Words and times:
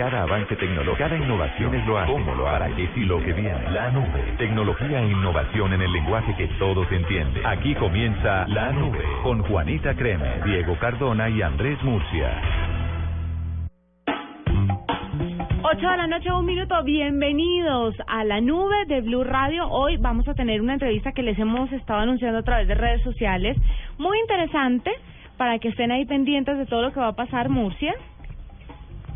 Cada 0.00 0.22
avance 0.22 0.56
tecnológico, 0.56 0.96
cada 0.96 1.14
innovación 1.14 1.74
es 1.74 1.86
lo 1.86 1.98
hace, 1.98 2.10
cómo 2.10 2.34
lo 2.34 2.48
hará, 2.48 2.74
qué 2.74 2.88
y 2.96 3.00
lo 3.00 3.18
que 3.22 3.34
viene. 3.34 3.70
La 3.70 3.90
nube, 3.90 4.34
tecnología 4.38 4.98
e 4.98 5.10
innovación 5.10 5.74
en 5.74 5.82
el 5.82 5.92
lenguaje 5.92 6.34
que 6.36 6.48
todos 6.58 6.90
entienden. 6.90 7.44
Aquí 7.44 7.74
comienza 7.74 8.48
La 8.48 8.72
Nube 8.72 9.04
con 9.22 9.42
Juanita 9.42 9.94
Creme, 9.94 10.40
Diego 10.46 10.74
Cardona 10.78 11.28
y 11.28 11.42
Andrés 11.42 11.76
Murcia. 11.82 12.32
8 15.64 15.78
de 15.78 15.96
la 15.98 16.06
noche, 16.06 16.32
un 16.32 16.46
minuto. 16.46 16.82
Bienvenidos 16.82 17.94
a 18.06 18.24
la 18.24 18.40
nube 18.40 18.86
de 18.86 19.02
Blue 19.02 19.24
Radio. 19.24 19.68
Hoy 19.68 19.98
vamos 19.98 20.26
a 20.28 20.32
tener 20.32 20.62
una 20.62 20.72
entrevista 20.72 21.12
que 21.12 21.22
les 21.22 21.38
hemos 21.38 21.70
estado 21.72 22.00
anunciando 22.00 22.38
a 22.38 22.42
través 22.42 22.66
de 22.68 22.74
redes 22.74 23.02
sociales. 23.02 23.54
Muy 23.98 24.18
interesante 24.20 24.92
para 25.36 25.58
que 25.58 25.68
estén 25.68 25.90
ahí 25.90 26.06
pendientes 26.06 26.56
de 26.56 26.64
todo 26.64 26.80
lo 26.80 26.92
que 26.92 27.00
va 27.00 27.08
a 27.08 27.16
pasar, 27.16 27.50
Murcia. 27.50 27.94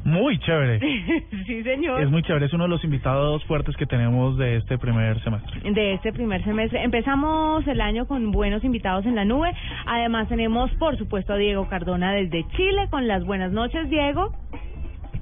Muy 0.04 0.38
chévere. 0.38 0.80
sí, 1.46 1.62
señor. 1.62 2.02
Es 2.02 2.10
muy 2.10 2.22
chévere. 2.22 2.46
Es 2.46 2.52
uno 2.52 2.64
de 2.64 2.70
los 2.70 2.84
invitados 2.84 3.42
fuertes 3.44 3.76
que 3.76 3.86
tenemos 3.86 4.36
de 4.36 4.56
este 4.56 4.78
primer 4.78 5.22
semestre. 5.22 5.72
de 5.72 5.94
este 5.94 6.12
primer 6.12 6.44
semestre. 6.44 6.83
Empezamos 6.83 7.66
el 7.66 7.80
año 7.80 8.06
con 8.06 8.30
buenos 8.30 8.62
invitados 8.64 9.06
en 9.06 9.14
la 9.14 9.25
nube. 9.25 9.50
Además 9.86 10.28
tenemos, 10.28 10.70
por 10.72 10.98
supuesto, 10.98 11.32
a 11.32 11.36
Diego 11.36 11.69
Cardona 11.69 12.12
desde 12.12 12.47
Chile 12.48 12.88
con 12.91 13.08
las 13.08 13.25
buenas 13.25 13.52
noches, 13.52 13.88
Diego. 13.88 14.32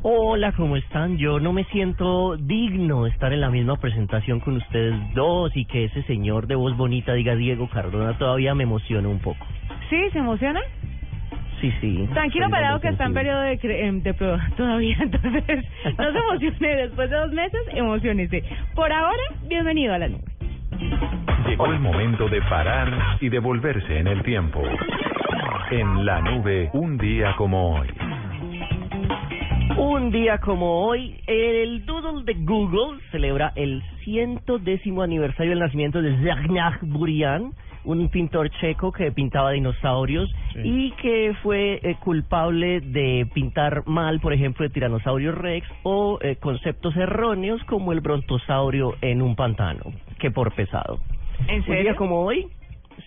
Hola, 0.04 0.50
¿cómo 0.56 0.76
están? 0.76 1.16
Yo 1.16 1.38
no 1.38 1.52
me 1.52 1.62
siento 1.66 2.36
digno 2.36 3.04
de 3.04 3.10
estar 3.10 3.32
en 3.32 3.40
la 3.40 3.50
misma 3.50 3.76
presentación 3.76 4.40
con 4.40 4.56
ustedes 4.56 4.96
dos 5.14 5.52
y 5.54 5.64
que 5.64 5.84
ese 5.84 6.02
señor 6.02 6.48
de 6.48 6.56
voz 6.56 6.76
bonita 6.76 7.12
diga 7.12 7.36
Diego 7.36 7.68
Cardona 7.70 8.18
todavía 8.18 8.52
me 8.56 8.64
emociona 8.64 9.08
un 9.08 9.20
poco. 9.20 9.46
¿Sí? 9.90 10.10
¿Se 10.12 10.18
emociona? 10.18 10.60
Sí, 11.62 11.72
sí. 11.80 12.08
Tranquilo, 12.12 12.50
parado 12.50 12.78
que 12.80 12.88
está 12.88 13.04
en 13.06 13.14
periodo 13.14 13.40
de, 13.40 13.58
cre- 13.58 13.84
em, 13.86 14.02
de 14.02 14.12
prueba 14.14 14.40
todavía, 14.56 14.96
entonces 15.00 15.64
no 15.96 16.12
se 16.12 16.18
emocione. 16.18 16.76
Después 16.76 17.08
de 17.08 17.16
dos 17.16 17.32
meses, 17.32 17.60
emocionese. 17.72 18.44
Por 18.74 18.92
ahora, 18.92 19.22
bienvenido 19.48 19.94
a 19.94 19.98
la 19.98 20.08
nube. 20.08 20.24
Llegó 21.48 21.66
el 21.66 21.78
momento 21.80 22.28
de 22.28 22.42
parar 22.42 23.16
y 23.20 23.28
devolverse 23.30 23.96
en 23.98 24.08
el 24.08 24.22
tiempo. 24.22 24.60
En 25.70 26.04
La 26.04 26.20
Nube, 26.20 26.68
un 26.74 26.98
día 26.98 27.34
como 27.36 27.78
hoy. 27.78 27.88
Un 29.76 30.10
día 30.10 30.38
como 30.38 30.84
hoy, 30.86 31.16
el 31.26 31.86
Doodle 31.86 32.24
de 32.24 32.34
Google 32.44 33.00
celebra 33.10 33.52
el 33.56 33.82
ciento 34.04 34.58
décimo 34.58 35.02
aniversario 35.02 35.50
del 35.50 35.60
nacimiento 35.60 36.02
de 36.02 36.14
Zdeněk 36.18 36.80
Burian, 36.82 37.52
un 37.84 38.08
pintor 38.08 38.50
checo 38.60 38.92
que 38.92 39.10
pintaba 39.12 39.52
dinosaurios 39.52 40.32
y 40.62 40.92
que 40.92 41.34
fue 41.42 41.80
eh, 41.82 41.96
culpable 42.00 42.80
de 42.80 43.26
pintar 43.32 43.86
mal, 43.86 44.20
por 44.20 44.32
ejemplo, 44.32 44.64
el 44.64 44.72
tiranosaurio 44.72 45.32
rex 45.32 45.66
o 45.82 46.18
eh, 46.22 46.36
conceptos 46.36 46.96
erróneos 46.96 47.62
como 47.64 47.92
el 47.92 48.00
brontosaurio 48.00 48.94
en 49.00 49.22
un 49.22 49.34
pantano, 49.36 49.92
que 50.18 50.30
por 50.30 50.54
pesado. 50.54 51.00
¿En 51.48 51.60
Un 51.60 51.64
día 51.64 51.74
serio? 51.76 51.96
como 51.96 52.22
hoy, 52.24 52.46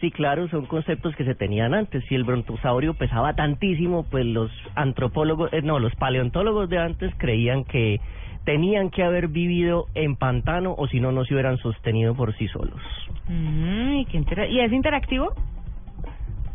sí, 0.01 0.11
claro, 0.11 0.47
son 0.49 0.65
conceptos 0.65 1.15
que 1.15 1.23
se 1.23 1.35
tenían 1.35 1.73
antes. 1.73 2.03
Si 2.09 2.15
el 2.15 2.23
brontosaurio 2.23 2.93
pesaba 2.95 3.33
tantísimo, 3.33 4.03
pues 4.09 4.25
los 4.25 4.51
antropólogos, 4.75 5.53
eh, 5.53 5.61
no, 5.61 5.79
los 5.79 5.95
paleontólogos 5.95 6.69
de 6.69 6.79
antes 6.79 7.13
creían 7.17 7.63
que 7.63 7.99
tenían 8.45 8.89
que 8.91 9.03
haber 9.03 9.27
vivido 9.27 9.87
en 9.95 10.15
pantano 10.15 10.73
o 10.77 10.87
si 10.87 10.99
no, 10.99 11.11
no 11.11 11.25
se 11.25 11.33
hubieran 11.33 11.57
sostenido 11.57 12.15
por 12.15 12.33
sí 12.37 12.47
solos. 12.47 12.79
Mm, 13.27 13.93
¿y, 13.97 14.05
qué 14.05 14.17
intera- 14.17 14.47
¿Y 14.47 14.59
es 14.59 14.71
interactivo? 14.71 15.33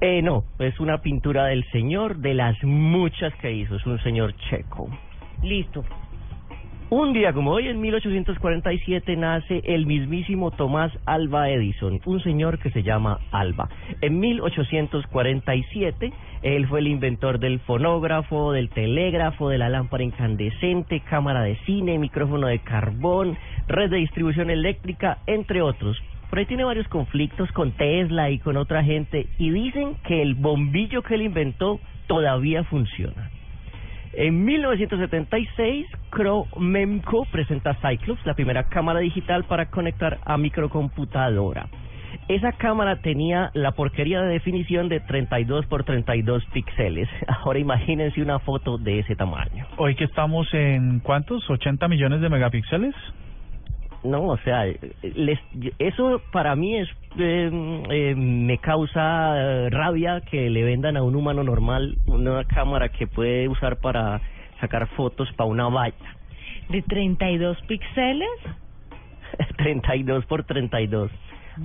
Eh, 0.00 0.22
no, 0.22 0.44
es 0.58 0.80
una 0.80 0.98
pintura 1.02 1.46
del 1.46 1.64
señor, 1.70 2.16
de 2.18 2.32
las 2.32 2.56
muchas 2.62 3.34
que 3.36 3.52
hizo, 3.52 3.76
es 3.76 3.84
un 3.84 3.98
señor 4.02 4.34
checo. 4.48 4.88
Listo. 5.42 5.84
Un 6.92 7.12
día 7.12 7.32
como 7.32 7.52
hoy, 7.52 7.68
en 7.68 7.80
1847, 7.80 9.14
nace 9.14 9.62
el 9.64 9.86
mismísimo 9.86 10.50
Tomás 10.50 10.90
Alba 11.06 11.48
Edison, 11.48 12.00
un 12.04 12.20
señor 12.20 12.58
que 12.58 12.72
se 12.72 12.82
llama 12.82 13.20
Alba. 13.30 13.68
En 14.00 14.18
1847, 14.18 16.12
él 16.42 16.66
fue 16.66 16.80
el 16.80 16.88
inventor 16.88 17.38
del 17.38 17.60
fonógrafo, 17.60 18.50
del 18.50 18.70
telégrafo, 18.70 19.50
de 19.50 19.58
la 19.58 19.68
lámpara 19.68 20.02
incandescente, 20.02 20.98
cámara 21.08 21.42
de 21.42 21.54
cine, 21.64 21.96
micrófono 21.96 22.48
de 22.48 22.58
carbón, 22.58 23.38
red 23.68 23.88
de 23.88 23.98
distribución 23.98 24.50
eléctrica, 24.50 25.18
entre 25.28 25.62
otros. 25.62 25.96
Por 26.28 26.40
ahí 26.40 26.46
tiene 26.46 26.64
varios 26.64 26.88
conflictos 26.88 27.52
con 27.52 27.70
Tesla 27.70 28.30
y 28.30 28.40
con 28.40 28.56
otra 28.56 28.82
gente, 28.82 29.28
y 29.38 29.50
dicen 29.50 29.94
que 30.08 30.22
el 30.22 30.34
bombillo 30.34 31.02
que 31.02 31.14
él 31.14 31.22
inventó 31.22 31.78
todavía 32.08 32.64
funciona. 32.64 33.30
En 34.12 34.44
1976, 34.44 35.86
Cromemco 36.10 37.24
presenta 37.30 37.74
Cyclops, 37.74 38.26
la 38.26 38.34
primera 38.34 38.64
cámara 38.64 38.98
digital 38.98 39.44
para 39.44 39.66
conectar 39.66 40.18
a 40.24 40.36
microcomputadora. 40.36 41.68
Esa 42.26 42.52
cámara 42.52 42.96
tenía 43.02 43.50
la 43.54 43.72
porquería 43.72 44.20
de 44.22 44.32
definición 44.32 44.88
de 44.88 44.98
32 44.98 45.66
por 45.66 45.84
32 45.84 46.44
píxeles. 46.46 47.08
Ahora 47.28 47.60
imagínense 47.60 48.20
una 48.20 48.40
foto 48.40 48.78
de 48.78 48.98
ese 48.98 49.14
tamaño. 49.14 49.66
Hoy 49.76 49.94
que 49.94 50.04
estamos 50.04 50.52
en 50.54 51.00
cuántos? 51.00 51.48
80 51.48 51.86
millones 51.86 52.20
de 52.20 52.28
megapíxeles. 52.28 52.94
No, 54.02 54.28
o 54.28 54.38
sea, 54.38 54.64
les, 55.02 55.38
eso 55.78 56.22
para 56.32 56.56
mí 56.56 56.76
es 56.76 56.88
eh, 57.18 57.50
eh, 57.90 58.14
me 58.16 58.56
causa 58.58 59.68
rabia 59.68 60.22
que 60.22 60.48
le 60.48 60.62
vendan 60.62 60.96
a 60.96 61.02
un 61.02 61.16
humano 61.16 61.44
normal 61.44 61.98
una 62.06 62.44
cámara 62.44 62.88
que 62.88 63.06
puede 63.06 63.48
usar 63.48 63.76
para 63.80 64.20
sacar 64.60 64.86
fotos 64.96 65.30
para 65.34 65.48
una 65.48 65.68
valla. 65.68 66.16
¿De 66.70 66.82
32 66.82 67.58
píxeles? 67.66 68.28
32 69.56 70.24
por 70.26 70.44
32. 70.44 71.10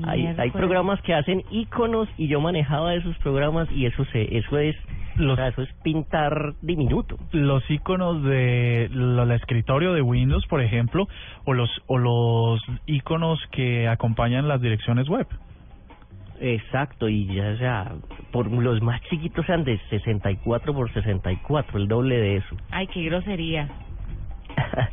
Hay, 0.03 0.25
hay 0.25 0.51
programas 0.51 1.01
que 1.03 1.13
hacen 1.13 1.43
iconos 1.51 2.09
y 2.17 2.27
yo 2.27 2.41
manejaba 2.41 2.95
esos 2.95 3.17
programas 3.19 3.71
y 3.71 3.85
eso 3.85 4.03
se 4.05 4.37
eso 4.37 4.57
es 4.57 4.75
Los- 5.17 5.33
o 5.33 5.35
sea, 5.35 5.47
eso 5.47 5.61
es 5.61 5.73
pintar 5.83 6.53
diminuto. 6.61 7.17
Los 7.31 7.69
iconos 7.69 8.23
de 8.23 8.85
el 8.85 9.31
escritorio 9.31 9.93
de 9.93 10.01
Windows, 10.01 10.45
por 10.47 10.61
ejemplo, 10.61 11.07
o 11.45 11.53
los 11.53 11.69
o 11.87 11.97
los 11.97 12.61
iconos 12.85 13.39
que 13.51 13.87
acompañan 13.87 14.47
las 14.47 14.61
direcciones 14.61 15.07
web. 15.07 15.27
Exacto, 16.41 17.07
y 17.07 17.25
ya 17.33 17.57
sea, 17.57 17.93
por 18.31 18.51
los 18.51 18.81
más 18.81 19.01
chiquitos 19.03 19.45
sean 19.45 19.63
de 19.63 19.79
64 19.89 20.73
por 20.73 20.91
64, 20.91 21.77
el 21.77 21.87
doble 21.87 22.17
de 22.17 22.37
eso. 22.37 22.55
Ay, 22.71 22.87
qué 22.87 23.03
grosería. 23.03 23.69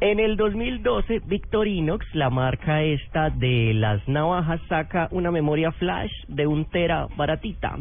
en 0.00 0.20
el 0.20 0.36
2012, 0.36 1.20
Victorinox, 1.26 2.06
la 2.14 2.30
marca 2.30 2.82
esta 2.82 3.30
de 3.30 3.72
las 3.74 4.06
navajas, 4.08 4.60
saca 4.68 5.08
una 5.10 5.30
memoria 5.30 5.72
flash 5.72 6.12
de 6.28 6.46
un 6.46 6.64
tera 6.66 7.08
baratita, 7.16 7.76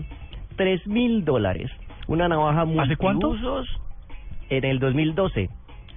tres 0.57 0.85
mil 0.87 1.23
dólares. 1.23 1.71
Una 2.07 2.27
navaja 2.27 2.65
¿Hace 2.81 2.95
cuánto? 2.97 3.29
multiusos 3.29 3.67
en 4.49 4.63
el 4.65 4.79
2012. 4.79 5.49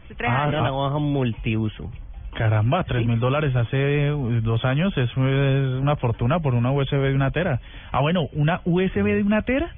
Hace 0.05 0.15
tres 0.15 0.31
Ah, 0.31 0.45
años. 0.45 0.55
Una 0.55 0.63
navaja 0.71 0.99
multiuso. 0.99 1.91
Caramba, 2.35 2.85
tres 2.85 3.07
mil 3.07 3.19
dólares 3.19 3.55
hace 3.57 4.13
uh, 4.13 4.41
dos 4.43 4.65
años 4.65 4.97
es, 4.97 5.11
una 5.17 5.97
fortuna 5.97 6.39
por 6.41 6.55
una 6.55 6.71
USB 6.71 6.93
de 6.99 7.15
una 7.15 7.31
tera. 7.31 7.61
Ah, 7.91 8.01
bueno, 8.01 8.29
una 8.33 8.61
USB 8.65 9.03
de 9.05 9.23
una 9.23 9.43
tera. 9.43 9.75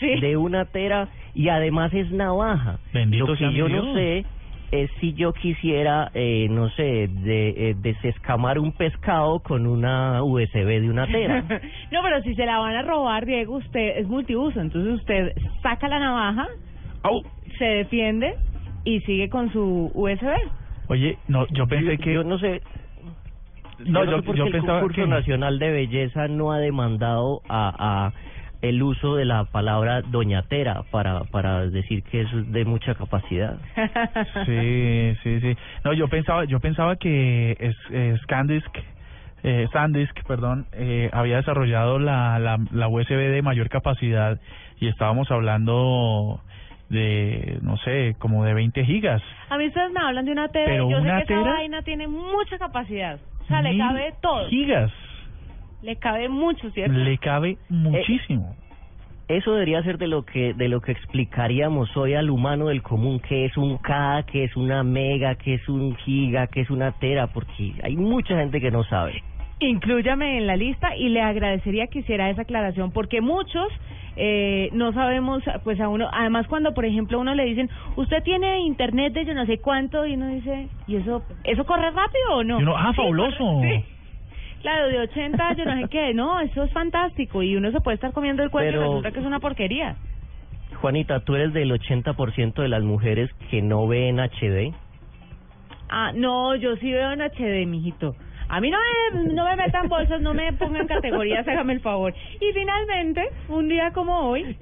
Sí. 0.00 0.18
de 0.18 0.34
una 0.38 0.64
tera 0.64 1.08
y 1.34 1.50
además 1.50 1.92
es 1.92 2.10
navaja. 2.10 2.78
Bendito 2.94 3.26
Lo 3.26 3.36
sea 3.36 3.48
que 3.48 3.52
mi 3.52 3.58
yo 3.58 3.66
Dios. 3.68 3.84
no 3.84 3.94
sé 3.94 4.24
es 4.70 4.90
si 5.00 5.14
yo 5.14 5.32
quisiera, 5.32 6.10
eh, 6.14 6.46
no 6.50 6.68
sé, 6.70 7.08
de, 7.08 7.70
eh, 7.70 7.76
desescamar 7.80 8.58
un 8.58 8.72
pescado 8.72 9.40
con 9.40 9.66
una 9.66 10.22
USB 10.22 10.80
de 10.80 10.88
una 10.88 11.06
tera. 11.06 11.42
no, 11.90 12.02
pero 12.02 12.22
si 12.22 12.34
se 12.34 12.46
la 12.46 12.58
van 12.58 12.76
a 12.76 12.82
robar, 12.82 13.26
Diego, 13.26 13.56
usted 13.56 13.98
es 13.98 14.06
multiuso. 14.06 14.60
Entonces 14.60 14.94
usted 14.94 15.32
saca 15.62 15.88
la 15.88 15.98
navaja, 15.98 16.48
Au. 17.02 17.22
se 17.58 17.64
defiende 17.64 18.34
y 18.84 19.00
sigue 19.00 19.28
con 19.28 19.52
su 19.52 19.90
USB. 19.94 20.30
Oye, 20.88 21.18
no, 21.28 21.46
yo 21.48 21.66
pensé 21.66 21.98
que 21.98 22.14
Yo 22.14 22.24
no 22.24 22.38
sé. 22.38 22.62
no, 23.80 24.04
yo 24.04 24.22
yo, 24.22 24.32
sé 24.32 24.38
yo 24.38 24.44
el 24.46 24.52
pensaba 24.52 24.80
concurso 24.80 25.02
que 25.02 25.08
nacional 25.08 25.58
de 25.58 25.70
belleza 25.70 26.28
no 26.28 26.52
ha 26.52 26.58
demandado 26.58 27.42
a, 27.48 28.06
a 28.06 28.12
el 28.62 28.82
uso 28.82 29.16
de 29.16 29.24
la 29.24 29.44
palabra 29.44 30.02
doñatera 30.02 30.82
para, 30.90 31.20
para 31.24 31.66
decir 31.66 32.02
que 32.02 32.20
eso 32.22 32.38
es 32.40 32.52
de 32.52 32.64
mucha 32.64 32.94
capacidad. 32.94 33.56
Sí, 34.46 35.16
sí, 35.22 35.40
sí. 35.40 35.56
No, 35.84 35.92
yo 35.92 36.08
pensaba, 36.08 36.44
yo 36.44 36.60
pensaba 36.60 36.96
que 36.96 37.56
es, 37.58 37.76
eh, 37.90 38.16
Scandisk, 38.22 38.68
eh, 39.42 39.66
Sandisk, 39.72 40.14
perdón, 40.26 40.66
eh, 40.72 41.08
había 41.12 41.36
desarrollado 41.36 41.98
la, 41.98 42.38
la, 42.38 42.58
la 42.72 42.88
USB 42.88 43.16
de 43.16 43.42
mayor 43.42 43.68
capacidad 43.68 44.38
y 44.78 44.88
estábamos 44.88 45.30
hablando 45.30 46.40
de, 46.88 47.58
no 47.62 47.76
sé, 47.78 48.16
como 48.18 48.44
de 48.44 48.52
20 48.54 48.84
gigas. 48.84 49.22
A 49.48 49.56
mí 49.56 49.66
ustedes 49.68 49.92
me 49.92 50.00
hablan 50.00 50.24
de 50.26 50.32
una 50.32 50.48
tera 50.48 50.66
Pero 50.66 50.90
yo 50.90 50.98
una 50.98 51.20
sé 51.20 51.26
que 51.26 51.32
esa 51.34 51.42
tera- 51.44 51.54
vaina 51.56 51.82
tiene 51.82 52.08
mucha 52.08 52.58
capacidad. 52.58 53.18
O 53.42 53.44
sea, 53.46 53.62
le 53.62 53.76
cabe 53.78 54.12
todo. 54.20 54.48
Gigas. 54.48 54.92
Le 55.82 55.96
cabe 55.96 56.28
mucho, 56.28 56.70
¿cierto? 56.70 56.92
Le 56.98 57.18
cabe 57.18 57.56
muchísimo. 57.68 58.54
Eso 59.28 59.52
debería 59.52 59.82
ser 59.84 59.96
de 59.96 60.08
lo 60.08 60.24
que 60.24 60.54
de 60.54 60.68
lo 60.68 60.80
que 60.80 60.90
explicaríamos 60.92 61.96
hoy 61.96 62.14
al 62.14 62.30
humano 62.30 62.66
del 62.66 62.82
común, 62.82 63.20
que 63.20 63.44
es 63.44 63.56
un 63.56 63.78
K, 63.78 64.24
que 64.24 64.42
es 64.44 64.56
una 64.56 64.82
mega, 64.82 65.36
que 65.36 65.54
es 65.54 65.68
un 65.68 65.94
giga, 65.96 66.48
que 66.48 66.62
es 66.62 66.70
una 66.70 66.90
tera, 66.98 67.28
porque 67.28 67.74
hay 67.82 67.96
mucha 67.96 68.36
gente 68.36 68.60
que 68.60 68.72
no 68.72 68.82
sabe. 68.84 69.22
Inclúyame 69.60 70.38
en 70.38 70.46
la 70.46 70.56
lista 70.56 70.96
y 70.96 71.10
le 71.10 71.20
agradecería 71.20 71.86
que 71.86 72.00
hiciera 72.00 72.28
esa 72.30 72.42
aclaración 72.42 72.90
porque 72.92 73.20
muchos 73.20 73.68
eh, 74.16 74.70
no 74.72 74.92
sabemos, 74.94 75.44
pues 75.62 75.78
a 75.80 75.88
uno, 75.88 76.08
además 76.12 76.48
cuando 76.48 76.72
por 76.74 76.84
ejemplo 76.84 77.18
a 77.18 77.20
uno 77.20 77.34
le 77.34 77.44
dicen, 77.44 77.70
usted 77.96 78.22
tiene 78.24 78.60
internet 78.60 79.12
de 79.12 79.26
yo 79.26 79.34
no 79.34 79.46
sé 79.46 79.58
cuánto 79.60 80.06
y 80.06 80.14
uno 80.14 80.28
dice, 80.28 80.68
¿y 80.88 80.96
eso 80.96 81.22
eso 81.44 81.64
corre 81.66 81.90
rápido 81.90 82.36
o 82.36 82.42
no? 82.42 82.58
Y 82.58 82.62
uno, 82.64 82.74
ah, 82.76 82.90
Sí, 82.90 82.96
fabuloso. 82.96 83.36
corre- 83.38 83.78
sí. 83.78 83.84
Claro, 84.60 84.88
de 84.88 84.98
80 84.98 85.52
yo 85.54 85.64
no 85.64 85.80
sé 85.80 85.88
qué, 85.88 86.12
no, 86.14 86.38
eso 86.40 86.64
es 86.64 86.72
fantástico 86.72 87.42
y 87.42 87.56
uno 87.56 87.70
se 87.72 87.80
puede 87.80 87.94
estar 87.94 88.12
comiendo 88.12 88.42
el 88.42 88.50
cuento 88.50 88.68
y 88.68 88.72
Pero- 88.72 88.82
resulta 88.84 89.10
que 89.10 89.20
es 89.20 89.26
una 89.26 89.40
porquería. 89.40 89.96
Juanita, 90.80 91.20
tú 91.20 91.34
eres 91.34 91.52
del 91.52 91.70
80% 91.72 92.62
de 92.62 92.68
las 92.68 92.82
mujeres 92.82 93.30
que 93.50 93.60
no 93.62 93.86
ven 93.86 94.18
HD. 94.20 94.72
Ah, 95.88 96.12
no, 96.14 96.54
yo 96.56 96.76
sí 96.76 96.90
veo 96.92 97.10
en 97.12 97.20
HD, 97.22 97.66
mijito. 97.66 98.14
A 98.48 98.60
mí 98.60 98.70
no 98.70 98.78
me, 99.14 99.32
no 99.34 99.44
me 99.44 99.56
metan 99.56 99.88
bolsas, 99.88 100.20
no 100.20 100.34
me 100.34 100.52
pongan 100.52 100.86
categorías, 100.86 101.46
hágame 101.46 101.72
el 101.74 101.80
favor. 101.80 102.14
Y 102.40 102.52
finalmente, 102.52 103.28
un 103.48 103.68
día 103.68 103.92
como 103.92 104.20
hoy, 104.28 104.56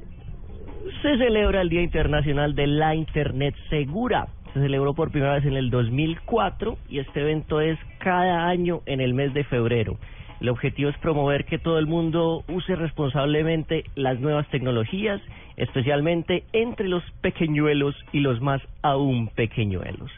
Se 1.02 1.18
celebra 1.18 1.60
el 1.60 1.68
Día 1.68 1.82
Internacional 1.82 2.54
de 2.54 2.66
la 2.66 2.94
Internet 2.94 3.54
Segura. 3.68 4.28
Se 4.54 4.60
celebró 4.60 4.94
por 4.94 5.10
primera 5.10 5.34
vez 5.34 5.44
en 5.44 5.54
el 5.56 5.70
2004 5.70 6.78
y 6.88 7.00
este 7.00 7.20
evento 7.20 7.60
es 7.60 7.78
cada 7.98 8.48
año 8.48 8.80
en 8.86 9.00
el 9.00 9.14
mes 9.14 9.34
de 9.34 9.44
febrero. 9.44 9.96
El 10.40 10.50
objetivo 10.50 10.88
es 10.88 10.98
promover 10.98 11.44
que 11.44 11.58
todo 11.58 11.78
el 11.78 11.86
mundo 11.86 12.44
use 12.48 12.76
responsablemente 12.76 13.84
las 13.96 14.20
nuevas 14.20 14.46
tecnologías, 14.48 15.20
especialmente 15.56 16.44
entre 16.52 16.88
los 16.88 17.02
pequeñuelos 17.20 17.96
y 18.12 18.20
los 18.20 18.40
más 18.40 18.62
aún 18.82 19.28
pequeñuelos. 19.28 20.10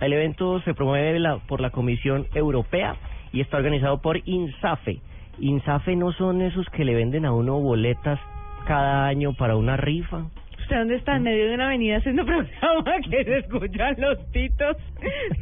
El 0.00 0.12
evento 0.12 0.60
se 0.62 0.74
promueve 0.74 1.20
por 1.46 1.60
la 1.60 1.70
Comisión 1.70 2.26
Europea 2.34 2.96
y 3.32 3.40
está 3.40 3.56
organizado 3.58 4.02
por 4.02 4.20
INSAFE. 4.28 4.98
INSAFE 5.38 5.94
no 5.94 6.12
son 6.12 6.42
esos 6.42 6.66
que 6.70 6.84
le 6.84 6.94
venden 6.94 7.24
a 7.24 7.32
uno 7.32 7.60
boletas 7.60 8.18
cada 8.66 9.06
año 9.06 9.32
para 9.34 9.54
una 9.54 9.76
rifa. 9.76 10.24
¿Usted 10.72 10.78
dónde 10.78 10.96
está? 10.96 11.16
En 11.16 11.22
medio 11.22 11.48
de 11.48 11.54
una 11.54 11.66
avenida 11.66 11.98
haciendo 11.98 12.24
programa 12.26 12.96
que 13.10 13.24
se 13.24 13.38
escuchan 13.38 13.94
los 13.98 14.32
titos 14.32 14.76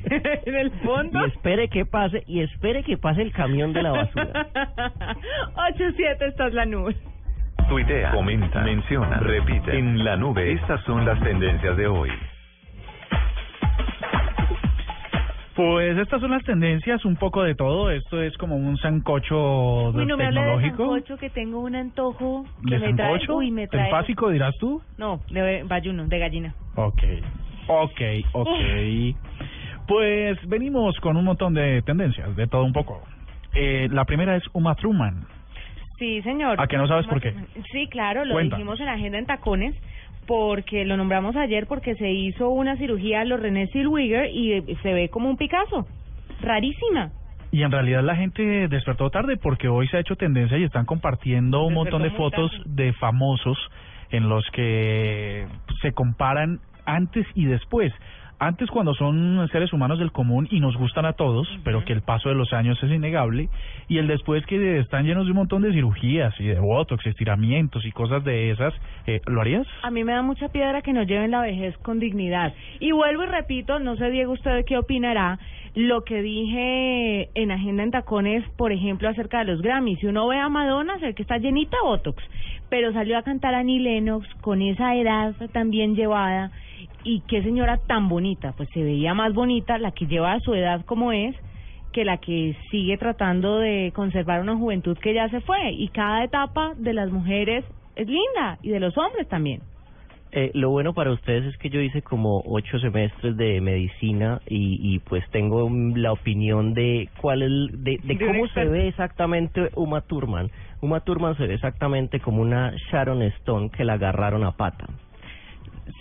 en 0.10 0.54
el 0.54 0.70
fondo. 0.82 1.24
Y 1.24 1.30
espere 1.30 1.68
que 1.68 1.86
pase, 1.86 2.24
y 2.26 2.40
espere 2.40 2.82
que 2.82 2.96
pase 2.98 3.22
el 3.22 3.32
camión 3.32 3.72
de 3.72 3.82
la 3.82 3.92
basura. 3.92 4.48
8-7, 5.54 6.22
esta 6.28 6.46
es 6.48 6.54
la 6.54 6.66
nube. 6.66 6.96
Tuitea, 7.68 8.10
comenta, 8.10 8.62
menciona, 8.62 9.20
repite. 9.20 9.78
En 9.78 10.02
la 10.02 10.16
nube, 10.16 10.52
estas 10.52 10.82
son 10.82 11.04
las 11.04 11.20
tendencias 11.20 11.76
de 11.76 11.86
hoy. 11.86 12.10
Pues 15.60 15.98
estas 15.98 16.22
son 16.22 16.30
las 16.30 16.42
tendencias, 16.44 17.04
un 17.04 17.16
poco 17.16 17.42
de 17.42 17.54
todo. 17.54 17.90
Esto 17.90 18.22
es 18.22 18.34
como 18.38 18.56
un 18.56 18.78
sancocho 18.78 19.90
Uy, 19.90 20.06
no 20.06 20.16
me 20.16 20.24
hable 20.24 20.40
de 20.40 20.46
tecnológico. 20.46 20.84
sancocho 20.94 21.16
que 21.18 21.28
tengo 21.28 21.60
un 21.60 21.74
antojo 21.76 22.46
que 22.66 22.78
¿De 22.78 22.86
me 22.86 22.94
trae, 22.94 23.10
sancocho? 23.10 23.36
uy, 23.36 23.50
me 23.50 23.66
trae. 23.68 23.82
¿Trifásico 23.90 24.30
dirás 24.30 24.56
tú? 24.58 24.80
No, 24.96 25.20
de 25.30 25.64
bayuno, 25.64 26.06
de 26.06 26.18
gallina. 26.18 26.54
Ok, 26.76 27.02
ok, 27.68 28.00
ok. 28.32 28.48
Pues 29.86 30.38
venimos 30.48 30.98
con 31.00 31.18
un 31.18 31.24
montón 31.26 31.52
de 31.52 31.82
tendencias, 31.82 32.34
de 32.36 32.46
todo 32.46 32.64
un 32.64 32.72
poco. 32.72 33.02
Eh, 33.54 33.88
la 33.92 34.06
primera 34.06 34.36
es 34.36 34.44
Uma 34.54 34.74
Thurman. 34.76 35.26
Sí, 35.98 36.22
señor. 36.22 36.58
¿A 36.58 36.66
que 36.68 36.78
no 36.78 36.88
sabes 36.88 37.06
por 37.06 37.20
qué? 37.20 37.34
Sí, 37.70 37.86
claro, 37.88 38.24
lo 38.24 38.38
dijimos 38.38 38.80
en 38.80 38.86
la 38.86 38.94
agenda 38.94 39.18
en 39.18 39.26
tacones 39.26 39.74
porque 40.30 40.84
lo 40.84 40.96
nombramos 40.96 41.34
ayer 41.34 41.66
porque 41.66 41.96
se 41.96 42.08
hizo 42.08 42.50
una 42.50 42.76
cirugía 42.76 43.22
a 43.22 43.24
los 43.24 43.40
René 43.40 43.66
Zellweger 43.72 44.30
y 44.32 44.52
eh, 44.52 44.76
se 44.80 44.92
ve 44.92 45.08
como 45.08 45.28
un 45.28 45.36
Picasso. 45.36 45.88
Rarísima. 46.40 47.10
Y 47.50 47.64
en 47.64 47.72
realidad 47.72 48.04
la 48.04 48.14
gente 48.14 48.68
despertó 48.68 49.10
tarde 49.10 49.38
porque 49.38 49.66
hoy 49.66 49.88
se 49.88 49.96
ha 49.96 50.00
hecho 50.00 50.14
tendencia 50.14 50.56
y 50.56 50.62
están 50.62 50.86
compartiendo 50.86 51.64
un 51.64 51.74
Despertó 51.74 51.98
montón 51.98 52.02
de 52.08 52.16
fotos 52.16 52.52
tarde. 52.52 52.64
de 52.84 52.92
famosos 52.92 53.58
en 54.10 54.28
los 54.28 54.48
que 54.52 55.48
se 55.82 55.90
comparan 55.90 56.60
antes 56.84 57.26
y 57.34 57.46
después. 57.46 57.92
Antes 58.42 58.70
cuando 58.70 58.94
son 58.94 59.46
seres 59.52 59.70
humanos 59.70 59.98
del 59.98 60.12
común 60.12 60.48
y 60.50 60.60
nos 60.60 60.74
gustan 60.74 61.04
a 61.04 61.12
todos, 61.12 61.46
pero 61.62 61.84
que 61.84 61.92
el 61.92 62.00
paso 62.00 62.30
de 62.30 62.34
los 62.34 62.54
años 62.54 62.82
es 62.82 62.90
innegable, 62.90 63.50
y 63.86 63.98
el 63.98 64.06
después 64.06 64.46
que 64.46 64.78
están 64.78 65.04
llenos 65.04 65.26
de 65.26 65.32
un 65.32 65.36
montón 65.36 65.60
de 65.60 65.74
cirugías 65.74 66.32
y 66.40 66.44
de 66.44 66.58
botox, 66.58 67.06
estiramientos 67.06 67.84
y 67.84 67.92
cosas 67.92 68.24
de 68.24 68.50
esas, 68.50 68.72
eh, 69.06 69.20
¿lo 69.26 69.42
harías? 69.42 69.66
A 69.82 69.90
mí 69.90 70.04
me 70.04 70.12
da 70.12 70.22
mucha 70.22 70.48
piedra 70.48 70.80
que 70.80 70.94
nos 70.94 71.06
lleven 71.06 71.32
la 71.32 71.42
vejez 71.42 71.76
con 71.82 72.00
dignidad. 72.00 72.54
Y 72.78 72.92
vuelvo 72.92 73.24
y 73.24 73.26
repito, 73.26 73.78
no 73.78 73.96
sé 73.96 74.08
Diego 74.08 74.32
usted 74.32 74.64
qué 74.64 74.78
opinará, 74.78 75.38
lo 75.74 76.02
que 76.04 76.22
dije 76.22 77.28
en 77.34 77.50
Agenda 77.50 77.82
en 77.82 77.90
Tacones, 77.90 78.42
por 78.56 78.72
ejemplo, 78.72 79.10
acerca 79.10 79.40
de 79.40 79.52
los 79.52 79.60
Grammys. 79.60 79.98
Si 79.98 80.06
uno 80.06 80.26
ve 80.26 80.38
a 80.38 80.48
Madonna, 80.48 80.96
ve 80.96 81.12
que 81.12 81.20
está 81.20 81.36
llenita 81.36 81.76
de 81.76 81.82
Botox, 81.82 82.24
pero 82.70 82.90
salió 82.94 83.18
a 83.18 83.22
cantar 83.22 83.54
Annie 83.54 83.80
Lennox 83.80 84.26
con 84.40 84.62
esa 84.62 84.96
edad 84.96 85.34
tan 85.52 85.70
bien 85.70 85.94
llevada 85.94 86.50
y 87.04 87.20
qué 87.28 87.42
señora 87.42 87.78
tan 87.86 88.08
bonita, 88.08 88.52
pues 88.56 88.68
se 88.74 88.82
veía 88.82 89.14
más 89.14 89.32
bonita 89.32 89.78
la 89.78 89.92
que 89.92 90.06
lleva 90.06 90.32
a 90.32 90.40
su 90.40 90.54
edad 90.54 90.84
como 90.84 91.12
es 91.12 91.34
que 91.92 92.04
la 92.04 92.18
que 92.18 92.56
sigue 92.70 92.96
tratando 92.98 93.58
de 93.58 93.92
conservar 93.94 94.40
una 94.40 94.56
juventud 94.56 94.96
que 94.98 95.14
ya 95.14 95.28
se 95.28 95.40
fue 95.40 95.72
y 95.72 95.88
cada 95.88 96.24
etapa 96.24 96.74
de 96.76 96.92
las 96.92 97.10
mujeres 97.10 97.64
es 97.96 98.06
linda 98.06 98.58
y 98.62 98.70
de 98.70 98.80
los 98.80 98.96
hombres 98.96 99.28
también. 99.28 99.60
Eh, 100.32 100.52
lo 100.54 100.70
bueno 100.70 100.94
para 100.94 101.10
ustedes 101.10 101.44
es 101.44 101.56
que 101.56 101.70
yo 101.70 101.80
hice 101.80 102.02
como 102.02 102.40
ocho 102.46 102.78
semestres 102.78 103.36
de 103.36 103.60
medicina 103.60 104.40
y, 104.46 104.78
y 104.80 105.00
pues 105.00 105.28
tengo 105.30 105.68
la 105.96 106.12
opinión 106.12 106.72
de 106.72 107.08
cuál 107.20 107.42
es, 107.42 107.50
de, 107.82 107.98
de 108.04 108.14
De 108.14 108.24
un 108.24 108.32
cómo 108.32 108.48
se 108.48 108.64
ve 108.64 108.86
exactamente 108.86 109.70
Uma 109.74 110.02
Thurman. 110.02 110.48
Uma 110.80 111.00
Thurman 111.00 111.36
se 111.36 111.48
ve 111.48 111.54
exactamente 111.54 112.20
como 112.20 112.42
una 112.42 112.72
Sharon 112.90 113.22
Stone 113.22 113.70
que 113.70 113.84
la 113.84 113.94
agarraron 113.94 114.44
a 114.44 114.52
pata. 114.52 114.86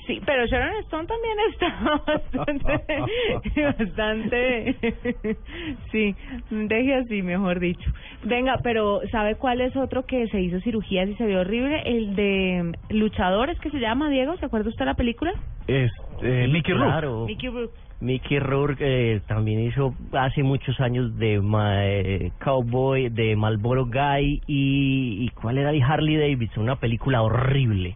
Sí, 0.05 0.19
pero 0.25 0.45
Sharon 0.45 0.71
Stone 0.83 1.07
también 1.07 1.37
está 1.51 2.01
bastante, 2.05 3.63
bastante, 3.63 4.75
sí, 5.91 6.15
deje 6.49 6.95
así, 6.95 7.21
mejor 7.21 7.59
dicho. 7.59 7.89
Venga, 8.23 8.59
pero 8.63 9.01
¿sabe 9.11 9.35
cuál 9.35 9.61
es 9.61 9.75
otro 9.75 10.05
que 10.05 10.27
se 10.27 10.41
hizo 10.41 10.59
cirugías 10.61 11.09
y 11.09 11.15
se 11.15 11.25
vio 11.25 11.41
horrible? 11.41 11.81
El 11.85 12.15
de 12.15 12.71
luchadores 12.89 13.59
que 13.59 13.69
se 13.69 13.79
llama 13.79 14.09
Diego, 14.09 14.35
¿se 14.37 14.45
acuerda 14.45 14.69
usted 14.69 14.85
de 14.85 14.91
la 14.91 14.95
película? 14.95 15.31
Es 15.67 15.91
eh, 16.21 16.43
Sí, 16.45 16.51
Mickey 16.51 16.73
Rourke. 16.73 16.89
claro. 16.89 17.25
Mickey 17.25 17.49
Rourke. 17.49 17.73
Mickey 18.01 18.39
Rourke 18.39 18.77
eh, 18.81 19.21
también 19.27 19.59
hizo 19.61 19.93
hace 20.13 20.41
muchos 20.41 20.79
años 20.79 21.17
de 21.17 21.39
ma- 21.41 21.85
eh, 21.85 22.31
Cowboy, 22.43 23.09
de 23.09 23.35
Marlboro 23.35 23.85
Guy 23.85 24.41
y, 24.47 25.25
y 25.25 25.29
¿cuál 25.29 25.57
era? 25.57 25.73
Y 25.73 25.81
Harley 25.81 26.15
Davidson, 26.15 26.63
una 26.63 26.77
película 26.77 27.21
horrible. 27.21 27.95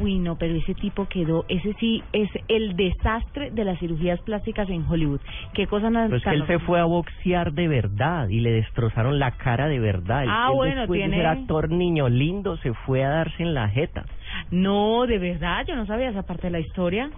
Uy, 0.00 0.18
no, 0.18 0.36
pero 0.36 0.56
ese 0.56 0.74
tipo 0.74 1.06
quedó, 1.06 1.44
ese 1.48 1.72
sí 1.78 2.02
es 2.12 2.28
el 2.48 2.74
desastre 2.76 3.52
de 3.52 3.64
las 3.64 3.78
cirugías 3.78 4.20
plásticas 4.22 4.68
en 4.68 4.84
Hollywood. 4.84 5.20
Qué 5.52 5.68
cosa 5.68 5.88
más 5.88 6.06
Pero 6.06 6.16
es 6.16 6.24
que 6.24 6.30
él 6.30 6.46
se 6.48 6.58
fue 6.58 6.80
a 6.80 6.84
boxear 6.84 7.52
de 7.52 7.68
verdad 7.68 8.28
y 8.28 8.40
le 8.40 8.50
destrozaron 8.50 9.20
la 9.20 9.30
cara 9.32 9.68
de 9.68 9.78
verdad. 9.78 10.24
Ah, 10.28 10.48
él 10.50 10.56
bueno, 10.56 10.80
después 10.80 10.98
tiene- 10.98 11.16
de 11.16 11.22
ser 11.22 11.26
actor 11.30 11.70
niño 11.70 12.08
lindo 12.08 12.56
se 12.56 12.72
fue 12.74 13.04
a 13.04 13.08
darse 13.08 13.42
en 13.44 13.54
la 13.54 13.68
jeta. 13.68 14.04
No, 14.50 15.06
de 15.06 15.18
verdad, 15.18 15.64
yo 15.68 15.76
no 15.76 15.86
sabía 15.86 16.10
esa 16.10 16.22
parte 16.22 16.48
de 16.48 16.50
la 16.50 16.60
historia. 16.60 17.10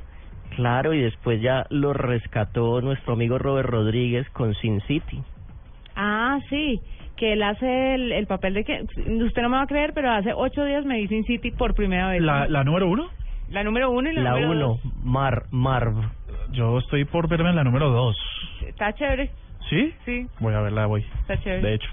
Claro, 0.55 0.93
y 0.93 1.01
después 1.01 1.41
ya 1.41 1.67
lo 1.71 1.95
rescató 1.95 2.81
nuestro 2.83 3.15
amigo 3.15 3.39
Robert 3.39 3.69
Rodríguez 3.69 4.29
con 4.31 4.55
Sin 4.55 4.81
City. 4.83 5.23
Ah, 5.95 6.39
sí, 6.51 6.81
que 7.17 7.33
él 7.33 7.43
hace 7.43 7.95
el, 7.95 8.13
el 8.13 8.27
papel 8.27 8.55
de 8.55 8.65
que, 8.65 8.83
usted 9.25 9.43
no 9.43 9.49
me 9.49 9.57
va 9.57 9.63
a 9.63 9.67
creer, 9.67 9.93
pero 9.95 10.11
hace 10.11 10.33
ocho 10.35 10.65
días 10.65 10.85
me 10.85 11.07
Sin 11.09 11.25
City 11.25 11.51
por 11.51 11.75
primera 11.75 12.09
vez. 12.09 12.23
La, 12.23 12.47
la 12.49 12.65
número 12.65 12.89
uno. 12.89 13.09
La 13.51 13.63
número 13.63 13.91
uno 13.91 14.11
y 14.11 14.15
la, 14.15 14.23
La 14.23 14.31
número 14.33 14.51
uno, 14.51 14.67
dos. 14.69 14.81
Mar, 15.05 15.45
Marv. 15.51 15.95
Yo 16.53 16.79
estoy 16.79 17.05
por 17.05 17.29
verme 17.29 17.51
en 17.51 17.57
la 17.57 17.65
número 17.65 17.91
dos. 17.91 18.17
Está 18.67 18.93
chévere, 18.93 19.31
¿Sí? 19.69 19.93
sí, 20.05 20.27
Voy 20.41 20.55
a 20.55 20.61
verla, 20.61 20.87
voy. 20.87 21.05
está 21.21 21.39
chévere. 21.39 21.63
De 21.63 21.75
hecho. 21.75 21.89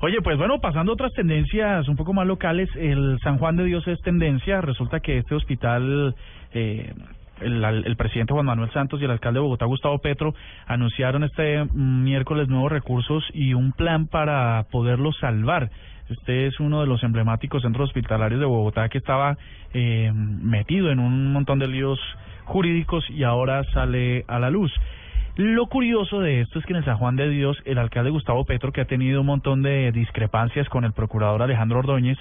Oye, 0.00 0.20
pues 0.22 0.36
bueno, 0.36 0.60
pasando 0.60 0.92
a 0.92 0.94
otras 0.94 1.12
tendencias 1.12 1.88
un 1.88 1.96
poco 1.96 2.12
más 2.12 2.26
locales, 2.26 2.68
el 2.76 3.18
San 3.22 3.38
Juan 3.38 3.56
de 3.56 3.64
Dios 3.64 3.86
es 3.88 3.98
tendencia. 4.02 4.60
Resulta 4.60 5.00
que 5.00 5.18
este 5.18 5.34
hospital, 5.34 6.14
eh, 6.52 6.92
el, 7.40 7.64
el 7.64 7.96
presidente 7.96 8.32
Juan 8.32 8.46
Manuel 8.46 8.70
Santos 8.72 9.00
y 9.00 9.04
el 9.04 9.10
alcalde 9.10 9.38
de 9.38 9.44
Bogotá, 9.44 9.66
Gustavo 9.66 9.98
Petro, 9.98 10.34
anunciaron 10.66 11.24
este 11.24 11.64
miércoles 11.74 12.48
nuevos 12.48 12.70
recursos 12.70 13.24
y 13.32 13.54
un 13.54 13.72
plan 13.72 14.06
para 14.06 14.64
poderlo 14.70 15.12
salvar. 15.12 15.70
Este 16.10 16.46
es 16.46 16.60
uno 16.60 16.80
de 16.80 16.86
los 16.86 17.02
emblemáticos 17.02 17.62
centros 17.62 17.88
hospitalarios 17.88 18.40
de 18.40 18.46
Bogotá 18.46 18.88
que 18.88 18.98
estaba 18.98 19.38
eh, 19.72 20.12
metido 20.14 20.90
en 20.90 20.98
un 20.98 21.32
montón 21.32 21.58
de 21.58 21.66
líos 21.66 21.98
jurídicos 22.44 23.08
y 23.10 23.24
ahora 23.24 23.64
sale 23.72 24.24
a 24.28 24.38
la 24.38 24.50
luz. 24.50 24.72
Lo 25.36 25.66
curioso 25.66 26.20
de 26.20 26.42
esto 26.42 26.60
es 26.60 26.64
que 26.64 26.74
en 26.74 26.78
el 26.78 26.84
San 26.84 26.98
Juan 26.98 27.16
de 27.16 27.28
Dios, 27.28 27.56
el 27.64 27.78
alcalde 27.78 28.10
Gustavo 28.10 28.44
Petro, 28.44 28.70
que 28.70 28.82
ha 28.82 28.84
tenido 28.84 29.20
un 29.20 29.26
montón 29.26 29.62
de 29.62 29.90
discrepancias 29.90 30.68
con 30.68 30.84
el 30.84 30.92
procurador 30.92 31.42
Alejandro 31.42 31.80
Ordóñez, 31.80 32.18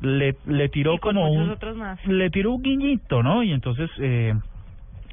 le, 0.00 0.36
le 0.46 0.68
tiró 0.68 0.98
como 0.98 1.28
un 1.30 1.50
otros 1.50 1.76
más. 1.76 2.04
le 2.06 2.30
tiró 2.30 2.52
un 2.52 2.62
guiñito, 2.62 3.22
¿no? 3.22 3.42
Y 3.42 3.52
entonces 3.52 3.90
eh, 3.98 4.34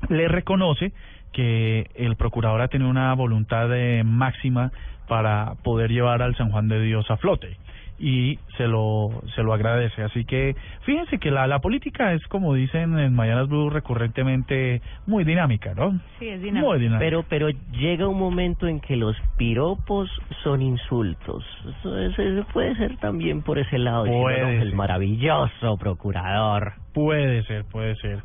le 0.08 0.28
reconoce 0.28 0.92
que 1.34 1.88
el 1.96 2.16
procurador 2.16 2.62
ha 2.62 2.68
tenido 2.70 2.90
una 2.90 3.14
voluntad 3.14 3.70
eh, 3.76 4.04
máxima 4.04 4.72
para 5.08 5.56
poder 5.64 5.92
llevar 5.92 6.22
al 6.22 6.36
San 6.36 6.52
Juan 6.52 6.68
de 6.68 6.82
Dios 6.82 7.10
a 7.12 7.18
flote 7.18 7.58
y 8.02 8.40
se 8.56 8.66
lo 8.68 9.10
se 9.36 9.44
lo 9.44 9.54
agradece. 9.54 10.02
Así 10.04 10.24
que 10.24 10.56
fíjense 10.84 11.18
que 11.20 11.32
la, 11.32 11.48
la 11.48 11.60
política 11.60 12.14
es, 12.14 12.26
como 12.28 12.54
dicen 12.54 12.98
en 12.98 13.14
Mañanas 13.14 13.50
Blue, 13.50 13.70
recurrentemente 13.70 14.82
muy 15.06 15.24
dinámica, 15.26 15.74
¿no? 15.76 16.00
Sí, 16.18 16.30
es 16.30 16.42
dinámico. 16.42 16.68
Muy 16.72 16.80
dinámica. 16.80 17.00
Pero, 17.00 17.24
pero 17.28 17.50
llega 17.74 18.08
un 18.08 18.18
momento 18.18 18.68
en 18.68 18.80
que 18.80 18.96
los 18.96 19.18
piropos 19.38 20.10
son 20.44 20.62
insultos. 20.62 21.44
Eso, 21.80 21.98
eso- 22.00 22.22
eso 22.22 22.48
puede 22.54 22.74
ser 22.78 22.96
también 22.98 23.42
por 23.42 23.60
ese 23.60 23.78
lado. 23.78 24.06
diciendo, 24.06 24.24
Puede 24.24 24.42
"No, 24.42 24.48
ser. 24.48 24.62
El 24.62 24.76
maravilloso 24.76 25.78
procurador. 25.78 26.74
Puede 26.94 27.44
ser, 27.44 27.66
puede 27.66 27.96
ser. 27.98 28.20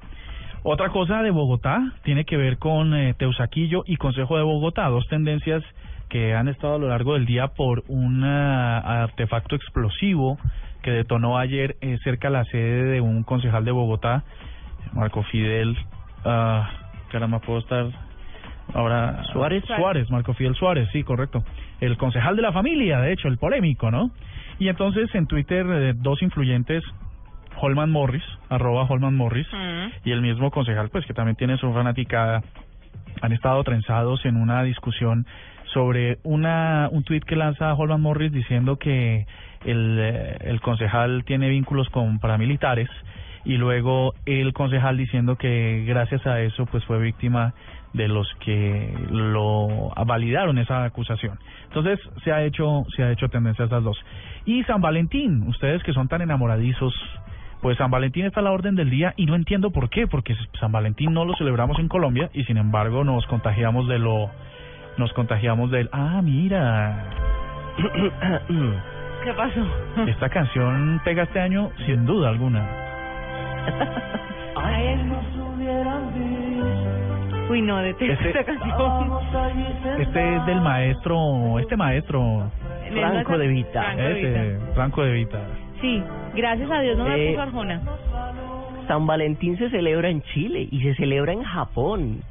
Otra 0.66 0.88
cosa 0.88 1.22
de 1.22 1.30
Bogotá 1.30 1.92
tiene 2.04 2.24
que 2.24 2.38
ver 2.38 2.56
con 2.56 2.94
eh, 2.94 3.12
Teusaquillo 3.18 3.84
y 3.86 3.96
Consejo 3.96 4.38
de 4.38 4.44
Bogotá, 4.44 4.88
dos 4.88 5.06
tendencias 5.08 5.62
que 6.08 6.34
han 6.34 6.48
estado 6.48 6.76
a 6.76 6.78
lo 6.78 6.88
largo 6.88 7.12
del 7.12 7.26
día 7.26 7.48
por 7.48 7.82
un 7.86 8.24
ah, 8.24 9.02
artefacto 9.02 9.56
explosivo 9.56 10.38
que 10.80 10.90
detonó 10.90 11.36
ayer 11.36 11.76
eh, 11.82 11.98
cerca 12.02 12.28
a 12.28 12.30
la 12.30 12.44
sede 12.44 12.84
de 12.84 13.02
un 13.02 13.24
concejal 13.24 13.66
de 13.66 13.72
Bogotá, 13.72 14.24
Marco 14.94 15.22
Fidel, 15.24 15.76
ah, 16.24 16.70
caramba, 17.10 17.40
puedo 17.40 17.58
estar 17.58 17.86
ahora 18.72 19.22
Suárez. 19.34 19.64
Suárez, 19.66 20.10
Marco 20.10 20.32
Fidel 20.32 20.54
Suárez, 20.54 20.88
sí, 20.92 21.02
correcto. 21.02 21.44
El 21.78 21.98
concejal 21.98 22.36
de 22.36 22.42
la 22.42 22.52
familia, 22.52 23.00
de 23.00 23.12
hecho, 23.12 23.28
el 23.28 23.36
polémico, 23.36 23.90
¿no? 23.90 24.12
Y 24.58 24.68
entonces 24.68 25.14
en 25.14 25.26
Twitter 25.26 25.66
eh, 25.68 25.92
dos 25.94 26.22
influyentes 26.22 26.82
Holman 27.60 27.90
Morris, 27.90 28.24
arroba 28.48 28.84
Holman 28.84 29.14
Morris, 29.16 29.46
Mm. 29.52 30.08
y 30.08 30.10
el 30.12 30.20
mismo 30.22 30.50
concejal, 30.50 30.88
pues 30.90 31.04
que 31.06 31.14
también 31.14 31.36
tiene 31.36 31.56
su 31.58 31.72
fanaticada, 31.72 32.42
han 33.22 33.32
estado 33.32 33.62
trenzados 33.64 34.24
en 34.26 34.36
una 34.36 34.62
discusión 34.62 35.26
sobre 35.72 36.18
una 36.22 36.88
un 36.92 37.02
tuit 37.04 37.24
que 37.24 37.36
lanza 37.36 37.72
Holman 37.74 38.00
Morris 38.00 38.32
diciendo 38.32 38.76
que 38.76 39.26
el, 39.64 39.98
eh, 40.00 40.36
el 40.42 40.60
concejal 40.60 41.24
tiene 41.24 41.48
vínculos 41.48 41.88
con 41.90 42.18
paramilitares 42.18 42.88
y 43.44 43.56
luego 43.56 44.14
el 44.26 44.52
concejal 44.52 44.96
diciendo 44.96 45.36
que 45.36 45.84
gracias 45.86 46.26
a 46.26 46.40
eso 46.40 46.66
pues 46.66 46.84
fue 46.84 46.98
víctima 47.00 47.54
de 47.92 48.08
los 48.08 48.26
que 48.40 48.92
lo 49.10 49.92
validaron 50.06 50.58
esa 50.58 50.84
acusación. 50.84 51.38
Entonces 51.66 51.98
se 52.24 52.32
ha 52.32 52.42
hecho 52.44 52.84
se 52.96 53.02
ha 53.02 53.10
hecho 53.12 53.28
tendencia 53.28 53.64
a 53.64 53.66
estas 53.66 53.82
dos. 53.84 53.96
Y 54.44 54.62
San 54.64 54.80
Valentín, 54.80 55.42
ustedes 55.48 55.82
que 55.82 55.92
son 55.92 56.08
tan 56.08 56.20
enamoradizos, 56.22 56.94
pues 57.64 57.78
San 57.78 57.90
Valentín 57.90 58.26
está 58.26 58.40
a 58.40 58.42
la 58.42 58.52
orden 58.52 58.74
del 58.74 58.90
día 58.90 59.14
y 59.16 59.24
no 59.24 59.34
entiendo 59.34 59.70
por 59.70 59.88
qué, 59.88 60.06
porque 60.06 60.36
San 60.60 60.70
Valentín 60.70 61.14
no 61.14 61.24
lo 61.24 61.34
celebramos 61.34 61.78
en 61.78 61.88
Colombia 61.88 62.28
y 62.34 62.44
sin 62.44 62.58
embargo 62.58 63.04
nos 63.04 63.24
contagiamos 63.26 63.88
de 63.88 63.98
lo 63.98 64.28
nos 64.98 65.10
contagiamos 65.14 65.70
del 65.70 65.88
ah, 65.90 66.20
mira, 66.22 67.04
¿Qué 69.24 69.32
pasó? 69.32 69.64
esta 70.06 70.28
canción 70.28 71.00
pega 71.06 71.22
este 71.22 71.40
año 71.40 71.70
sin 71.86 72.04
duda 72.04 72.28
alguna. 72.28 72.68
Uy, 77.48 77.62
no, 77.62 77.78
detesto 77.78 78.12
Este- 78.12 78.40
esta 78.40 78.44
canción. 78.44 79.10
Este 80.00 80.36
es 80.36 80.44
del 80.44 80.60
maestro, 80.60 81.58
este 81.60 81.78
maestro, 81.78 82.50
Franco 82.92 83.38
de 83.38 83.48
Vita. 83.48 83.82
Franco 83.82 84.02
de 84.02 84.12
Vita. 84.12 84.42
ese, 84.42 84.58
Franco 84.74 85.02
de 85.02 85.12
Vita. 85.12 85.40
Sí, 85.80 86.02
gracias 86.34 86.70
a 86.70 86.80
Dios 86.80 86.96
no 86.96 87.04
me 87.04 87.16
Eh, 87.16 87.30
puso 87.30 87.42
Arjona. 87.42 87.80
San 88.88 89.06
Valentín 89.06 89.56
se 89.58 89.70
celebra 89.70 90.08
en 90.08 90.22
Chile 90.34 90.68
y 90.70 90.80
se 90.82 90.94
celebra 90.94 91.32
en 91.32 91.42
Japón. 91.42 92.22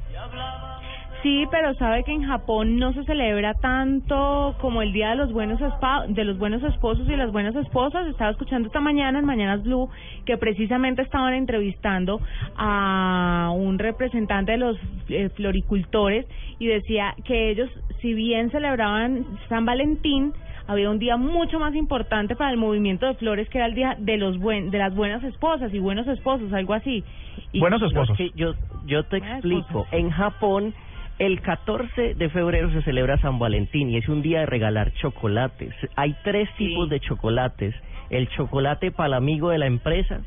Sí, 1.22 1.46
pero 1.50 1.72
sabe 1.74 2.04
que 2.04 2.12
en 2.12 2.22
Japón 2.26 2.76
no 2.78 2.92
se 2.92 3.02
celebra 3.04 3.54
tanto 3.54 4.54
como 4.60 4.82
el 4.82 4.92
Día 4.92 5.08
de 5.10 5.16
los 5.16 5.32
Buenos 5.32 5.58
Espa- 5.58 6.06
de 6.06 6.22
los 6.22 6.36
Buenos 6.38 6.62
Esposos 6.62 7.08
y 7.08 7.16
las 7.16 7.32
Buenas 7.32 7.56
Esposas. 7.56 8.06
Estaba 8.08 8.30
escuchando 8.30 8.66
esta 8.66 8.80
mañana 8.80 9.20
en 9.20 9.24
Mañanas 9.24 9.62
Blue 9.62 9.88
que 10.26 10.36
precisamente 10.36 11.00
estaban 11.00 11.32
entrevistando 11.32 12.20
a 12.56 13.50
un 13.56 13.78
representante 13.78 14.52
de 14.52 14.58
los 14.58 14.76
eh, 15.08 15.30
floricultores 15.34 16.26
y 16.58 16.66
decía 16.66 17.14
que 17.24 17.50
ellos, 17.50 17.70
si 18.02 18.12
bien 18.12 18.50
celebraban 18.50 19.24
San 19.48 19.64
Valentín, 19.64 20.34
había 20.66 20.90
un 20.90 20.98
día 20.98 21.16
mucho 21.16 21.58
más 21.58 21.74
importante 21.74 22.36
para 22.36 22.50
el 22.50 22.56
movimiento 22.56 23.06
de 23.06 23.14
flores 23.14 23.48
que 23.48 23.58
era 23.58 23.66
el 23.66 23.74
día 23.74 23.96
de 23.98 24.16
los 24.16 24.38
buen, 24.38 24.70
de 24.70 24.78
las 24.78 24.94
buenas 24.94 25.22
esposas 25.24 25.72
y 25.74 25.78
buenos 25.78 26.06
esposos, 26.08 26.52
algo 26.52 26.74
así. 26.74 27.04
Y- 27.52 27.60
Buenos 27.60 27.80
No, 27.80 27.88
esposos. 27.88 28.18
es 28.18 28.30
que 28.32 28.38
yo, 28.38 28.54
yo 28.86 29.04
te 29.04 29.18
Buenas 29.18 29.38
explico. 29.38 29.86
En 29.92 30.10
Japón, 30.10 30.74
el 31.18 31.40
14 31.42 32.14
de 32.14 32.28
febrero 32.30 32.70
se 32.72 32.82
celebra 32.82 33.18
San 33.18 33.38
Valentín 33.38 33.90
y 33.90 33.96
es 33.98 34.08
un 34.08 34.22
día 34.22 34.40
de 34.40 34.46
regalar 34.46 34.92
chocolates. 34.94 35.74
Hay 35.96 36.14
tres 36.24 36.48
Sí. 36.56 36.68
tipos 36.68 36.88
de 36.88 37.00
chocolates. 37.00 37.74
El 38.10 38.28
chocolate 38.30 38.90
para 38.90 39.08
el 39.08 39.14
amigo 39.14 39.50
de 39.50 39.58
la 39.58 39.66
empresa, 39.66 40.20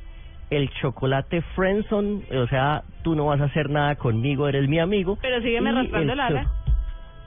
el 0.50 0.70
chocolate 0.82 1.42
friendzone, 1.56 2.22
o 2.38 2.48
sea, 2.48 2.84
tú 3.04 3.16
no 3.16 3.26
vas 3.26 3.42
a 3.42 3.46
hacer 3.46 3.70
nada 3.70 3.96
conmigo, 3.96 4.48
eres 4.48 4.68
mi 4.70 4.80
amigo. 4.80 5.18
Pero 5.22 5.42
sígueme 5.42 5.70
el 5.72 5.94
el 6.10 6.20
ala. 6.20 6.48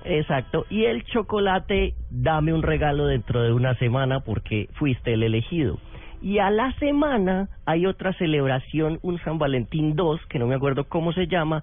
Exacto. 0.05 0.67
Y 0.71 0.85
el 0.85 1.05
chocolate, 1.05 1.95
dame 2.11 2.53
un 2.53 2.63
regalo 2.63 3.07
dentro 3.07 3.43
de 3.43 3.53
una 3.53 3.75
semana 3.77 4.21
porque 4.21 4.69
fuiste 4.75 5.13
el 5.13 5.23
elegido. 5.23 5.79
Y 6.23 6.39
a 6.39 6.51
la 6.51 6.73
semana 6.79 7.49
hay 7.65 7.87
otra 7.87 8.13
celebración, 8.15 8.99
un 9.03 9.19
San 9.21 9.39
Valentín 9.39 9.97
2, 9.97 10.27
que 10.29 10.39
no 10.39 10.47
me 10.47 10.55
acuerdo 10.55 10.85
cómo 10.85 11.13
se 11.13 11.27
llama, 11.27 11.63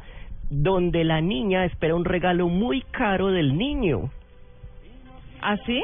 donde 0.49 1.03
la 1.03 1.21
niña 1.21 1.65
espera 1.65 1.95
un 1.95 2.05
regalo 2.05 2.47
muy 2.47 2.81
caro 2.81 3.27
del 3.27 3.57
niño. 3.57 4.09
¿Así? 5.41 5.83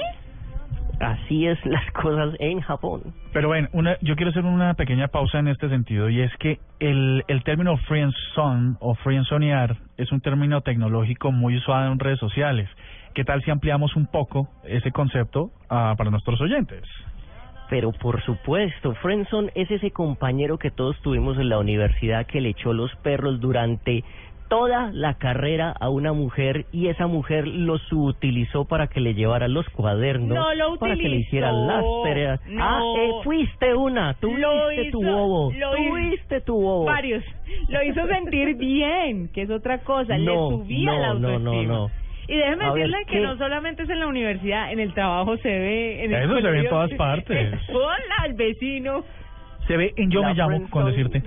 Así 1.00 1.48
es 1.48 1.64
las 1.66 1.90
cosas 1.92 2.36
en 2.40 2.62
Japón. 2.62 3.02
Pero 3.34 3.50
bueno, 3.50 3.68
una, 3.74 3.98
yo 4.02 4.16
quiero 4.16 4.32
hacer 4.32 4.46
una 4.46 4.74
pequeña 4.76 5.08
pausa 5.08 5.40
en 5.40 5.48
este 5.48 5.68
sentido 5.70 6.10
y 6.10 6.22
es 6.22 6.32
que 6.38 6.60
el, 6.80 7.24
el 7.28 7.44
término 7.44 7.78
friendzone 7.78 8.76
o 8.80 8.96
friendzonear 8.96 9.76
es 9.98 10.12
un 10.12 10.22
término 10.22 10.62
tecnológico 10.62 11.32
muy 11.32 11.58
usado 11.58 11.92
en 11.92 12.00
redes 12.00 12.20
sociales. 12.20 12.70
¿Qué 13.14 13.24
tal 13.24 13.44
si 13.44 13.52
ampliamos 13.52 13.96
un 13.96 14.08
poco 14.08 14.50
ese 14.64 14.92
concepto 14.92 15.52
ah, 15.70 15.94
para 15.98 16.10
nuestros 16.10 16.40
oyentes? 16.42 16.84
Pero 17.70 17.92
por 17.92 18.22
supuesto, 18.24 18.94
Friendson 18.96 19.52
es 19.56 19.70
ese 19.72 19.92
compañero 19.92 20.58
que 20.58 20.72
todos 20.72 21.00
tuvimos 21.02 21.38
en 21.38 21.50
la 21.50 21.60
universidad 21.60 22.26
que 22.26 22.42
le 22.42 22.50
echó 22.50 22.74
los 22.74 22.96
perros 22.98 23.40
durante 23.40 24.04
toda 24.50 24.92
la 24.94 25.16
carrera 25.16 25.72
a 25.80 25.90
una 25.90 26.14
mujer 26.14 26.66
y 26.72 26.88
esa 26.88 27.08
mujer 27.08 27.48
lo 27.48 27.78
subutilizó 27.80 28.66
para 28.66 28.88
que 28.88 29.00
le 29.00 29.14
llevara 29.14 29.48
los 29.48 29.68
cuadernos, 29.70 30.30
No 30.38 30.54
lo 30.54 30.78
para 30.78 30.96
que 30.96 31.10
le 31.10 31.18
hiciera 31.18 31.52
las 31.52 31.84
tareas. 32.04 32.40
No. 32.48 32.64
Ah, 32.64 32.82
eh, 32.98 33.10
fuiste 33.24 33.74
una, 33.74 34.14
tuviste 34.16 34.42
Lo 34.42 34.72
hizo- 34.72 34.92
tu 34.92 35.04
bobo, 35.04 35.52
tuviste 35.76 36.42
tu 36.42 36.56
bobo. 36.56 36.86
Varios. 36.86 37.24
Lo 37.70 37.84
hizo 37.84 38.06
sentir 38.08 38.56
bien, 38.56 39.30
que 39.34 39.44
es 39.44 39.50
otra 39.50 39.80
cosa. 39.80 40.18
No, 40.18 40.52
Le 40.52 40.58
subía 40.58 40.92
no, 40.94 41.00
la 41.00 41.14
no, 41.14 41.28
autoestima. 41.30 41.64
no, 41.74 41.88
no. 41.88 41.92
Y 42.28 42.36
déjeme 42.38 42.64
A 42.64 42.72
ver, 42.72 42.84
decirle 42.88 43.06
que 43.08 43.14
¿qué? 43.16 43.20
no 43.20 43.38
solamente 43.38 43.84
es 43.84 43.90
en 43.90 44.00
la 44.00 44.08
universidad, 44.08 44.72
en 44.72 44.80
el 44.80 44.94
trabajo 44.94 45.36
se 45.38 45.50
ve. 45.50 46.06
En 46.06 46.14
el 46.14 46.24
Eso 46.24 46.40
se 46.40 46.50
ve 46.52 46.60
en 46.60 46.70
todas 46.70 46.92
partes. 46.94 47.54
Hola, 47.70 48.26
el 48.28 48.34
vecino. 48.34 49.04
Se 49.68 49.76
ve 49.78 49.94
en 49.98 50.10
Yo 50.10 50.22
La 50.22 50.30
me 50.30 50.34
llamo 50.36 50.70
con 50.70 50.86
decirte. 50.86 51.22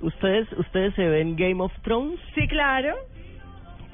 ¿Ustedes, 0.00 0.50
ustedes 0.52 0.94
se 0.94 1.06
ven 1.08 1.36
Game 1.36 1.62
of 1.62 1.72
Thrones? 1.82 2.18
Sí, 2.34 2.46
claro. 2.48 2.94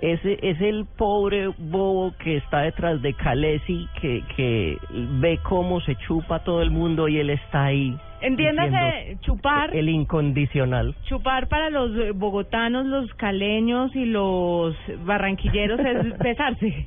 Ese 0.00 0.38
es 0.42 0.60
el 0.60 0.84
pobre 0.98 1.48
bobo 1.56 2.12
que 2.18 2.36
está 2.36 2.60
detrás 2.60 3.00
de 3.00 3.14
Khaleesi, 3.14 3.88
que, 4.00 4.22
que 4.36 4.76
ve 5.20 5.38
cómo 5.42 5.80
se 5.80 5.96
chupa 5.96 6.40
todo 6.40 6.60
el 6.60 6.70
mundo 6.70 7.08
y 7.08 7.18
él 7.18 7.30
está 7.30 7.64
ahí. 7.64 7.96
Entiéndase, 8.20 9.18
chupar. 9.20 9.74
El 9.74 9.88
incondicional. 9.88 10.94
Chupar 11.04 11.48
para 11.48 11.70
los 11.70 12.16
bogotanos, 12.16 12.86
los 12.86 13.12
caleños 13.14 13.94
y 13.94 14.06
los 14.06 14.74
barranquilleros 15.04 15.78
es 15.80 16.18
besarse. 16.18 16.86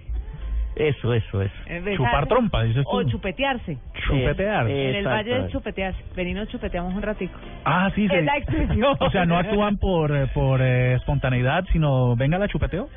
Eso, 0.79 1.13
eso, 1.13 1.41
eso. 1.41 1.53
Besar- 1.67 1.95
Chupar 1.97 2.27
trompa, 2.27 2.63
dices 2.63 2.83
tú. 2.83 2.89
O 2.97 3.03
chupetearse. 3.03 3.77
Chupetear. 4.07 4.69
En 4.69 4.77
el 4.95 5.05
valle 5.05 5.19
es 5.21 5.25
exactamente. 5.45 5.51
chupetearse. 5.51 6.03
Vení, 6.15 6.33
nos 6.33 6.47
chupeteamos 6.49 6.93
un 6.93 7.01
ratico. 7.01 7.33
Ah, 7.65 7.89
sí, 7.95 8.05
Es 8.05 8.11
se- 8.11 8.21
la 8.21 8.37
expresión. 8.37 8.95
O 8.99 9.09
sea, 9.09 9.25
no 9.25 9.37
actúan 9.37 9.77
por, 9.77 10.15
eh, 10.15 10.27
por 10.33 10.61
eh, 10.61 10.93
espontaneidad, 10.95 11.65
sino 11.71 12.15
venga 12.15 12.37
la 12.37 12.47
chupeteo. 12.47 12.87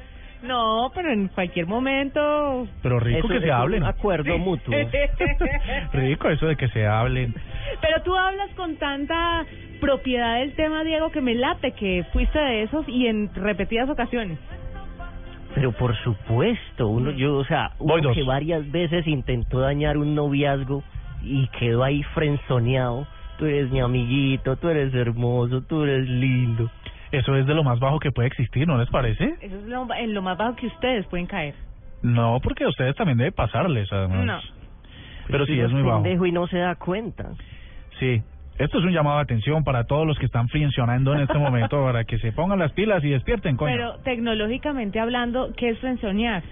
No, 0.42 0.90
pero 0.94 1.12
en 1.12 1.28
cualquier 1.28 1.66
momento... 1.66 2.66
Pero 2.82 2.98
rico 2.98 3.18
Eso 3.18 3.28
que 3.28 3.36
es 3.36 3.40
se 3.42 3.48
un 3.48 3.52
hablen. 3.54 3.84
acuerdo 3.84 4.38
mutuo. 4.38 4.74
Rico 5.92 6.28
eso 6.30 6.46
de 6.46 6.56
que 6.56 6.68
se 6.68 6.86
hablen. 6.86 7.34
Pero 7.80 8.02
tú 8.02 8.16
hablas 8.16 8.48
con 8.56 8.76
tanta 8.76 9.44
propiedad 9.80 10.36
del 10.38 10.54
tema, 10.54 10.82
Diego, 10.84 11.10
que 11.10 11.20
me 11.20 11.34
late 11.34 11.72
que 11.72 12.04
fuiste 12.12 12.38
de 12.38 12.62
esos 12.62 12.88
y 12.88 13.06
en 13.06 13.30
repetidas 13.34 13.88
ocasiones. 13.90 14.38
Pero 15.54 15.72
por 15.72 15.96
supuesto, 16.04 16.86
uno, 16.88 17.10
yo, 17.10 17.36
o 17.36 17.44
sea, 17.44 17.72
Voy 17.78 18.00
uno 18.00 18.08
dos. 18.08 18.16
que 18.16 18.22
varias 18.22 18.70
veces 18.70 19.06
intentó 19.06 19.60
dañar 19.60 19.96
un 19.98 20.14
noviazgo 20.14 20.82
y 21.22 21.48
quedó 21.58 21.82
ahí 21.82 22.02
frenzoneado. 22.14 23.06
Tú 23.38 23.46
eres 23.46 23.70
mi 23.70 23.80
amiguito, 23.80 24.56
tú 24.56 24.68
eres 24.68 24.94
hermoso, 24.94 25.62
tú 25.62 25.82
eres 25.82 26.08
lindo. 26.08 26.70
Eso 27.10 27.34
es 27.34 27.46
de 27.46 27.54
lo 27.54 27.64
más 27.64 27.80
bajo 27.80 27.98
que 27.98 28.12
puede 28.12 28.28
existir, 28.28 28.66
¿no 28.68 28.78
les 28.78 28.88
parece? 28.90 29.34
Eso 29.40 29.56
es 29.56 29.64
lo, 29.64 29.86
en 29.94 30.14
lo 30.14 30.22
más 30.22 30.38
bajo 30.38 30.54
que 30.56 30.66
ustedes 30.68 31.06
pueden 31.06 31.26
caer. 31.26 31.54
No, 32.02 32.38
porque 32.42 32.64
a 32.64 32.68
ustedes 32.68 32.94
también 32.94 33.18
debe 33.18 33.32
pasarles, 33.32 33.92
además. 33.92 34.24
No. 34.24 34.38
Pero 35.26 35.44
sí 35.46 35.52
uno 35.54 35.66
es 35.66 35.72
muy 35.72 35.82
bajo. 35.82 36.02
pendejo 36.02 36.26
y 36.26 36.32
no 36.32 36.46
se 36.46 36.58
da 36.58 36.76
cuenta. 36.76 37.30
Sí. 37.98 38.22
Esto 38.60 38.78
es 38.78 38.84
un 38.84 38.92
llamado 38.92 39.16
de 39.16 39.22
atención 39.22 39.64
para 39.64 39.84
todos 39.84 40.06
los 40.06 40.18
que 40.18 40.26
están 40.26 40.48
frencionando 40.48 41.14
en 41.14 41.20
este 41.22 41.38
momento 41.46 41.82
para 41.82 42.04
que 42.04 42.18
se 42.18 42.30
pongan 42.32 42.58
las 42.58 42.72
pilas 42.72 43.02
y 43.02 43.08
despierten, 43.08 43.56
coño. 43.56 43.72
Pero 43.74 43.94
tecnológicamente 44.04 45.00
hablando, 45.00 45.50
¿qué 45.56 45.70
es 45.70 45.78
frenzonear? 45.78 46.42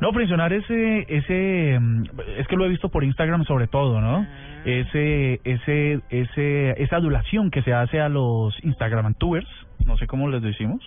No, 0.00 0.12
frencionar 0.12 0.52
ese, 0.52 1.06
ese, 1.08 1.78
mm, 1.80 2.04
es 2.38 2.46
que 2.48 2.56
lo 2.56 2.66
he 2.66 2.68
visto 2.68 2.90
por 2.90 3.02
Instagram 3.04 3.44
sobre 3.44 3.66
todo, 3.66 4.02
¿no? 4.02 4.26
Ese, 4.66 5.40
ese, 5.44 6.00
ese, 6.10 6.82
esa 6.82 6.96
adulación 6.96 7.50
que 7.50 7.62
se 7.62 7.72
hace 7.72 8.00
a 8.00 8.10
los 8.10 8.62
Instagramtubers, 8.62 9.48
no 9.86 9.96
sé 9.96 10.06
cómo 10.06 10.28
les 10.28 10.42
decimos, 10.42 10.82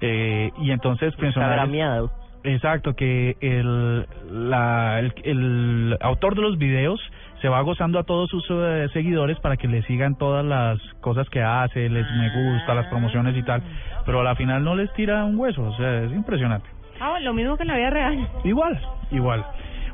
eh, 0.00 0.50
y 0.62 0.70
entonces 0.70 1.16
frencionar 1.16 1.50
es- 1.50 1.64
Instagrameado. 1.64 2.12
Exacto, 2.44 2.94
que 2.94 3.36
el, 3.40 4.06
la, 4.30 5.00
el, 5.00 5.12
el 5.24 5.98
autor 6.00 6.34
de 6.36 6.42
los 6.42 6.58
videos 6.58 7.00
se 7.40 7.48
va 7.48 7.60
gozando 7.62 7.98
a 7.98 8.04
todos 8.04 8.28
sus 8.30 8.44
eh, 8.50 8.88
seguidores 8.92 9.38
para 9.40 9.56
que 9.56 9.68
le 9.68 9.82
sigan 9.82 10.16
todas 10.16 10.44
las 10.44 10.78
cosas 11.00 11.28
que 11.30 11.42
hace, 11.42 11.88
les 11.88 12.06
me 12.12 12.30
gusta, 12.30 12.74
las 12.74 12.86
promociones 12.86 13.36
y 13.36 13.42
tal, 13.42 13.62
pero 14.04 14.20
a 14.20 14.24
la 14.24 14.34
final 14.34 14.64
no 14.64 14.74
les 14.74 14.92
tira 14.94 15.24
un 15.24 15.38
hueso, 15.38 15.62
o 15.62 15.76
sea, 15.76 16.04
es 16.04 16.12
impresionante. 16.12 16.68
Ah, 17.00 17.18
lo 17.20 17.32
mismo 17.32 17.56
que 17.56 17.62
en 17.62 17.68
la 17.68 17.76
vida 17.76 17.90
real. 17.90 18.28
Igual, 18.44 18.80
igual. 19.10 19.44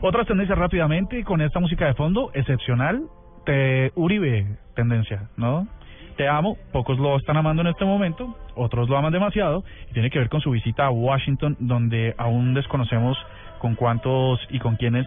Otras 0.01 0.27
tendencias 0.27 0.59
rápidamente 0.59 1.23
con 1.25 1.41
esta 1.41 1.61
música 1.61 1.87
de 1.87 1.95
fondo, 1.95 2.31
excepcional, 2.35 3.03
te 3.45 3.93
Uribe 3.95 4.47
tendencia, 4.75 5.29
¿no? 5.37 5.67
Te 6.17 6.29
amo, 6.29 6.57
pocos 6.73 6.99
lo 6.99 7.17
están 7.17 7.37
amando 7.37 7.63
en 7.63 7.69
este 7.69 7.85
momento, 7.85 8.37
otros 8.55 8.89
lo 8.89 8.97
aman 8.97 9.13
demasiado, 9.13 9.65
y 9.91 9.95
tiene 9.95 10.11
que 10.11 10.19
ver 10.19 10.29
con 10.29 10.41
su 10.41 10.51
visita 10.51 10.87
a 10.87 10.91
Washington, 10.91 11.57
donde 11.59 12.15
aún 12.19 12.55
desconocemos 12.55 13.17
con 13.59 13.75
cuántos 13.75 14.41
y 14.51 14.59
con 14.61 14.77
quiénes 14.77 15.07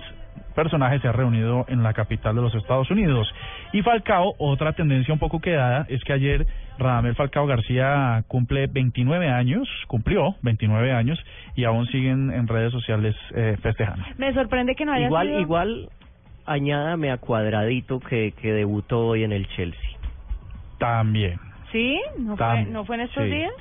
personajes 0.56 1.02
se 1.02 1.08
ha 1.08 1.12
reunido 1.12 1.66
en 1.70 1.84
la 1.84 1.94
capital 1.94 2.36
de 2.36 2.42
los 2.42 2.54
Estados 2.56 2.90
Unidos. 2.92 3.32
Y 3.74 3.84
Falcao, 3.84 4.34
otra 4.40 4.74
tendencia 4.74 5.14
un 5.14 5.20
poco 5.20 5.40
quedada, 5.40 5.86
es 5.88 6.04
que 6.04 6.14
ayer 6.14 6.46
Radamel 6.78 7.16
Falcao 7.16 7.46
García 7.46 8.24
cumple 8.28 8.68
29 8.68 9.30
años, 9.30 9.68
cumplió 9.88 10.36
29 10.42 10.92
años, 10.92 11.24
y 11.56 11.64
aún 11.64 11.86
siguen 11.88 12.32
en 12.32 12.48
redes 12.48 12.72
sociales 12.72 13.16
eh, 13.36 13.56
festejando. 13.62 14.04
Me 14.18 14.34
sorprende 14.34 14.76
que 14.76 14.86
no 14.86 14.94
haya 14.94 15.06
Igual, 15.06 15.28
sido... 15.28 15.40
igual, 15.40 15.90
añádame 16.46 17.12
a 17.12 17.18
Cuadradito 17.18 18.00
que, 18.00 18.34
que 18.34 18.52
debutó 18.52 19.08
hoy 19.08 19.24
en 19.24 19.32
el 19.32 19.48
Chelsea. 19.50 19.97
También. 20.78 21.40
¿Sí? 21.72 22.00
¿No 22.20 22.38
fue, 22.38 22.64
¿no 22.66 22.86
fue 22.86 22.96
en 22.96 23.02
estos 23.02 23.24
sí. 23.24 23.30
días? 23.30 23.52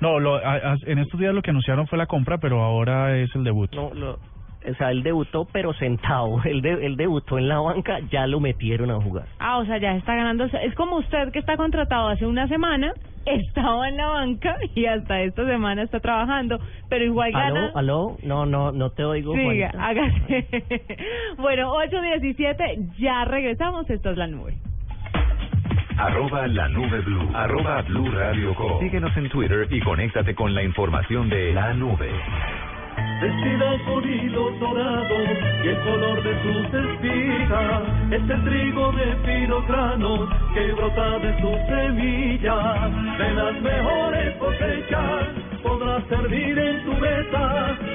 No, 0.00 0.18
lo, 0.18 0.34
a- 0.36 0.54
a- 0.54 0.76
en 0.86 0.98
estos 0.98 1.20
días 1.20 1.32
lo 1.34 1.40
que 1.42 1.50
anunciaron 1.50 1.86
fue 1.86 1.98
la 1.98 2.06
compra, 2.06 2.38
pero 2.38 2.62
ahora 2.62 3.16
es 3.16 3.34
el 3.34 3.44
debut. 3.44 3.72
No, 3.74 3.92
lo, 3.94 4.12
o 4.14 4.74
sea, 4.78 4.90
él 4.90 5.02
debutó 5.02 5.46
pero 5.52 5.72
sentado. 5.74 6.42
Él, 6.44 6.62
de- 6.62 6.84
él 6.86 6.96
debutó 6.96 7.38
en 7.38 7.48
la 7.48 7.58
banca, 7.60 8.00
ya 8.10 8.26
lo 8.26 8.40
metieron 8.40 8.90
a 8.90 9.00
jugar. 9.00 9.26
Ah, 9.38 9.58
o 9.58 9.64
sea, 9.66 9.78
ya 9.78 9.94
está 9.94 10.14
ganando. 10.14 10.44
Es 10.46 10.74
como 10.74 10.96
usted 10.96 11.30
que 11.32 11.38
está 11.38 11.56
contratado 11.56 12.08
hace 12.08 12.26
una 12.26 12.48
semana, 12.48 12.92
estaba 13.26 13.88
en 13.88 13.96
la 13.98 14.06
banca 14.08 14.56
y 14.74 14.86
hasta 14.86 15.20
esta 15.20 15.46
semana 15.46 15.82
está 15.82 16.00
trabajando, 16.00 16.58
pero 16.88 17.04
igual 17.04 17.30
gana. 17.32 17.66
¿Aló? 17.66 17.78
¿Aló? 17.78 18.16
No, 18.24 18.46
no, 18.46 18.72
no 18.72 18.90
te 18.90 19.04
oigo, 19.04 19.32
Juanita. 19.32 19.70
hágase. 19.78 20.46
bueno, 21.38 21.72
8.17, 21.74 22.96
ya 22.98 23.24
regresamos. 23.26 23.88
Esto 23.88 24.10
es 24.10 24.16
la 24.16 24.26
nube. 24.26 24.54
Arroba 25.96 26.46
la 26.48 26.68
nube 26.68 27.00
blue. 27.02 27.30
Arroba 27.34 27.82
blue 27.82 28.10
radio 28.10 28.54
com. 28.54 28.80
Síguenos 28.80 29.16
en 29.16 29.28
Twitter 29.28 29.66
y 29.70 29.80
conéctate 29.80 30.34
con 30.34 30.52
la 30.54 30.62
información 30.62 31.28
de 31.28 31.52
la 31.52 31.72
nube. 31.72 32.10
Vestida 33.20 33.78
con 33.86 34.04
hilos 34.04 34.60
dorados 34.60 35.28
y 35.62 35.68
el 35.68 35.78
color 35.78 36.22
de 36.22 36.42
sus 36.42 36.74
espigas 36.74 37.82
es 38.10 38.30
el 38.30 38.44
trigo 38.44 38.92
de 38.92 39.16
finos 39.24 39.66
granos 39.68 40.28
que 40.52 40.72
brota 40.72 41.18
de 41.20 41.40
sus 41.40 41.56
semillas. 41.68 43.18
De 43.18 43.34
las 43.34 43.62
mejores 43.62 44.36
cosechas 44.36 45.28
podrás 45.62 46.04
servir 46.08 46.53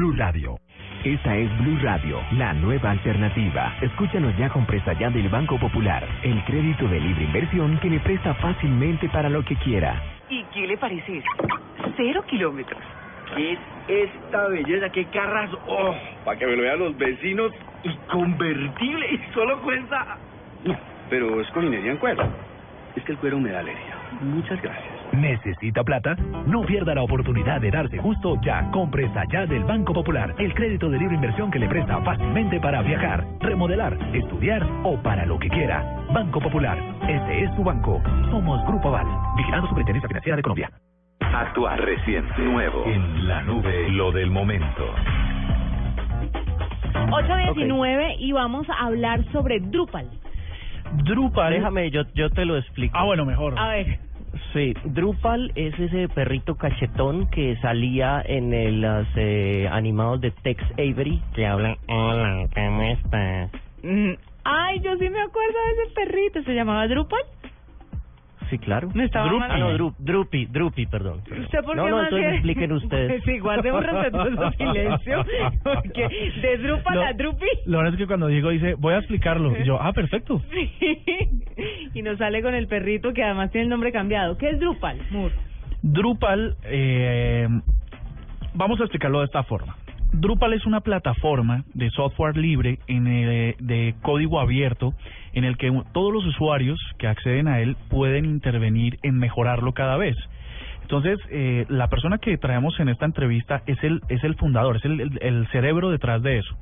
Blue 0.00 0.14
Radio. 0.16 0.58
Esta 1.04 1.36
es 1.36 1.58
Blue 1.58 1.78
Radio, 1.82 2.22
la 2.32 2.54
nueva 2.54 2.92
alternativa. 2.92 3.76
Escúchanos 3.82 4.34
ya 4.38 4.48
con 4.48 4.64
presta 4.64 4.94
ya 4.94 5.10
del 5.10 5.28
Banco 5.28 5.58
Popular, 5.58 6.02
el 6.22 6.42
crédito 6.44 6.88
de 6.88 6.98
libre 6.98 7.24
inversión 7.24 7.78
que 7.80 7.90
le 7.90 8.00
presta 8.00 8.32
fácilmente 8.36 9.10
para 9.10 9.28
lo 9.28 9.44
que 9.44 9.56
quiera. 9.56 10.02
¿Y 10.30 10.42
qué 10.54 10.66
le 10.66 10.78
parece 10.78 11.18
eso? 11.18 11.28
Cero 11.98 12.24
kilómetros. 12.26 12.80
¿Qué 13.36 13.52
es 13.52 13.58
esta 13.88 14.48
belleza? 14.48 14.88
¿Qué 14.88 15.04
carras? 15.04 15.50
¡Oh! 15.66 15.94
Para 16.24 16.38
que 16.38 16.46
me 16.46 16.56
lo 16.56 16.62
vean 16.62 16.78
los 16.78 16.96
vecinos. 16.96 17.52
Y 17.84 17.94
convertible. 18.10 19.06
Y 19.12 19.34
solo 19.34 19.60
cuesta... 19.60 20.16
No, 20.64 20.78
pero 21.10 21.42
es 21.42 21.50
cojinería 21.50 21.92
en 21.92 21.98
cuero. 21.98 22.26
Es 22.96 23.04
que 23.04 23.12
el 23.12 23.18
cuero 23.18 23.38
me 23.38 23.50
da 23.50 23.58
alegría. 23.58 23.96
Muchas 24.22 24.62
gracias. 24.62 24.99
¿Necesita 25.12 25.82
plata? 25.82 26.14
No 26.46 26.62
pierda 26.62 26.94
la 26.94 27.02
oportunidad 27.02 27.60
de 27.60 27.70
darse 27.70 27.98
gusto 27.98 28.36
ya. 28.42 28.70
Compre 28.70 29.10
allá 29.14 29.46
del 29.46 29.64
Banco 29.64 29.92
Popular, 29.92 30.34
el 30.38 30.54
crédito 30.54 30.88
de 30.88 30.98
libre 30.98 31.16
inversión 31.16 31.50
que 31.50 31.58
le 31.58 31.68
presta 31.68 32.00
fácilmente 32.02 32.60
para 32.60 32.82
viajar, 32.82 33.26
remodelar, 33.40 33.98
estudiar 34.14 34.66
o 34.84 35.00
para 35.02 35.26
lo 35.26 35.38
que 35.38 35.48
quiera. 35.48 36.04
Banco 36.12 36.40
Popular, 36.40 36.78
este 37.08 37.44
es 37.44 37.54
tu 37.56 37.64
banco. 37.64 38.00
Somos 38.30 38.64
Grupo 38.66 38.88
Aval, 38.88 39.06
vigilando 39.36 39.68
Superintendencia 39.68 40.08
Financiera 40.08 40.36
de 40.36 40.42
Colombia. 40.42 40.70
Actuar 41.20 41.80
reciente, 41.80 42.42
nuevo. 42.42 42.84
En 42.86 43.28
la 43.28 43.42
nube, 43.42 43.90
lo 43.90 44.12
del 44.12 44.30
momento. 44.30 44.94
8.19 46.92 48.16
y 48.18 48.32
vamos 48.32 48.68
a 48.70 48.86
hablar 48.86 49.24
sobre 49.32 49.60
Drupal. 49.60 50.08
Drupal. 51.04 51.52
Déjame, 51.52 51.90
yo, 51.90 52.02
yo 52.14 52.30
te 52.30 52.44
lo 52.44 52.56
explico. 52.56 52.96
Ah, 52.96 53.04
bueno, 53.04 53.24
mejor. 53.24 53.58
A 53.58 53.68
ver. 53.68 54.09
Sí, 54.52 54.74
Drupal 54.84 55.52
es 55.54 55.78
ese 55.78 56.08
perrito 56.08 56.56
cachetón 56.56 57.28
que 57.30 57.56
salía 57.62 58.22
en 58.24 58.52
el, 58.52 58.80
los 58.80 59.06
eh, 59.16 59.68
animados 59.70 60.20
de 60.20 60.30
Tex 60.30 60.62
Avery 60.74 61.20
que 61.34 61.46
hablan, 61.46 61.76
hola, 61.88 62.48
¿cómo 62.54 62.82
estás? 62.82 63.50
Mm, 63.82 64.12
Ay, 64.44 64.80
yo 64.80 64.96
sí 64.96 65.08
me 65.08 65.20
acuerdo 65.20 65.52
de 65.52 65.82
ese 65.82 65.94
perrito. 65.94 66.42
¿Se 66.42 66.54
llamaba 66.54 66.86
Drupal? 66.88 67.20
Sí, 68.50 68.58
claro. 68.58 68.88
Me 68.94 69.04
estaba 69.04 69.26
Drupi. 69.26 69.38
mal- 69.40 69.50
Ah, 69.52 69.58
no, 69.58 69.70
Dru- 69.78 69.94
Drupi, 69.98 70.46
Drupi, 70.46 70.86
perdón. 70.86 71.20
¿Usted 71.20 71.60
por 71.64 71.76
no, 71.76 71.84
qué 71.84 71.90
no, 71.90 71.96
más 71.96 72.04
entonces 72.06 72.18
bien- 72.20 72.34
expliquen 72.34 72.72
ustedes. 72.72 73.22
Sí, 73.24 73.38
guarde 73.38 73.70
un 73.72 73.82
respetuoso 73.82 74.50
silencio. 74.58 75.24
Porque 75.62 76.08
de 76.42 76.58
Drupal 76.58 76.94
No. 76.96 77.02
a 77.02 77.12
Drupi. 77.12 77.46
Lo 77.66 77.78
bueno 77.78 77.90
es 77.90 77.96
que 77.96 78.06
cuando 78.08 78.26
Diego 78.26 78.50
dice, 78.50 78.74
voy 78.74 78.94
a 78.94 78.98
explicarlo, 78.98 79.56
y 79.58 79.64
yo, 79.64 79.80
ah, 79.80 79.92
perfecto. 79.92 80.42
y 81.94 82.02
nos 82.02 82.18
sale 82.18 82.42
con 82.42 82.54
el 82.54 82.66
perrito 82.66 83.12
que 83.12 83.22
además 83.22 83.50
tiene 83.50 83.64
el 83.64 83.68
nombre 83.70 83.92
cambiado. 83.92 84.36
¿Qué 84.36 84.50
es 84.50 84.58
Drupal? 84.60 84.98
Mur? 85.10 85.30
Drupal, 85.82 86.56
eh, 86.64 87.48
vamos 88.54 88.80
a 88.80 88.84
explicarlo 88.84 89.20
de 89.20 89.26
esta 89.26 89.42
forma. 89.44 89.76
Drupal 90.12 90.52
es 90.52 90.66
una 90.66 90.80
plataforma 90.80 91.64
de 91.72 91.90
software 91.90 92.36
libre 92.36 92.78
en 92.88 93.06
el- 93.06 93.54
de 93.60 93.94
código 94.02 94.40
abierto 94.40 94.92
en 95.32 95.44
el 95.44 95.56
que 95.56 95.70
todos 95.92 96.12
los 96.12 96.26
usuarios 96.26 96.78
que 96.98 97.06
acceden 97.06 97.46
a 97.48 97.60
él 97.60 97.76
pueden 97.88 98.24
intervenir 98.24 98.98
en 99.02 99.16
mejorarlo 99.18 99.72
cada 99.72 99.96
vez. 99.96 100.16
Entonces, 100.82 101.20
eh, 101.30 101.64
la 101.68 101.86
persona 101.88 102.18
que 102.18 102.36
traemos 102.36 102.78
en 102.80 102.88
esta 102.88 103.04
entrevista 103.06 103.62
es 103.66 103.82
el, 103.84 104.00
es 104.08 104.24
el 104.24 104.34
fundador, 104.34 104.76
es 104.76 104.84
el, 104.84 105.00
el- 105.00 105.18
el 105.22 105.46
cerebro 105.48 105.90
detrás 105.90 106.20
de 106.22 106.38
eso. 106.38 106.56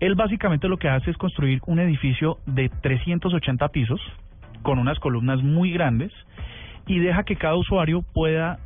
Él 0.00 0.14
básicamente 0.14 0.68
lo 0.68 0.78
que 0.78 0.88
hace 0.88 1.10
es 1.10 1.16
construir 1.18 1.60
un 1.66 1.78
edificio 1.80 2.38
de 2.46 2.70
380 2.70 3.68
pisos 3.68 4.00
con 4.62 4.78
unas 4.78 4.98
columnas 5.00 5.42
muy 5.42 5.70
grandes 5.72 6.12
y 6.86 7.00
deja 7.00 7.24
que 7.24 7.36
cada 7.36 7.56
usuario 7.56 8.02
pueda 8.14 8.58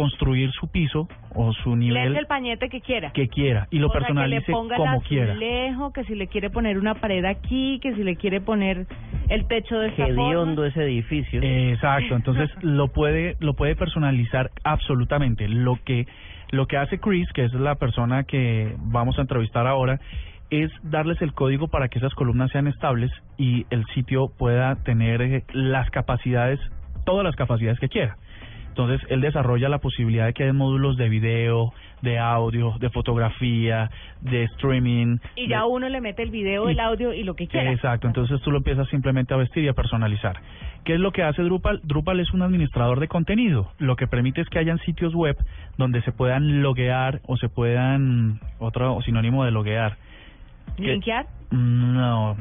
construir 0.00 0.50
su 0.52 0.68
piso 0.68 1.08
o 1.34 1.52
su 1.52 1.70
Le 1.70 1.76
nivel 1.76 2.08
eche 2.12 2.18
el 2.20 2.26
pañete 2.26 2.68
que 2.68 2.80
quiera. 2.80 3.12
que 3.12 3.28
quiera 3.28 3.68
y 3.70 3.78
lo 3.78 3.88
O 3.88 3.90
sea, 3.90 4.00
personalice 4.00 4.46
que 4.46 4.52
le 4.52 4.56
ponga 4.56 4.76
como 4.76 5.00
quiera. 5.02 5.32
azulejo, 5.32 5.92
que 5.92 6.04
si 6.04 6.14
le 6.14 6.26
quiere 6.28 6.48
poner 6.48 6.78
una 6.78 6.94
pared 6.94 7.24
aquí, 7.24 7.78
que 7.82 7.94
si 7.94 8.02
le 8.02 8.16
quiere 8.16 8.40
poner 8.40 8.86
el 9.28 9.46
techo 9.46 9.78
de 9.78 9.88
esta 9.88 10.06
Qué 10.06 10.10
hediondo 10.12 10.64
ese 10.64 10.82
edificio. 10.84 11.40
Exacto, 11.42 12.16
entonces 12.16 12.48
lo 12.62 12.88
puede 12.88 13.36
lo 13.40 13.54
puede 13.54 13.76
personalizar 13.76 14.50
absolutamente. 14.64 15.48
Lo 15.48 15.76
que 15.84 16.06
lo 16.50 16.66
que 16.66 16.78
hace 16.78 16.98
Chris, 16.98 17.30
que 17.32 17.44
es 17.44 17.52
la 17.52 17.74
persona 17.74 18.24
que 18.24 18.74
vamos 18.78 19.18
a 19.18 19.20
entrevistar 19.20 19.66
ahora, 19.66 20.00
es 20.50 20.70
darles 20.82 21.20
el 21.22 21.32
código 21.32 21.68
para 21.68 21.88
que 21.88 21.98
esas 21.98 22.14
columnas 22.14 22.50
sean 22.50 22.66
estables 22.66 23.10
y 23.36 23.66
el 23.70 23.84
sitio 23.94 24.28
pueda 24.36 24.76
tener 24.76 25.22
eh, 25.22 25.44
las 25.52 25.90
capacidades, 25.90 26.58
todas 27.04 27.24
las 27.24 27.36
capacidades 27.36 27.78
que 27.78 27.88
quiera. 27.88 28.16
Entonces, 28.84 29.06
él 29.10 29.20
desarrolla 29.20 29.68
la 29.68 29.78
posibilidad 29.78 30.26
de 30.26 30.32
que 30.32 30.44
hay 30.44 30.52
módulos 30.52 30.96
de 30.96 31.08
video, 31.08 31.72
de 32.02 32.18
audio, 32.18 32.74
de 32.78 32.90
fotografía, 32.90 33.90
de 34.20 34.44
streaming. 34.44 35.18
Y 35.36 35.42
de- 35.42 35.48
ya 35.48 35.66
uno 35.66 35.88
le 35.88 36.00
mete 36.00 36.22
el 36.22 36.30
video, 36.30 36.68
Y- 36.68 36.72
el 36.72 36.80
audio 36.80 37.12
y 37.12 37.22
lo 37.24 37.34
que 37.34 37.46
quiera. 37.46 37.70
Exacto, 37.72 38.06
entonces 38.06 38.40
tú 38.42 38.50
lo 38.50 38.58
empiezas 38.58 38.88
simplemente 38.88 39.34
a 39.34 39.36
vestir 39.36 39.64
y 39.64 39.68
a 39.68 39.72
personalizar. 39.74 40.40
¿Qué 40.84 40.94
es 40.94 41.00
lo 41.00 41.12
que 41.12 41.22
hace 41.22 41.42
Drupal? 41.42 41.80
Drupal 41.84 42.20
es 42.20 42.32
un 42.32 42.40
administrador 42.42 43.00
de 43.00 43.08
contenido, 43.08 43.70
lo 43.78 43.96
que 43.96 44.06
permite 44.06 44.40
es 44.40 44.48
que 44.48 44.58
hayan 44.58 44.78
sitios 44.78 45.14
web 45.14 45.36
donde 45.76 46.00
se 46.02 46.12
puedan 46.12 46.62
loguear 46.62 47.20
o 47.26 47.36
se 47.36 47.48
puedan, 47.50 48.40
otro 48.58 49.00
sinónimo 49.02 49.44
de 49.44 49.50
loguear. 49.50 49.96
que- 50.76 50.84
Linkear, 50.84 51.26
No, 51.50 52.36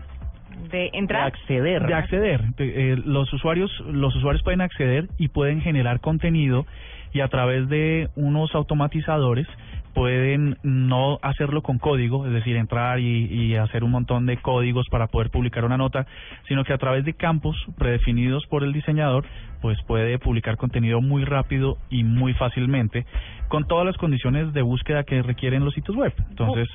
de 0.72 0.90
entrar. 0.94 1.28
acceder. 1.28 1.86
de 1.86 1.94
acceder. 1.94 2.42
De- 2.56 2.94
eh, 2.94 2.98
los 3.06 3.32
usuarios 3.34 3.72
los 3.92 4.16
usuarios 4.16 4.44
pueden 4.44 4.62
acceder 4.62 5.08
y 5.18 5.30
pueden 5.30 5.62
generar 5.62 6.00
contenido 6.00 6.66
y 7.14 7.22
a 7.22 7.28
través 7.28 7.68
de 7.70 8.10
unos 8.16 8.54
automatizadores 8.54 9.48
pueden 9.94 10.58
no 10.62 11.18
hacerlo 11.24 11.62
con 11.64 11.80
código, 11.80 12.26
es 12.28 12.32
decir, 12.32 12.56
entrar 12.56 13.00
y, 13.00 13.26
y 13.26 13.56
hacer 13.56 13.84
un 13.84 13.92
montón 13.92 14.28
de 14.28 14.38
códigos 14.38 14.88
para 14.90 15.08
poder 15.08 15.32
publicar 15.32 15.66
una 15.66 15.78
nota, 15.78 16.06
sino 16.48 16.64
que 16.64 16.74
a 16.74 16.78
través 16.78 17.04
de 17.06 17.14
campos 17.14 17.58
predefinidos 17.78 18.46
por 18.48 18.64
el 18.64 18.72
diseñador, 18.72 19.26
pues 19.62 19.78
puede 19.88 20.20
publicar 20.20 20.58
contenido 20.58 21.02
muy 21.02 21.26
rápido 21.26 21.78
y 21.90 22.04
muy 22.04 22.34
fácilmente, 22.34 23.06
con 23.48 23.68
todas 23.68 23.86
las 23.86 23.98
condiciones 23.98 24.54
de 24.54 24.62
búsqueda 24.62 25.04
que 25.04 25.22
requieren 25.24 25.66
los 25.66 25.74
sitios 25.74 25.98
web. 25.98 26.14
Entonces, 26.30 26.68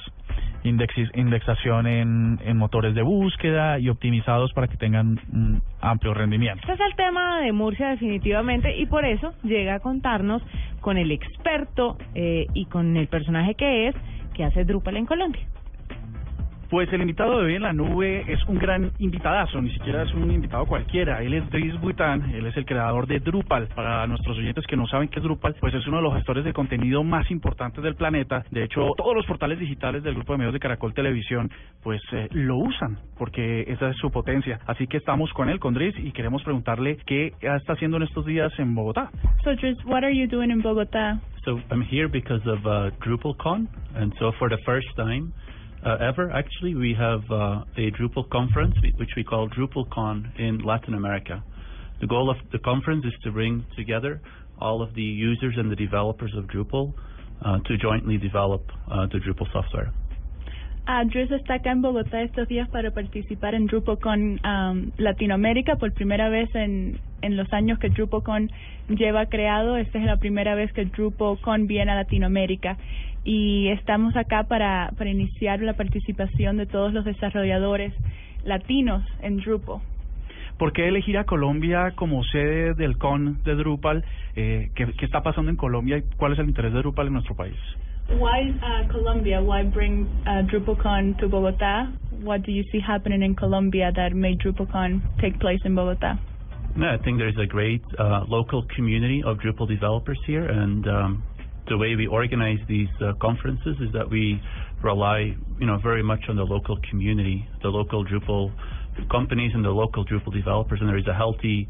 indexis- 0.64 1.10
indexación 1.14 1.86
en, 1.86 2.38
en 2.44 2.56
motores 2.56 2.94
de 2.94 3.02
búsqueda 3.02 3.78
y 3.78 3.88
optimizados 3.88 4.52
para 4.52 4.68
que 4.68 4.76
tengan 4.76 5.20
un 5.32 5.62
amplio 5.80 6.14
rendimiento. 6.14 6.60
Este 6.60 6.72
es 6.72 6.90
el 6.90 6.96
tema 6.96 7.40
de 7.40 7.52
Murcia 7.52 7.90
definitivamente 7.90 8.76
y 8.76 8.86
por 8.86 9.04
eso 9.04 9.34
llega 9.42 9.74
a 9.74 9.80
contarnos 9.80 10.42
con 10.80 10.98
el 10.98 11.10
experto 11.10 11.96
eh, 12.14 12.46
y 12.54 12.66
con 12.66 12.96
el 12.96 13.08
personaje 13.08 13.54
que 13.54 13.88
es 13.88 13.94
que 14.34 14.44
hace 14.44 14.64
Drupal 14.64 14.96
en 14.96 15.06
Colombia. 15.06 15.46
Pues 16.74 16.92
el 16.92 17.02
invitado 17.02 17.38
de 17.38 17.44
hoy 17.44 17.54
en 17.54 17.62
la 17.62 17.72
nube 17.72 18.24
es 18.26 18.44
un 18.48 18.58
gran 18.58 18.90
invitadazo, 18.98 19.62
ni 19.62 19.70
siquiera 19.70 20.02
es 20.02 20.12
un 20.12 20.28
invitado 20.28 20.66
cualquiera. 20.66 21.22
Él 21.22 21.34
es 21.34 21.48
Dries 21.48 21.80
Buitan, 21.80 22.34
él 22.34 22.46
es 22.46 22.56
el 22.56 22.66
creador 22.66 23.06
de 23.06 23.20
Drupal. 23.20 23.68
Para 23.76 24.04
nuestros 24.08 24.36
oyentes 24.38 24.66
que 24.66 24.76
no 24.76 24.84
saben 24.88 25.06
qué 25.06 25.20
es 25.20 25.22
Drupal, 25.22 25.54
pues 25.60 25.72
es 25.72 25.86
uno 25.86 25.98
de 25.98 26.02
los 26.02 26.14
gestores 26.14 26.44
de 26.44 26.52
contenido 26.52 27.04
más 27.04 27.30
importantes 27.30 27.84
del 27.84 27.94
planeta. 27.94 28.42
De 28.50 28.64
hecho, 28.64 28.88
todos 28.96 29.14
los 29.14 29.24
portales 29.24 29.60
digitales 29.60 30.02
del 30.02 30.14
grupo 30.14 30.32
de 30.32 30.38
medios 30.38 30.52
de 30.52 30.58
Caracol 30.58 30.92
Televisión, 30.94 31.48
pues 31.80 32.02
eh, 32.10 32.26
lo 32.32 32.56
usan, 32.56 32.98
porque 33.18 33.60
esa 33.68 33.90
es 33.90 33.96
su 33.98 34.10
potencia. 34.10 34.58
Así 34.66 34.88
que 34.88 34.96
estamos 34.96 35.32
con 35.32 35.50
él, 35.50 35.60
con 35.60 35.74
Dries, 35.74 35.94
y 36.00 36.10
queremos 36.10 36.42
preguntarle 36.42 36.96
qué 37.06 37.34
está 37.40 37.74
haciendo 37.74 37.98
en 37.98 38.02
estos 38.02 38.26
días 38.26 38.52
en 38.58 38.74
Bogotá. 38.74 39.12
So, 39.44 39.54
Dries, 39.54 39.76
what 39.84 40.02
are 40.02 40.12
you 40.12 40.26
doing 40.26 40.50
in 40.50 40.60
Bogota? 40.60 41.20
So 41.44 41.60
I'm 41.70 41.82
here 41.82 42.08
because 42.08 42.44
of 42.48 42.66
uh, 42.66 42.90
DrupalCon, 42.98 43.68
and 43.94 44.12
so 44.18 44.32
for 44.40 44.48
the 44.48 44.58
first 44.64 44.88
time 44.96 45.32
uh, 45.84 45.96
ever, 46.00 46.30
actually, 46.30 46.74
we 46.74 46.94
have 46.98 47.20
uh, 47.30 47.64
a 47.76 47.90
Drupal 47.92 48.28
conference, 48.30 48.74
which 48.96 49.10
we 49.16 49.24
call 49.24 49.48
DrupalCon 49.48 50.38
in 50.38 50.58
Latin 50.58 50.94
America. 50.94 51.42
The 52.00 52.06
goal 52.06 52.30
of 52.30 52.36
the 52.52 52.58
conference 52.58 53.04
is 53.04 53.12
to 53.24 53.30
bring 53.30 53.64
together 53.76 54.20
all 54.60 54.82
of 54.82 54.94
the 54.94 55.02
users 55.02 55.54
and 55.56 55.70
the 55.70 55.76
developers 55.76 56.32
of 56.36 56.44
Drupal 56.44 56.94
uh, 57.44 57.58
to 57.66 57.76
jointly 57.76 58.18
develop 58.18 58.62
uh, 58.90 59.06
the 59.06 59.18
Drupal 59.18 59.50
software. 59.52 59.92
Dries 60.86 61.30
está 61.30 61.54
acá 61.54 61.70
en 61.70 61.80
Bogotá 61.80 62.20
estos 62.20 62.46
días 62.46 62.68
para 62.68 62.90
participar 62.90 63.54
en 63.54 63.66
DrupalCon 63.66 64.38
um, 64.44 64.90
Latinoamérica 64.98 65.76
por 65.76 65.92
primera 65.94 66.28
vez 66.28 66.54
en, 66.54 66.98
en 67.22 67.36
los 67.38 67.50
años 67.54 67.78
que 67.78 67.88
DrupalCon 67.88 68.50
lleva 68.88 69.24
creado. 69.26 69.76
Esta 69.76 69.98
es 69.98 70.04
la 70.04 70.18
primera 70.18 70.54
vez 70.54 70.70
que 70.74 70.84
DrupalCon 70.84 71.66
viene 71.66 71.90
a 71.90 71.94
Latinoamérica 71.94 72.76
y 73.24 73.68
estamos 73.68 74.14
acá 74.16 74.44
para, 74.44 74.92
para 74.96 75.10
iniciar 75.10 75.60
la 75.60 75.74
participación 75.74 76.58
de 76.58 76.66
todos 76.66 76.92
los 76.92 77.04
desarrolladores 77.04 77.92
latinos 78.44 79.02
en 79.22 79.38
Drupal. 79.38 79.80
¿Por 80.58 80.72
qué 80.72 80.86
elegir 80.86 81.18
a 81.18 81.24
Colombia 81.24 81.92
como 81.96 82.22
sede 82.24 82.74
del 82.74 82.96
CON 82.96 83.42
de 83.44 83.54
Drupal? 83.56 84.04
Eh, 84.36 84.70
¿qué, 84.76 84.86
¿Qué 84.92 85.04
está 85.04 85.22
pasando 85.22 85.50
en 85.50 85.56
Colombia 85.56 85.98
y 85.98 86.02
cuál 86.16 86.34
es 86.34 86.38
el 86.38 86.48
interés 86.48 86.72
de 86.72 86.78
Drupal 86.78 87.08
en 87.08 87.14
nuestro 87.14 87.34
país? 87.34 87.56
Why 88.08 88.50
uh, 88.50 88.86
Colombia? 88.92 89.40
Why 89.40 89.64
bring 89.64 90.06
uh, 90.26 90.42
DrupalCon 90.46 91.18
to 91.18 91.28
Bogota? 91.28 91.90
What 92.22 92.42
do 92.42 92.52
you 92.52 92.62
see 92.70 92.78
happening 92.78 93.22
in 93.22 93.34
Colombia 93.34 93.90
that 93.96 94.12
made 94.12 94.38
DrupalCon 94.40 95.00
take 95.20 95.40
place 95.40 95.60
in 95.64 95.74
Bogota? 95.74 96.18
Yeah, 96.76 96.94
I 96.94 97.02
think 97.02 97.18
there's 97.18 97.38
a 97.38 97.46
great 97.46 97.82
uh, 97.98 98.24
local 98.28 98.66
community 98.76 99.22
of 99.24 99.38
Drupal 99.38 99.68
developers 99.68 100.18
here, 100.26 100.44
and 100.44 100.86
um, 100.86 101.22
the 101.68 101.76
way 101.78 101.96
we 101.96 102.06
organize 102.06 102.58
these 102.68 102.88
uh, 103.00 103.12
conferences 103.20 103.76
is 103.80 103.92
that 103.92 104.08
we 104.08 104.40
rely, 104.82 105.34
you 105.58 105.66
know, 105.66 105.78
very 105.78 106.02
much 106.02 106.20
on 106.28 106.36
the 106.36 106.44
local 106.44 106.78
community, 106.90 107.48
the 107.62 107.68
local 107.68 108.04
Drupal 108.04 108.52
companies 109.10 109.52
and 109.54 109.64
the 109.64 109.70
local 109.70 110.04
Drupal 110.04 110.32
developers, 110.32 110.80
and 110.80 110.88
there 110.88 110.98
is 110.98 111.06
a 111.06 111.14
healthy 111.14 111.68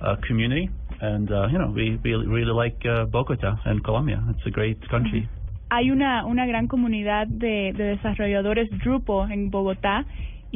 uh, 0.00 0.16
community. 0.26 0.68
And 1.00 1.30
uh, 1.30 1.46
you 1.48 1.58
know, 1.58 1.70
we, 1.74 1.98
we 2.02 2.14
really 2.14 2.52
like 2.52 2.76
uh, 2.84 3.04
Bogota 3.04 3.60
and 3.64 3.84
Colombia. 3.84 4.22
It's 4.30 4.46
a 4.46 4.50
great 4.50 4.80
country. 4.88 5.28
Hay 5.70 5.90
una, 5.90 6.24
una 6.24 6.46
gran 6.46 6.68
comunidad 6.68 7.26
de, 7.26 7.72
de 7.72 7.96
desarrolladores 7.96 8.68
Drupal 8.82 9.32
en 9.32 9.50
Bogotá 9.50 10.04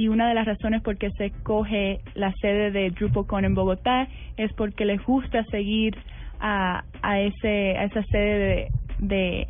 y 0.01 0.09
una 0.09 0.29
de 0.29 0.35
las 0.35 0.47
razones 0.47 0.83
por 0.83 0.97
qué 0.97 1.11
se 1.13 1.27
escoge 1.27 2.01
la 2.15 2.33
sede 2.41 2.71
de 2.71 2.91
DrupalCon 2.91 3.45
en 3.45 3.55
Bogotá 3.55 4.09
es 4.37 4.53
porque 4.55 4.85
les 4.85 5.05
gusta 5.05 5.45
seguir 5.51 5.97
a, 6.41 6.85
a, 7.03 7.21
ese, 7.21 7.77
a 7.77 7.85
esa 7.85 8.03
sede 8.05 8.39
de, 8.39 8.69
de, 9.01 9.47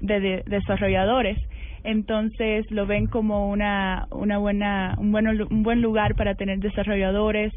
de, 0.00 0.20
de 0.20 0.42
desarrolladores. 0.46 1.38
Entonces 1.84 2.70
lo 2.70 2.86
ven 2.86 3.06
como 3.06 3.50
una, 3.50 4.06
una 4.10 4.38
buena, 4.38 4.94
un, 4.98 5.12
bueno, 5.12 5.32
un 5.50 5.62
buen 5.62 5.82
lugar 5.82 6.14
para 6.14 6.34
tener 6.34 6.58
desarrolladores, 6.58 7.52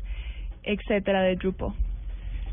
etcétera, 0.63 1.21
de 1.21 1.38
Drupal. 1.38 1.71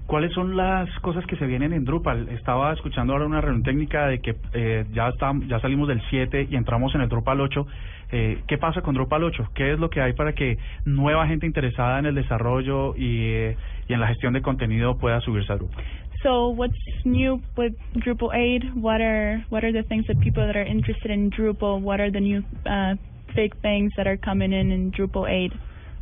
¿Cuáles 0.07 0.33
son 0.33 0.54
las 0.54 0.88
cosas 1.00 1.24
que 1.26 1.35
se 1.37 1.46
vienen 1.46 1.72
en 1.72 1.85
Drupal? 1.85 2.28
Estaba 2.28 2.72
escuchando 2.74 3.14
ahora 3.14 3.24
una 3.24 3.40
reunión 3.40 3.62
técnica 3.62 4.07
de 4.07 4.20
que 4.20 4.37
eh, 4.52 4.85
ya 4.92 5.09
está, 5.09 5.33
ya 5.46 5.59
salimos 5.61 5.88
del 5.88 6.02
7 6.11 6.48
y 6.50 6.57
entramos 6.57 6.94
en 6.94 7.00
el 7.00 7.09
Drupal 7.09 7.40
8. 7.40 7.66
Eh, 8.12 8.42
¿Qué 8.46 8.59
pasa 8.59 8.83
con 8.83 8.94
Drupal 8.94 9.24
8? 9.24 9.48
¿Qué 9.54 9.72
es 9.72 9.78
lo 9.78 9.88
que 9.88 10.02
hay 10.02 10.12
para 10.12 10.35
que 10.35 10.59
nueva 10.85 11.26
gente 11.26 11.46
interesada 11.46 11.98
en 11.98 12.07
el 12.07 12.14
desarrollo 12.14 12.94
y, 12.96 13.30
eh, 13.30 13.57
y 13.88 13.94
en 13.94 14.00
la 14.00 14.09
gestión 14.09 14.35
de 14.35 14.42
contenido 14.42 14.98
pueda 14.98 15.20
subirse 15.22 15.52
a 15.52 15.57
Drupal? 15.57 15.83
So 16.24 16.48
what's 16.48 16.72
new 17.04 17.42
with 17.54 17.74
Drupal 17.96 18.34
8? 18.34 18.76
What 18.76 19.02
are 19.02 19.44
what 19.50 19.62
are 19.62 19.72
the 19.72 19.82
things 19.82 20.06
that 20.08 20.18
people 20.20 20.46
that 20.46 20.56
are 20.56 20.64
interested 20.64 21.10
in 21.10 21.30
Drupal? 21.30 21.82
What 21.82 22.00
are 22.00 22.10
the 22.10 22.18
new 22.18 22.42
uh, 22.64 22.94
big 23.37 23.60
things 23.60 23.92
that 23.98 24.06
are 24.06 24.16
coming 24.16 24.52
in 24.52 24.72
in 24.72 24.90
Drupal 24.90 25.30
8? 25.30 25.52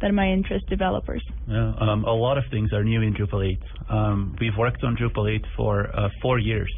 that 0.01 0.13
might 0.13 0.33
interest 0.33 0.67
developers. 0.69 1.23
Yeah, 1.47 1.73
um, 1.79 2.05
a 2.05 2.13
lot 2.13 2.37
of 2.37 2.43
things 2.51 2.73
are 2.73 2.83
new 2.83 3.01
in 3.03 3.15
Drupal 3.15 3.49
8. 3.49 3.59
Um, 3.89 4.37
we've 4.41 4.57
worked 4.59 4.83
on 4.83 4.97
Drupal 4.97 5.33
8 5.33 5.45
for 5.57 5.97
uh, 5.97 6.09
four 6.21 6.41
years, 6.41 6.69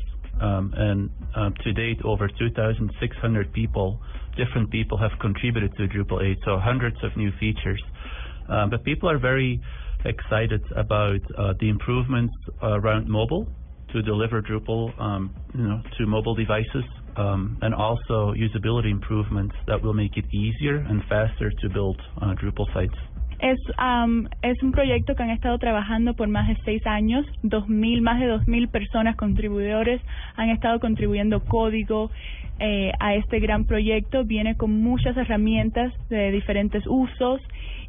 um, 0.42 0.74
and 0.76 1.08
uh, 1.34 1.48
to 1.64 1.72
date, 1.72 2.02
over 2.04 2.28
2,600 2.28 3.52
people, 3.54 3.98
different 4.36 4.70
people, 4.70 4.98
have 4.98 5.12
contributed 5.22 5.74
to 5.78 5.88
Drupal 5.88 6.22
8. 6.22 6.38
So 6.44 6.58
hundreds 6.58 7.02
of 7.02 7.16
new 7.16 7.32
features. 7.40 7.82
Um, 8.46 8.68
but 8.68 8.84
people 8.84 9.08
are 9.08 9.18
very 9.18 9.58
excited 10.04 10.62
about 10.76 11.20
uh, 11.38 11.54
the 11.60 11.68
improvements 11.68 12.34
around 12.62 13.08
mobile 13.08 13.46
to 13.92 14.02
deliver 14.02 14.42
Drupal, 14.42 14.92
um, 15.00 15.34
you 15.54 15.62
know, 15.62 15.80
to 15.98 16.06
mobile 16.06 16.34
devices, 16.34 16.84
um, 17.16 17.56
and 17.62 17.74
also 17.74 18.34
usability 18.34 18.90
improvements 18.90 19.54
that 19.66 19.80
will 19.82 19.94
make 19.94 20.16
it 20.16 20.24
easier 20.34 20.76
and 20.76 21.02
faster 21.08 21.50
to 21.62 21.68
build 21.68 22.00
uh, 22.20 22.34
Drupal 22.34 22.66
sites. 22.74 22.98
Es, 23.40 23.58
um, 23.78 24.26
es 24.42 24.62
un 24.62 24.72
proyecto 24.72 25.14
que 25.14 25.22
han 25.22 25.30
estado 25.30 25.58
trabajando 25.58 26.14
por 26.14 26.28
más 26.28 26.48
de 26.48 26.56
seis 26.64 26.86
años. 26.86 27.26
Dos 27.42 27.68
mil, 27.68 28.00
más 28.00 28.18
de 28.20 28.26
dos 28.26 28.46
mil 28.48 28.68
personas 28.68 29.16
contribuidores 29.16 30.00
han 30.36 30.50
estado 30.50 30.80
contribuyendo 30.80 31.40
código 31.40 32.10
eh, 32.58 32.92
a 33.00 33.14
este 33.14 33.40
gran 33.40 33.64
proyecto. 33.64 34.24
Viene 34.24 34.56
con 34.56 34.80
muchas 34.82 35.16
herramientas 35.16 35.92
de 36.08 36.30
diferentes 36.30 36.84
usos 36.86 37.40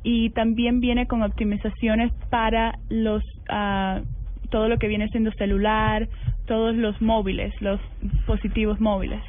y 0.05 0.29
también 0.29 0.81
viene 0.81 1.07
con 1.07 1.23
optimizaciones 1.23 2.13
para 2.29 2.77
los 2.89 3.23
uh, 3.49 4.05
todo 4.51 4.69
lo 4.69 4.77
que 4.77 4.87
viene 4.87 5.09
siendo 5.09 5.31
celular, 5.31 6.07
todos 6.45 6.75
los 6.75 7.01
móviles, 7.01 7.51
los 7.59 7.81
dispositivos 8.01 8.79
móviles. 8.79 9.19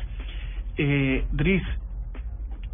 Eh, 0.76 1.24
Dris, 1.32 1.62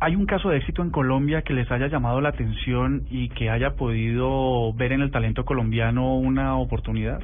¿hay 0.00 0.16
un 0.16 0.26
caso 0.26 0.50
de 0.50 0.56
éxito 0.56 0.82
en 0.82 0.90
Colombia 0.90 1.42
que 1.42 1.54
les 1.54 1.70
haya 1.70 1.86
llamado 1.86 2.20
la 2.20 2.30
atención 2.30 3.04
y 3.08 3.28
que 3.28 3.50
haya 3.50 3.76
podido 3.76 4.72
ver 4.72 4.90
en 4.90 5.00
el 5.00 5.12
talento 5.12 5.44
colombiano 5.44 6.16
una 6.16 6.56
oportunidad? 6.56 7.20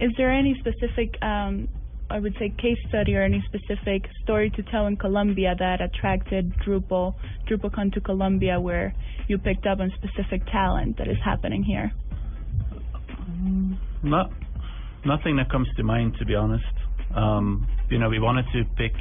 Is 0.00 0.14
there 0.16 0.34
any 0.34 0.58
specific, 0.58 1.18
um, 1.20 1.66
I 2.14 2.20
would 2.20 2.36
say, 2.38 2.48
case 2.50 2.78
study 2.88 3.16
or 3.16 3.24
any 3.24 3.42
specific 3.48 4.08
story 4.22 4.48
to 4.50 4.62
tell 4.70 4.86
in 4.86 4.96
Colombia 4.96 5.56
that 5.58 5.80
attracted 5.80 6.54
Drupal, 6.64 7.16
DrupalCon 7.50 7.92
to 7.92 8.00
Colombia 8.00 8.60
where 8.60 8.94
you 9.26 9.36
picked 9.36 9.66
up 9.66 9.80
on 9.80 9.92
specific 9.96 10.46
talent 10.46 10.96
that 10.98 11.08
is 11.08 11.16
happening 11.24 11.64
here? 11.64 11.90
Not, 14.04 14.30
nothing 15.04 15.34
that 15.38 15.50
comes 15.50 15.66
to 15.76 15.82
mind, 15.82 16.14
to 16.20 16.24
be 16.24 16.36
honest. 16.36 16.64
Um, 17.16 17.66
you 17.90 17.98
know, 17.98 18.08
we 18.08 18.20
wanted 18.20 18.44
to 18.52 18.62
pick 18.76 18.92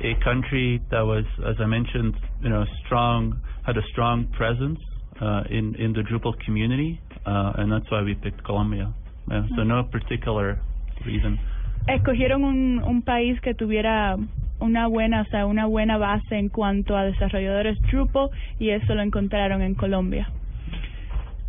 a 0.00 0.20
country 0.24 0.82
that 0.90 1.02
was, 1.02 1.24
as 1.48 1.54
I 1.60 1.66
mentioned, 1.66 2.16
you 2.42 2.48
know, 2.48 2.64
strong, 2.84 3.40
had 3.64 3.76
a 3.76 3.82
strong 3.92 4.26
presence 4.36 4.80
uh, 5.22 5.42
in 5.50 5.76
in 5.76 5.92
the 5.92 6.00
Drupal 6.00 6.34
community, 6.44 7.00
uh, 7.24 7.52
and 7.58 7.70
that's 7.70 7.88
why 7.92 8.02
we 8.02 8.14
picked 8.14 8.42
Colombia. 8.44 8.92
Yeah, 9.30 9.42
so 9.54 9.62
no 9.62 9.84
particular 9.84 10.60
reason. 11.06 11.38
Escogieron 11.86 12.44
un, 12.44 12.82
un 12.82 13.02
país 13.02 13.40
que 13.40 13.54
tuviera 13.54 14.16
una 14.60 14.86
buena, 14.86 15.22
o 15.22 15.24
sea, 15.26 15.46
una 15.46 15.66
buena 15.66 15.96
base 15.96 16.36
en 16.36 16.48
cuanto 16.48 16.96
a 16.96 17.04
desarrolladores 17.04 17.78
Drupal 17.90 18.28
y 18.58 18.70
eso 18.70 18.94
lo 18.94 19.02
encontraron 19.02 19.62
en 19.62 19.74
Colombia. 19.74 20.28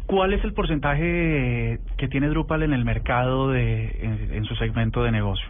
¿Cuál 0.08 0.34
es 0.34 0.44
el 0.44 0.54
porcentaje 0.54 1.80
que 1.98 2.08
tiene 2.10 2.28
Drupal 2.28 2.64
en 2.64 2.74
el 2.74 2.84
mercado 2.84 3.50
de 3.50 3.98
en, 4.02 4.34
en 4.34 4.44
su 4.46 4.56
segmento 4.56 5.04
de 5.04 5.12
negocio? 5.12 5.46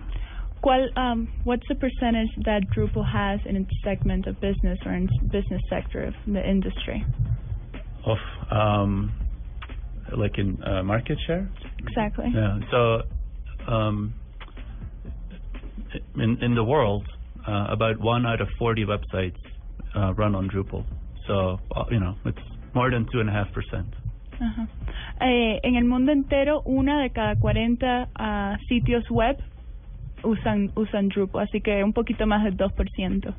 ¿Cuál, 0.62 0.91
um, 0.96 1.28
what's 1.44 1.67
the 1.67 1.76
percentage 1.76 2.30
that 2.46 2.62
Drupal 2.76 3.04
has 3.04 3.39
in 3.48 3.56
its 3.56 3.72
segment 3.84 4.28
of 4.28 4.39
business 4.39 4.78
or 4.86 4.94
in 4.94 5.08
business 5.32 5.62
sector 5.70 6.04
of 6.04 6.13
the 6.28 6.48
industry? 6.48 7.04
Of 8.06 8.20
um, 8.52 9.12
like 10.15 10.38
in 10.38 10.62
uh, 10.63 10.84
market 10.84 11.17
share? 11.26 11.50
Exactly. 11.80 12.32
Yeah. 12.32 12.60
So, 12.70 13.02
um, 13.67 14.13
in 16.15 16.38
in 16.41 16.56
the 16.56 16.63
world, 16.63 17.06
uh, 17.47 17.67
about 17.69 17.99
one 17.99 18.25
out 18.25 18.41
of 18.41 18.47
40 18.58 18.86
websites 18.86 19.39
uh, 19.95 20.13
run 20.13 20.36
on 20.36 20.49
Drupal. 20.49 20.84
So, 21.27 21.60
uh, 21.75 21.86
you 21.89 21.99
know, 21.99 22.15
it's 22.25 22.45
more 22.73 22.89
than 22.91 23.08
two 23.12 23.19
and 23.19 23.30
a 23.30 23.34
half 23.34 23.51
percent. 23.54 23.88
Ajá. 24.39 24.67
Eh, 25.19 25.60
en 25.63 25.75
el 25.75 25.86
mundo 25.86 26.12
entero, 26.12 26.62
una 26.65 27.01
de 27.01 27.10
cada 27.12 27.36
40 27.36 28.10
uh, 28.19 28.58
sitios 28.67 29.10
web 29.12 29.38
usan 30.23 30.71
usan 30.75 31.10
Drupal, 31.10 31.43
así 31.43 31.62
que 31.62 31.84
un 31.84 31.93
poquito 31.93 32.25
más 32.25 32.43
del 32.43 32.58
2%. 32.58 33.34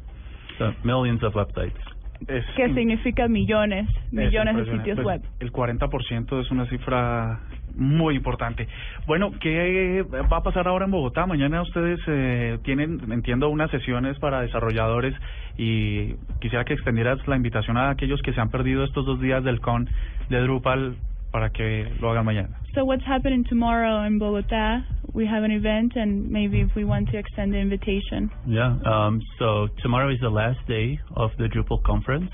So, 0.59 0.75
millions 0.85 1.23
of 1.25 1.35
websites. 1.35 1.92
Es, 2.29 2.45
que 2.57 2.75
significa 2.75 3.29
millones, 3.29 3.89
millones 4.11 4.57
de 4.57 4.65
sitios 4.65 5.01
pues, 5.03 5.07
web. 5.07 5.23
El 5.41 5.53
40% 5.53 6.41
es 6.41 6.51
una 6.51 6.67
cifra 6.67 7.41
muy 7.75 8.17
importante. 8.17 8.69
Bueno, 9.07 9.33
¿qué 9.41 10.05
va 10.31 10.39
a 10.39 10.43
pasar 10.43 10.69
ahora 10.69 10.85
en 10.85 10.91
Bogotá? 10.91 11.27
Mañana 11.27 11.63
ustedes 11.63 12.01
eh, 12.07 12.59
tienen, 12.65 13.01
entiendo, 13.11 13.49
unas 13.49 13.71
sesiones 13.71 14.19
para 14.19 14.43
desarrolladores 14.43 15.15
y 15.57 16.15
quisiera 16.41 16.65
que 16.65 16.75
extendieras 16.75 17.27
la 17.27 17.37
invitación 17.37 17.77
a 17.77 17.91
aquellos 17.91 18.21
que 18.23 18.33
se 18.33 18.41
han 18.41 18.51
perdido 18.51 18.85
estos 18.85 19.07
dos 19.07 19.21
días 19.21 19.45
del 19.45 19.61
CON 19.61 19.89
de 20.29 20.41
Drupal 20.41 20.97
para 21.33 21.51
que 21.51 21.87
lo 22.01 22.11
hagan 22.11 22.25
mañana. 22.25 22.55
So 22.75 22.85
what's 22.85 23.05
happening 23.05 23.45
tomorrow 23.49 24.05
in 24.07 24.19
Bogotá? 24.21 24.85
We 25.15 25.27
have 25.27 25.45
an 25.45 25.51
event 25.51 25.93
and 25.97 26.31
maybe 26.31 26.61
if 26.61 26.71
we 26.77 26.85
want 26.85 27.09
to 27.11 27.19
extend 27.19 27.53
the 27.53 27.59
invitation. 27.59 28.31
Yeah, 28.47 28.79
um, 28.87 29.21
so 29.39 29.69
tomorrow 29.83 30.11
is 30.11 30.21
the 30.21 30.31
last 30.31 30.59
day 30.69 31.01
of 31.17 31.31
the 31.39 31.49
Drupal 31.49 31.83
conference 31.85 32.31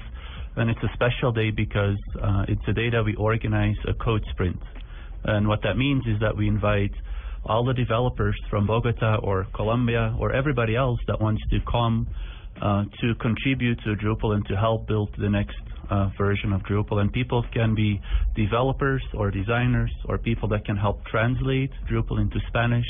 and 0.56 0.70
it's 0.70 0.82
a 0.82 0.92
special 0.94 1.32
day 1.32 1.50
because 1.50 1.96
uh, 2.20 2.44
it's 2.48 2.62
a 2.68 2.72
day 2.72 2.90
that 2.90 3.04
we 3.04 3.14
organize 3.14 3.76
a 3.86 3.94
code 3.94 4.24
sprint. 4.30 4.60
And 5.24 5.48
what 5.48 5.60
that 5.62 5.76
means 5.76 6.04
is 6.06 6.20
that 6.20 6.36
we 6.36 6.48
invite 6.48 6.92
all 7.44 7.64
the 7.64 7.74
developers 7.74 8.36
from 8.50 8.66
Bogota 8.66 9.16
or 9.22 9.46
Colombia 9.54 10.14
or 10.18 10.32
everybody 10.32 10.76
else 10.76 10.98
that 11.06 11.20
wants 11.20 11.42
to 11.50 11.58
come 11.70 12.06
uh, 12.60 12.84
to 13.00 13.14
contribute 13.20 13.78
to 13.84 13.94
Drupal 13.94 14.34
and 14.34 14.44
to 14.46 14.56
help 14.56 14.86
build 14.88 15.10
the 15.18 15.28
next 15.28 15.56
uh, 15.90 16.10
version 16.16 16.52
of 16.52 16.62
Drupal. 16.62 16.98
And 16.98 17.12
people 17.12 17.44
can 17.52 17.74
be 17.74 18.00
developers 18.34 19.02
or 19.14 19.30
designers 19.30 19.90
or 20.04 20.18
people 20.18 20.48
that 20.48 20.64
can 20.64 20.76
help 20.76 21.04
translate 21.06 21.70
Drupal 21.90 22.20
into 22.20 22.38
Spanish 22.48 22.86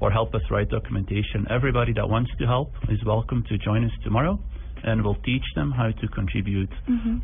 or 0.00 0.10
help 0.10 0.34
us 0.34 0.42
write 0.50 0.68
documentation. 0.68 1.46
Everybody 1.50 1.92
that 1.94 2.08
wants 2.08 2.30
to 2.38 2.46
help 2.46 2.72
is 2.88 2.98
welcome 3.04 3.44
to 3.48 3.58
join 3.58 3.84
us 3.84 3.92
tomorrow. 4.04 4.38
And 4.84 5.02
we'll 5.02 5.20
teach 5.22 5.44
them 5.54 5.72
how 5.72 5.90
to 5.90 6.08
contribute 6.08 6.70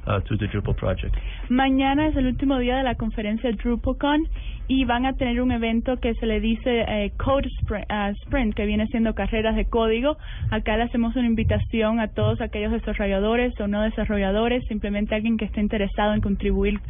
uh, 0.06 0.20
to 0.20 0.36
the 0.36 0.46
Drupal 0.46 0.76
project. 0.76 1.14
Mañana 1.48 2.08
es 2.08 2.16
el 2.16 2.26
último 2.26 2.58
día 2.58 2.76
de 2.76 2.82
la 2.82 2.94
conferencia 2.94 3.50
DrupalCon 3.52 4.28
y 4.66 4.84
van 4.84 5.06
a 5.06 5.12
tener 5.12 5.40
un 5.40 5.52
evento 5.52 5.98
que 5.98 6.14
se 6.14 6.26
le 6.26 6.40
dice 6.40 6.84
eh, 6.88 7.12
Code 7.16 7.48
Sprint, 7.60 7.86
uh, 7.90 8.12
Sprint, 8.24 8.54
que 8.54 8.66
viene 8.66 8.86
siendo 8.86 9.14
carreras 9.14 9.56
de 9.56 9.66
código. 9.66 10.16
Acá 10.50 10.76
le 10.76 10.84
hacemos 10.84 11.14
una 11.16 11.26
invitación 11.26 12.00
a 12.00 12.08
todos 12.08 12.40
aquellos 12.40 12.72
desarrolladores 12.72 13.58
o 13.60 13.68
no 13.68 13.82
desarrolladores, 13.82 14.64
simplemente 14.66 15.14
alguien 15.14 15.36
que 15.36 15.44
esté 15.44 15.60
interesado 15.60 16.14
en 16.14 16.20
contribuir 16.20 16.80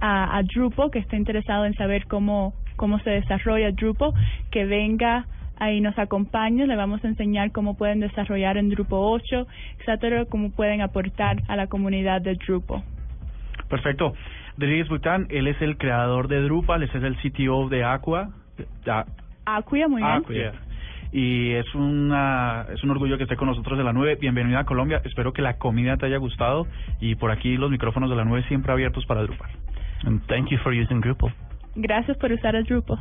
a, 0.00 0.36
a 0.36 0.42
Drupal, 0.42 0.90
que 0.90 1.00
esté 1.00 1.16
interesado 1.16 1.64
en 1.64 1.74
saber 1.74 2.06
cómo 2.06 2.54
cómo 2.76 2.98
se 3.00 3.10
desarrolla 3.10 3.70
Drupal, 3.72 4.12
que 4.50 4.64
venga 4.64 5.26
ahí 5.58 5.80
nos 5.80 5.98
acompaña, 5.98 6.66
le 6.66 6.76
vamos 6.76 7.04
a 7.04 7.08
enseñar 7.08 7.52
cómo 7.52 7.76
pueden 7.76 8.00
desarrollar 8.00 8.56
en 8.56 8.70
Drupal 8.70 8.98
8, 9.00 9.46
etcétera, 9.80 10.24
cómo 10.26 10.50
pueden 10.50 10.80
aportar 10.80 11.42
a 11.48 11.56
la 11.56 11.66
comunidad 11.66 12.20
de 12.20 12.34
Drupal. 12.34 12.82
Perfecto. 13.68 14.14
Dries 14.56 14.88
Butan, 14.88 15.26
él 15.30 15.48
es 15.48 15.60
el 15.60 15.76
creador 15.76 16.28
de 16.28 16.40
Drupal, 16.42 16.82
ese 16.82 16.98
es 16.98 17.04
el 17.04 17.16
CTO 17.16 17.68
de 17.68 17.84
Aqua. 17.84 18.30
Aqua, 19.46 19.88
muy 19.88 20.02
bien. 20.02 20.12
Aqua. 20.12 20.34
Y 21.12 21.52
es 21.52 21.72
una 21.76 22.66
es 22.72 22.82
un 22.82 22.90
orgullo 22.90 23.16
que 23.16 23.22
esté 23.22 23.36
con 23.36 23.46
nosotros 23.46 23.78
de 23.78 23.84
la 23.84 23.92
nube. 23.92 24.16
Bienvenido 24.16 24.58
a 24.58 24.64
Colombia. 24.64 25.00
Espero 25.04 25.32
que 25.32 25.42
la 25.42 25.58
comida 25.58 25.96
te 25.96 26.06
haya 26.06 26.16
gustado 26.16 26.66
y 27.00 27.14
por 27.14 27.30
aquí 27.30 27.56
los 27.56 27.70
micrófonos 27.70 28.10
de 28.10 28.16
la 28.16 28.24
nube 28.24 28.42
siempre 28.48 28.72
abiertos 28.72 29.06
para 29.06 29.22
Drupal. 29.22 29.48
And 30.06 30.20
thank 30.26 30.48
you 30.48 30.58
for 30.58 30.72
using 30.72 31.00
Drupal. 31.00 31.32
Gracias 31.76 32.16
por 32.18 32.32
usar 32.32 32.56
el 32.56 32.64
Drupal. 32.64 32.98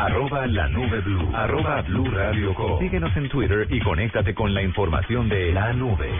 Arroba 0.00 0.46
la 0.46 0.66
nube 0.68 1.00
blue. 1.02 1.28
Arroba 1.34 1.82
blue 1.82 2.10
radio 2.10 2.54
com. 2.54 2.78
Síguenos 2.78 3.14
en 3.18 3.28
Twitter 3.28 3.66
y 3.68 3.80
conéctate 3.80 4.34
con 4.34 4.54
la 4.54 4.62
información 4.62 5.28
de 5.28 5.52
la 5.52 5.74
nube. 5.74 6.10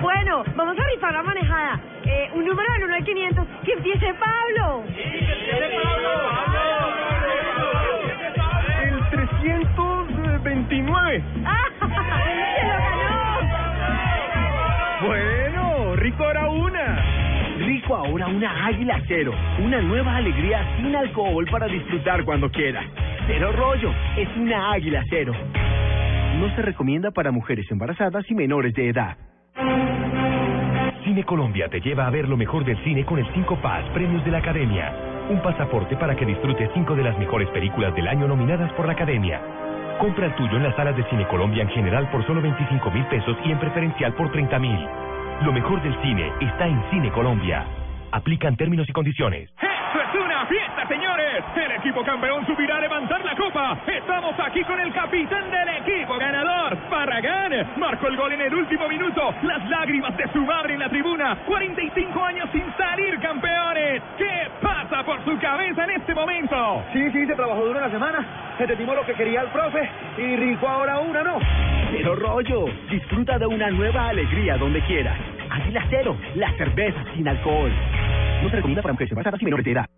Bueno, 0.00 0.42
vamos 0.56 0.78
a 0.78 0.84
rifar 0.88 1.12
la 1.12 1.22
manejada. 1.22 1.78
Eh, 2.06 2.30
un 2.32 2.46
número 2.46 2.72
del 2.72 2.84
1 2.84 2.94
al 2.94 3.04
500. 3.04 3.46
¡Que 3.62 3.72
empiece 3.72 4.14
Pablo! 4.14 4.84
El 8.82 9.10
329. 9.10 9.82
¡Ah! 10.24 10.40
¡Se 10.58 10.70
lo 10.70 10.76
ganó! 11.20 11.44
Bueno, 11.44 11.73
rico 16.04 16.30
era 16.30 16.50
una. 16.50 17.56
Rico 17.60 17.96
ahora 17.96 18.26
una 18.26 18.66
águila 18.66 19.00
cero. 19.08 19.32
Una 19.58 19.80
nueva 19.80 20.16
alegría 20.16 20.76
sin 20.76 20.94
alcohol 20.94 21.46
para 21.50 21.66
disfrutar 21.66 22.22
cuando 22.26 22.50
quieras. 22.50 22.84
Cero 23.26 23.50
rollo. 23.52 23.90
Es 24.14 24.28
una 24.36 24.72
águila 24.72 25.02
cero. 25.08 25.32
No 26.40 26.54
se 26.54 26.60
recomienda 26.60 27.10
para 27.10 27.30
mujeres 27.30 27.64
embarazadas 27.70 28.30
y 28.30 28.34
menores 28.34 28.74
de 28.74 28.90
edad. 28.90 29.16
Cine 31.04 31.24
Colombia 31.24 31.68
te 31.70 31.80
lleva 31.80 32.06
a 32.06 32.10
ver 32.10 32.28
lo 32.28 32.36
mejor 32.36 32.66
del 32.66 32.76
cine 32.84 33.06
con 33.06 33.18
el 33.18 33.26
5 33.32 33.62
Paz 33.62 33.88
Premios 33.94 34.22
de 34.26 34.30
la 34.30 34.38
Academia. 34.38 34.92
Un 35.30 35.40
pasaporte 35.40 35.96
para 35.96 36.14
que 36.14 36.26
disfrutes 36.26 36.68
cinco 36.74 36.94
de 36.94 37.04
las 37.04 37.18
mejores 37.18 37.48
películas 37.48 37.94
del 37.94 38.08
año 38.08 38.28
nominadas 38.28 38.70
por 38.74 38.86
la 38.86 38.92
Academia. 38.92 39.40
Compra 39.98 40.26
el 40.26 40.34
tuyo 40.34 40.58
en 40.58 40.64
las 40.64 40.76
salas 40.76 40.96
de 40.98 41.04
Cine 41.08 41.26
Colombia 41.28 41.62
en 41.62 41.70
general 41.70 42.10
por 42.10 42.26
solo 42.26 42.42
25 42.42 42.90
mil 42.90 43.06
pesos 43.06 43.38
y 43.46 43.52
en 43.52 43.58
preferencial 43.58 44.12
por 44.12 44.30
30 44.30 44.58
mil. 44.58 44.86
Lo 45.44 45.52
mejor 45.52 45.82
del 45.82 45.94
cine 46.00 46.32
está 46.40 46.66
en 46.66 46.82
Cine 46.90 47.12
Colombia. 47.12 47.66
Aplican 48.12 48.56
términos 48.56 48.88
y 48.88 48.92
condiciones. 48.92 49.50
¡Esto 49.60 50.00
es 50.00 50.24
una 50.24 50.46
fiesta, 50.46 50.88
señores! 50.88 51.44
El 51.54 51.72
equipo 51.72 52.02
campeón 52.02 52.46
subirá 52.46 52.78
a 52.78 52.80
levantar 52.80 53.22
la 53.22 53.36
copa. 53.36 53.78
Estamos 53.86 54.34
aquí 54.40 54.64
con 54.64 54.80
el 54.80 54.90
capitán 54.94 55.50
del 55.50 55.68
Barragán. 57.04 57.52
Marcó 57.76 58.08
el 58.08 58.16
gol 58.16 58.32
en 58.32 58.40
el 58.40 58.54
último 58.54 58.88
minuto. 58.88 59.34
Las 59.42 59.68
lágrimas 59.68 60.16
de 60.16 60.26
su 60.32 60.40
madre 60.40 60.72
en 60.72 60.80
la 60.80 60.88
tribuna. 60.88 61.36
45 61.46 62.24
años 62.24 62.48
sin 62.50 62.64
salir 62.78 63.18
campeones. 63.20 64.02
¿Qué 64.16 64.48
pasa 64.62 65.04
por 65.04 65.22
su 65.24 65.38
cabeza 65.38 65.84
en 65.84 65.90
este 65.90 66.14
momento? 66.14 66.82
Sí, 66.94 67.10
sí, 67.10 67.26
se 67.26 67.34
trabajó 67.34 67.66
duro 67.66 67.78
una 67.78 67.90
semana. 67.90 68.54
Se 68.56 68.66
te 68.66 68.76
timó 68.76 68.94
lo 68.94 69.04
que 69.04 69.12
quería 69.14 69.42
el 69.42 69.48
profe 69.48 69.86
y 70.16 70.36
rico 70.36 70.66
ahora 70.66 71.00
una, 71.00 71.22
¿no? 71.22 71.38
Cero 71.90 72.16
rollo. 72.16 72.66
Disfruta 72.90 73.38
de 73.38 73.46
una 73.46 73.70
nueva 73.70 74.08
alegría 74.08 74.56
donde 74.56 74.80
quieras. 74.82 75.18
Águila 75.50 75.84
Cero, 75.90 76.16
la 76.36 76.50
cerveza 76.56 77.04
sin 77.14 77.28
alcohol. 77.28 77.70
No 78.42 78.48
se 78.48 78.56
recomienda 78.56 78.82
para 78.82 78.92
mujeres 78.94 79.12
embarazadas 79.12 79.42
y 79.42 79.44
menores 79.44 79.64
de 79.64 79.72
edad. 79.72 79.88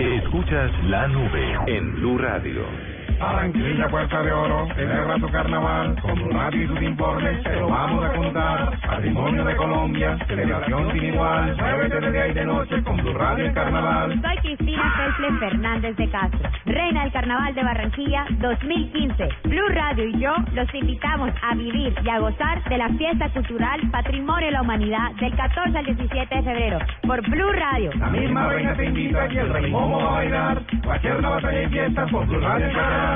Escuchas 0.00 0.72
la 0.84 1.06
nube 1.06 1.56
en 1.66 1.94
Blue 1.94 2.18
Radio. 2.18 2.97
Barranquilla, 3.18 3.88
Puerta 3.88 4.22
de 4.22 4.32
Oro, 4.32 4.68
celebra 4.76 5.18
su 5.18 5.28
carnaval, 5.28 6.00
con 6.00 6.16
su 6.16 6.28
radio 6.30 6.62
y 6.62 6.66
sus 6.68 6.82
informes, 6.82 7.42
te 7.42 7.56
lo 7.56 7.68
vamos 7.68 8.04
a 8.04 8.12
contar. 8.12 8.80
Patrimonio 8.80 9.44
de 9.44 9.56
Colombia, 9.56 10.16
celebración 10.28 10.92
sin 10.92 11.04
igual, 11.04 11.56
muévete 11.56 12.00
de 12.00 12.12
día 12.12 12.28
y 12.28 12.32
de 12.34 12.44
noche 12.44 12.82
con 12.84 12.96
tu 12.98 13.12
radio 13.12 13.46
y 13.46 13.52
carnaval. 13.52 14.20
Soy 14.22 14.36
Cristina 14.38 14.94
Felple 14.96 15.38
Fernández 15.38 15.96
de 15.96 16.10
Castro, 16.10 16.50
reina 16.66 17.02
del 17.02 17.12
Carnaval 17.12 17.54
de 17.54 17.64
Barranquilla 17.64 18.24
2015. 18.38 19.28
Blue 19.44 19.68
Radio 19.68 20.04
y 20.04 20.20
yo 20.20 20.34
los 20.54 20.72
invitamos 20.74 21.30
a 21.42 21.54
vivir 21.56 21.94
y 22.04 22.08
a 22.08 22.18
gozar 22.20 22.62
de 22.68 22.78
la 22.78 22.88
fiesta 22.90 23.28
cultural 23.30 23.80
Patrimonio 23.90 24.46
de 24.46 24.52
la 24.52 24.62
Humanidad 24.62 25.10
del 25.20 25.34
14 25.34 25.76
al 25.76 25.84
17 25.84 26.34
de 26.36 26.42
febrero 26.42 26.78
por 27.02 27.20
Blue 27.28 27.52
Radio. 27.52 27.90
La 27.98 28.10
misma 28.10 28.48
reina 28.48 28.74
te 28.74 28.84
invita 28.84 29.26
y 29.32 29.38
el 29.38 29.52
rey 29.52 29.70
Momo 29.70 29.98
va 29.98 30.08
a 30.08 30.12
bailar, 30.12 30.62
cualquier 30.84 31.20
la 31.20 31.30
batalla 31.30 31.62
y 31.62 31.68
fiestas 31.68 32.10
por 32.10 32.26
Blue 32.26 32.40
Radio 32.40 32.70
y 32.70 32.74
carnaval. 32.74 33.07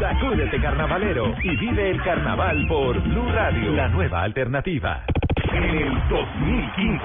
Sacúdete 0.00 0.60
carnavalero 0.60 1.34
y 1.42 1.56
vive 1.56 1.90
el 1.90 2.02
carnaval 2.02 2.66
por 2.68 3.00
Blue 3.00 3.30
Radio, 3.32 3.72
la 3.72 3.88
nueva 3.88 4.22
alternativa. 4.22 5.02
En 5.52 5.64
el 5.64 6.08
2015. 6.08 7.04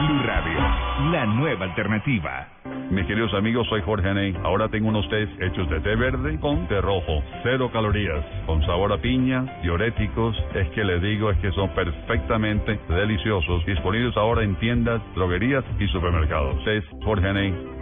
Blue 0.00 0.22
Radio, 0.24 1.10
la 1.12 1.26
nueva 1.26 1.64
alternativa. 1.66 2.57
Mis 2.90 3.06
queridos 3.06 3.34
amigos, 3.34 3.66
soy 3.68 3.82
Jorge 3.82 4.14
Ney. 4.14 4.34
Ahora 4.42 4.68
tengo 4.68 4.88
unos 4.88 5.06
test 5.10 5.30
hechos 5.42 5.68
de 5.68 5.78
té 5.80 5.94
verde 5.94 6.40
con 6.40 6.66
té 6.68 6.80
rojo. 6.80 7.22
Cero 7.42 7.68
calorías, 7.70 8.24
con 8.46 8.64
sabor 8.64 8.92
a 8.94 8.96
piña, 8.96 9.44
diuréticos. 9.62 10.34
Es 10.54 10.68
que 10.70 10.84
les 10.84 11.02
digo, 11.02 11.30
es 11.30 11.36
que 11.38 11.52
son 11.52 11.68
perfectamente 11.74 12.80
deliciosos. 12.88 13.66
Disponibles 13.66 14.16
ahora 14.16 14.42
en 14.42 14.54
tiendas, 14.56 15.02
droguerías 15.14 15.64
y 15.78 15.86
supermercados. 15.88 16.66
Es 16.66 16.82
Jorge 17.04 17.30
Ney. 17.30 17.78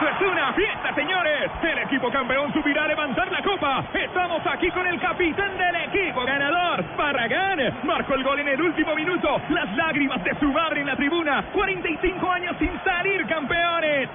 ¡Esto 0.00 0.08
es 0.08 0.32
una 0.32 0.52
fiesta, 0.54 0.94
señores! 0.94 1.50
El 1.62 1.78
equipo 1.80 2.10
campeón 2.10 2.52
subirá 2.54 2.84
a 2.84 2.88
levantar 2.88 3.30
la 3.30 3.42
copa. 3.42 3.84
Estamos 3.92 4.40
aquí 4.46 4.70
con 4.70 4.86
el 4.86 4.98
capitán 4.98 5.58
del 5.58 5.76
equipo 5.76 6.24
ganador, 6.24 6.84
Barragán. 6.96 7.58
Marcó 7.84 8.14
el 8.14 8.24
gol 8.24 8.40
en 8.40 8.48
el 8.48 8.62
último 8.62 8.94
minuto. 8.94 9.40
Las 9.50 9.76
lágrimas 9.76 10.24
de 10.24 10.34
su 10.40 10.50
madre 10.52 10.80
en 10.80 10.86
la 10.86 10.96
tribuna. 10.96 11.44
45 11.52 12.30
años 12.30 12.56
sin 12.58 12.72
salir 12.82 13.19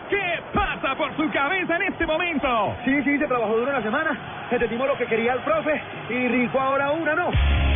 ¿Qué 0.10 0.40
pasa 0.54 0.96
por 0.96 1.16
su 1.16 1.30
cabeza 1.32 1.76
en 1.76 1.84
este 1.84 2.06
momento? 2.08 2.76
Sí, 2.86 3.04
sí, 3.04 3.18
se 3.20 3.28
trabajó 3.28 3.56
duro 3.58 3.70
una 3.70 3.84
semana. 3.84 4.48
Se 4.50 4.58
te 4.58 4.68
timó 4.68 4.88
lo 4.88 4.98
que 4.98 5.06
quería 5.06 5.34
el 5.34 5.40
profe 5.42 5.80
y 6.10 6.28
rico 6.28 6.60
ahora 6.60 6.92
una, 6.92 7.14
¿no? 7.14 7.30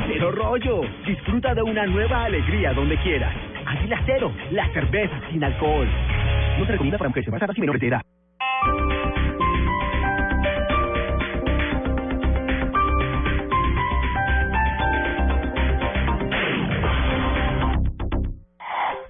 Cero 0.08 0.32
rollo. 0.32 0.82
Disfruta 1.06 1.54
de 1.54 1.62
una 1.62 1.86
nueva 1.86 2.26
alegría 2.26 2.74
donde 2.74 2.98
quieras. 2.98 3.34
Águila 3.66 4.02
Cero, 4.06 4.32
la 4.52 4.68
cerveza 4.74 5.20
sin 5.30 5.44
alcohol. 5.44 5.88
No 6.58 6.66
se 6.66 6.72
recomienda 6.72 6.98
para 6.98 7.10
mujeres 7.10 7.28
embarazadas 7.28 7.58
y 7.58 7.62
menores 7.62 7.82
de 7.82 7.88
edad. 7.88 8.02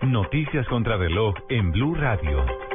Noticias 0.01 0.67
contra 0.67 0.97
reloj 0.97 1.35
en 1.49 1.71
Blue 1.71 1.95
Radio. 1.95 2.68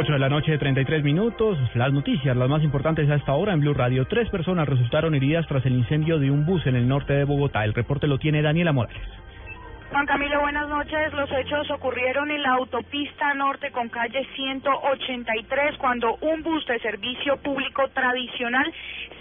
Ocho 0.00 0.12
de 0.12 0.20
la 0.20 0.28
noche, 0.28 0.56
33 0.56 1.02
minutos. 1.02 1.58
Las 1.74 1.92
noticias, 1.92 2.36
las 2.36 2.48
más 2.48 2.62
importantes 2.62 3.10
a 3.10 3.16
esta 3.16 3.32
hora 3.32 3.52
en 3.52 3.58
Blue 3.58 3.74
Radio. 3.74 4.06
Tres 4.06 4.30
personas 4.30 4.68
resultaron 4.68 5.16
heridas 5.16 5.44
tras 5.48 5.66
el 5.66 5.72
incendio 5.72 6.20
de 6.20 6.30
un 6.30 6.46
bus 6.46 6.64
en 6.68 6.76
el 6.76 6.86
norte 6.86 7.14
de 7.14 7.24
Bogotá. 7.24 7.64
El 7.64 7.74
reporte 7.74 8.06
lo 8.06 8.16
tiene 8.16 8.40
Daniela 8.40 8.72
Morales. 8.72 9.02
Juan 9.90 10.04
Camilo, 10.04 10.40
buenas 10.42 10.68
noches. 10.68 11.12
Los 11.14 11.30
hechos 11.32 11.70
ocurrieron 11.70 12.30
en 12.30 12.42
la 12.42 12.50
autopista 12.50 13.32
norte 13.32 13.70
con 13.70 13.88
calle 13.88 14.22
183 14.36 15.78
cuando 15.78 16.16
un 16.20 16.42
bus 16.42 16.64
de 16.66 16.78
servicio 16.80 17.38
público 17.38 17.88
tradicional 17.88 18.70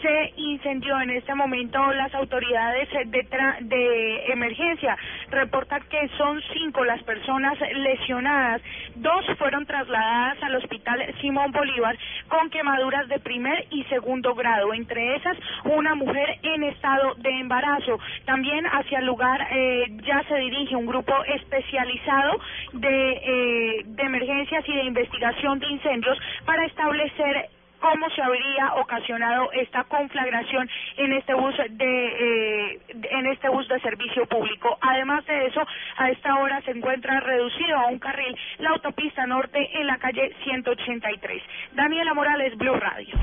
se 0.02 0.34
incendió. 0.36 1.00
En 1.00 1.12
este 1.12 1.34
momento 1.36 1.80
las 1.94 2.14
autoridades 2.14 2.90
de, 2.92 3.30
tra- 3.30 3.60
de 3.62 4.26
emergencia 4.34 4.98
reportan 5.32 5.84
que 5.90 6.10
son 6.18 6.42
cinco 6.54 6.84
las 6.84 7.02
personas 7.04 7.58
lesionadas. 7.74 8.62
Dos 8.96 9.26
fueron 9.40 9.66
trasladadas 9.66 10.44
al 10.44 10.56
hospital 10.56 11.02
Simón 11.22 11.54
Bolívar 11.54 11.98
con 12.28 12.50
quemaduras 12.50 13.08
de 13.08 13.20
primer 13.20 13.66
y 13.72 13.86
segundo 13.86 14.36
grado. 14.36 14.74
Entre 14.74 15.16
esas, 15.16 15.38
una 15.64 15.96
mujer 15.96 16.40
en 16.44 16.64
estado 16.64 17.16
de 17.16 17.40
embarazo. 17.40 17.98
También 18.26 18.66
hacia 18.68 19.00
el 19.00 19.06
lugar 19.06 19.48
eh, 19.52 19.86
ya 20.04 20.22
se 20.28 20.36
dirige 20.36 20.57
un 20.76 20.86
grupo 20.86 21.14
especializado 21.26 22.40
de, 22.74 23.12
eh, 23.12 23.82
de 23.86 24.04
emergencias 24.04 24.68
y 24.68 24.74
de 24.74 24.84
investigación 24.84 25.60
de 25.60 25.68
incendios 25.68 26.18
para 26.46 26.66
establecer 26.66 27.50
cómo 27.80 28.10
se 28.10 28.22
habría 28.22 28.74
ocasionado 28.76 29.52
esta 29.52 29.84
conflagración 29.84 30.68
en 30.98 31.14
este 31.14 31.34
bus 31.36 31.56
de 31.70 32.74
eh, 32.74 32.80
en 32.90 33.26
este 33.28 33.50
bus 33.50 33.68
de 33.68 33.80
servicio 33.82 34.26
público. 34.26 34.78
Además 34.82 35.26
de 35.26 35.46
eso, 35.46 35.62
a 35.98 36.10
esta 36.10 36.36
hora 36.36 36.60
se 36.62 36.72
encuentra 36.72 37.20
reducido 37.20 37.78
a 37.78 37.88
un 37.88 38.00
carril 38.00 38.36
la 38.60 38.72
autopista 38.72 39.28
norte 39.28 39.70
en 39.80 39.86
la 39.86 39.98
calle 39.98 40.34
183. 40.44 41.44
Daniela 41.74 42.14
Morales, 42.16 42.58
Blue 42.58 42.76
Radio. 42.76 43.16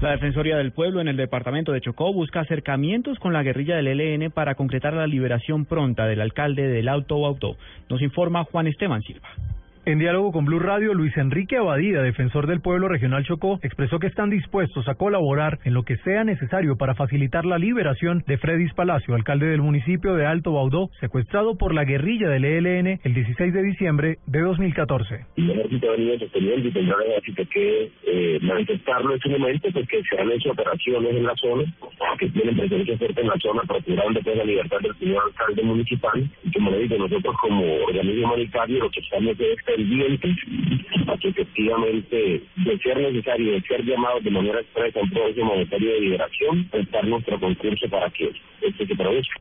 La 0.00 0.12
Defensoría 0.12 0.56
del 0.56 0.72
Pueblo 0.72 1.02
en 1.02 1.08
el 1.08 1.18
departamento 1.18 1.72
de 1.72 1.82
Chocó 1.82 2.10
busca 2.14 2.40
acercamientos 2.40 3.18
con 3.18 3.34
la 3.34 3.42
guerrilla 3.42 3.76
del 3.76 4.00
ELN 4.00 4.30
para 4.30 4.54
concretar 4.54 4.94
la 4.94 5.06
liberación 5.06 5.66
pronta 5.66 6.06
del 6.06 6.22
alcalde 6.22 6.68
del 6.68 6.88
Alto 6.88 7.20
Bautó. 7.20 7.58
Nos 7.90 8.00
informa 8.00 8.44
Juan 8.44 8.66
Esteban 8.66 9.02
Silva. 9.02 9.28
En 9.86 9.98
diálogo 9.98 10.30
con 10.30 10.44
Blue 10.44 10.58
Radio, 10.58 10.92
Luis 10.92 11.16
Enrique 11.16 11.56
Abadía, 11.56 12.02
defensor 12.02 12.46
del 12.46 12.60
pueblo 12.60 12.86
regional 12.86 13.24
Chocó, 13.24 13.58
expresó 13.62 13.98
que 13.98 14.08
están 14.08 14.28
dispuestos 14.28 14.86
a 14.88 14.94
colaborar 14.94 15.58
en 15.64 15.72
lo 15.72 15.84
que 15.84 15.96
sea 15.96 16.22
necesario 16.22 16.76
para 16.76 16.94
facilitar 16.94 17.46
la 17.46 17.56
liberación 17.56 18.22
de 18.26 18.36
Fredis 18.36 18.74
Palacio, 18.74 19.14
alcalde 19.14 19.46
del 19.46 19.62
municipio 19.62 20.14
de 20.16 20.26
Alto 20.26 20.52
Baudó, 20.52 20.90
secuestrado 21.00 21.56
por 21.56 21.72
la 21.72 21.84
guerrilla 21.84 22.28
del 22.28 22.44
ELN 22.44 23.00
el 23.02 23.14
16 23.14 23.54
de 23.54 23.62
diciembre 23.62 24.18
de 24.26 24.40
2014. 24.40 25.24
el 25.36 25.50
ejército 25.50 25.88
ha 25.88 25.92
venido 25.92 26.18
sosteniendo 26.18 26.68
y 26.68 26.72
tendrá 26.72 26.96
que 27.50 27.90
eh, 28.04 28.38
manifestarlo 28.42 29.10
en 29.10 29.16
este 29.16 29.28
momento 29.30 29.68
porque 29.72 30.02
se 30.02 30.20
han 30.20 30.30
hecho 30.30 30.50
operaciones 30.50 31.16
en 31.16 31.24
la 31.24 31.34
zona 31.36 31.64
que 32.18 32.28
tienen 32.28 32.54
presencia 32.54 32.98
fuerte 32.98 33.20
en 33.22 33.28
la 33.28 33.38
zona 33.38 33.62
procurando 33.66 34.20
pues, 34.20 34.36
la 34.36 34.44
libertad 34.44 34.78
del 34.80 34.94
señor 34.98 35.22
alcalde 35.24 35.62
municipal 35.62 36.30
y 36.44 36.52
como 36.52 36.70
le 36.70 36.80
digo 36.80 36.98
nosotros 36.98 37.34
como 37.40 37.64
organismo 37.86 38.26
humanitario 38.26 38.78
lo 38.78 38.90
que 38.90 39.00
estamos 39.00 39.40
es 39.40 39.52
extender 39.52 39.79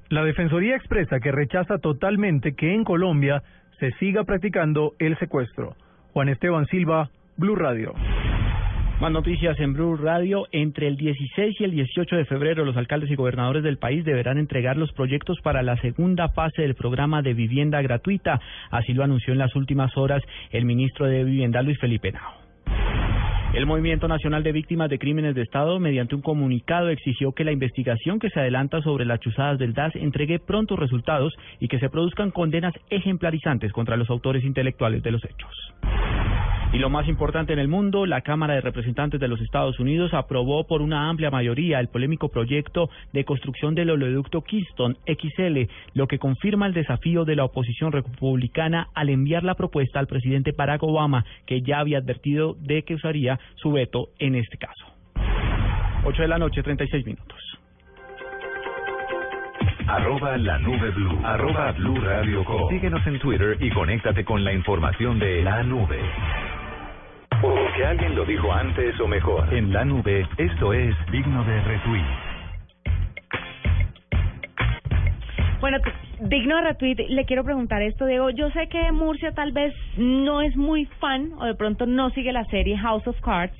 La 0.10 0.24
Defensoría 0.24 0.76
expresa 0.76 1.20
que 1.20 1.32
rechaza 1.32 1.78
totalmente 1.78 2.56
que 2.56 2.74
en 2.74 2.84
Colombia 2.84 3.44
se 3.80 3.92
siga 3.94 4.24
practicando 4.24 4.94
el 5.00 5.18
secuestro. 5.18 5.76
Juan 6.14 6.30
Esteban 6.30 6.66
Silva, 6.68 7.10
Blue 7.38 7.56
Radio. 7.56 7.94
Más 9.00 9.14
noticias 9.14 9.58
en 9.62 9.72
Blue 9.72 9.96
Radio. 9.96 10.48
Entre 10.52 10.86
el 10.86 10.98
16 10.98 11.56
y 11.62 11.64
el 11.64 11.72
18 11.72 12.18
de 12.18 12.26
febrero, 12.26 12.66
los 12.66 12.76
alcaldes 12.76 13.10
y 13.10 13.16
gobernadores 13.16 13.64
del 13.64 13.78
país 13.78 14.04
deberán 14.04 14.38
entregar 14.38 14.76
los 14.76 14.92
proyectos 14.92 15.40
para 15.42 15.64
la 15.64 15.78
segunda 15.78 16.28
fase 16.28 16.64
del 16.64 16.76
programa 16.76 17.22
de 17.22 17.34
vivienda 17.34 17.82
gratuita. 17.82 18.42
Así 18.72 18.94
lo 18.94 19.06
anunció 19.06 19.32
en 19.32 19.40
las 19.40 19.56
últimas 19.56 19.96
horas 19.96 20.22
el 20.52 20.66
ministro 20.66 21.06
de 21.06 21.24
Vivienda, 21.24 21.62
Luis 21.62 21.80
Felipe 21.80 22.12
Nao. 22.12 22.34
El 23.54 23.66
Movimiento 23.66 24.10
Nacional 24.10 24.44
de 24.44 24.52
Víctimas 24.52 24.90
de 24.90 25.00
Crímenes 25.00 25.34
de 25.34 25.44
Estado, 25.44 25.80
mediante 25.80 26.16
un 26.16 26.22
comunicado, 26.22 26.90
exigió 26.90 27.32
que 27.32 27.46
la 27.46 27.54
investigación 27.54 28.20
que 28.20 28.30
se 28.30 28.42
adelanta 28.42 28.82
sobre 28.82 29.06
las 29.06 29.22
chuzadas 29.22 29.58
del 29.58 29.74
DAS 29.74 29.96
entregue 29.96 30.40
prontos 30.40 30.78
resultados 30.78 31.34
y 31.62 31.70
que 31.70 31.80
se 31.80 31.90
produzcan 31.90 32.32
condenas 32.32 32.74
ejemplarizantes 32.90 33.72
contra 33.72 33.96
los 33.96 34.10
autores 34.10 34.44
intelectuales 34.44 35.02
de 35.04 35.12
los 35.12 35.24
hechos. 35.24 35.74
Y 36.72 36.78
lo 36.78 36.92
más 36.92 37.08
importante 37.08 37.52
en 37.52 37.58
el 37.58 37.68
mundo, 37.68 38.06
la 38.06 38.22
Cámara 38.22 38.54
de 38.54 38.62
Representantes 38.62 39.20
de 39.20 39.28
los 39.28 39.42
Estados 39.42 39.80
Unidos 39.80 40.14
aprobó 40.14 40.68
por 40.68 40.84
una 40.84 41.10
amplia 41.10 41.32
mayoría 41.32 41.80
el 41.80 41.88
polémico 41.88 42.30
proyecto 42.30 42.92
de 43.12 43.26
construcción 43.26 43.74
del 43.74 43.90
oleoducto 43.90 44.44
Keystone 44.44 44.96
XL, 45.08 45.72
lo 45.96 46.08
que 46.08 46.20
confirma 46.20 46.68
el 46.68 46.74
desafío 46.74 47.26
de 47.26 47.36
la 47.36 47.46
oposición 47.46 47.92
republicana 47.92 48.88
al 48.94 49.10
enviar 49.10 49.44
la 49.44 49.56
propuesta 49.56 50.00
al 50.00 50.06
presidente 50.06 50.52
Barack 50.56 50.84
Obama, 50.84 51.26
que 51.48 51.62
ya 51.62 51.80
había 51.80 51.98
advertido 51.98 52.56
de 52.60 52.84
que 52.84 52.94
usaría 52.94 53.40
su 53.56 53.72
veto 53.72 54.10
en 54.20 54.36
este 54.36 54.58
caso. 54.58 54.86
8 56.06 56.22
de 56.22 56.28
la 56.28 56.38
noche, 56.38 56.62
36 56.62 57.04
minutos. 57.04 57.38
Arroba 59.88 60.38
la 60.38 60.60
nube 60.60 60.92
blue. 60.92 61.20
Arroba 61.24 61.72
blue 61.72 62.00
radio 62.00 62.46
com. 62.46 62.70
Síguenos 62.70 63.06
en 63.08 63.18
Twitter 63.18 63.58
y 63.60 63.72
conéctate 63.72 64.24
con 64.24 64.44
la 64.44 64.54
información 64.54 65.18
de 65.18 65.42
la 65.42 65.64
nube. 65.64 66.00
Porque 67.80 67.92
alguien 67.92 68.14
lo 68.14 68.26
dijo 68.26 68.52
antes 68.52 69.00
o 69.00 69.08
mejor. 69.08 69.54
En 69.54 69.72
la 69.72 69.86
nube, 69.86 70.28
esto 70.38 70.74
es 70.74 70.94
digno 71.14 71.46
de 71.46 71.62
retweet. 71.62 72.04
Bueno, 75.62 75.78
digno 76.20 76.58
de 76.58 76.62
retweet, 76.64 76.96
le 77.08 77.24
quiero 77.24 77.46
preguntar 77.46 77.82
esto, 77.82 78.06
Diego. 78.06 78.32
Yo 78.32 78.50
sé 78.50 78.68
que 78.68 78.92
Murcia 78.92 79.32
tal 79.32 79.54
vez 79.54 79.74
no 79.96 80.42
es 80.42 80.58
muy 80.58 80.88
fan 81.00 81.30
o 81.40 81.46
de 81.46 81.56
pronto 81.56 81.86
no 81.86 82.10
sigue 82.10 82.34
la 82.34 82.44
serie 82.46 82.78
House 82.78 83.08
of 83.08 83.18
Cards 83.22 83.56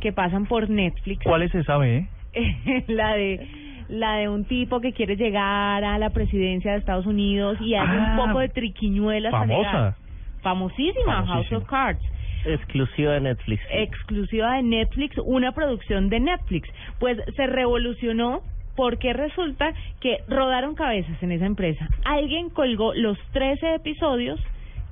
que 0.00 0.12
pasan 0.12 0.46
por 0.46 0.68
Netflix. 0.68 1.22
¿Cuál 1.22 1.42
es 1.42 1.54
esa 1.54 1.76
B? 1.76 2.08
la 2.88 3.14
de 3.14 3.46
la 3.88 4.16
de 4.16 4.28
un 4.30 4.46
tipo 4.46 4.80
que 4.80 4.92
quiere 4.92 5.14
llegar 5.14 5.84
a 5.84 5.96
la 5.98 6.10
presidencia 6.10 6.72
de 6.72 6.78
Estados 6.78 7.06
Unidos 7.06 7.56
y 7.60 7.76
hace 7.76 7.96
Ah, 7.96 8.16
un 8.18 8.26
poco 8.26 8.40
de 8.40 8.48
triquiñuelas. 8.48 9.30
famosa. 9.30 9.56
llegar. 9.70 9.94
Famosísima, 10.42 11.12
House 11.14 11.26
Famosísima. 11.28 11.58
of 11.58 11.66
Cards. 11.68 12.02
Exclusiva 12.44 13.12
de 13.12 13.20
Netflix. 13.20 13.62
exclusiva 13.70 14.56
de 14.56 14.62
Netflix, 14.62 15.16
una 15.24 15.52
producción 15.52 16.08
de 16.08 16.20
Netflix. 16.20 16.68
Pues 16.98 17.18
se 17.36 17.46
revolucionó 17.46 18.42
porque 18.76 19.12
resulta 19.12 19.72
que 20.00 20.18
rodaron 20.28 20.74
cabezas 20.74 21.22
en 21.22 21.32
esa 21.32 21.46
empresa. 21.46 21.88
Alguien 22.04 22.50
colgó 22.50 22.94
los 22.94 23.18
13 23.32 23.76
episodios 23.76 24.40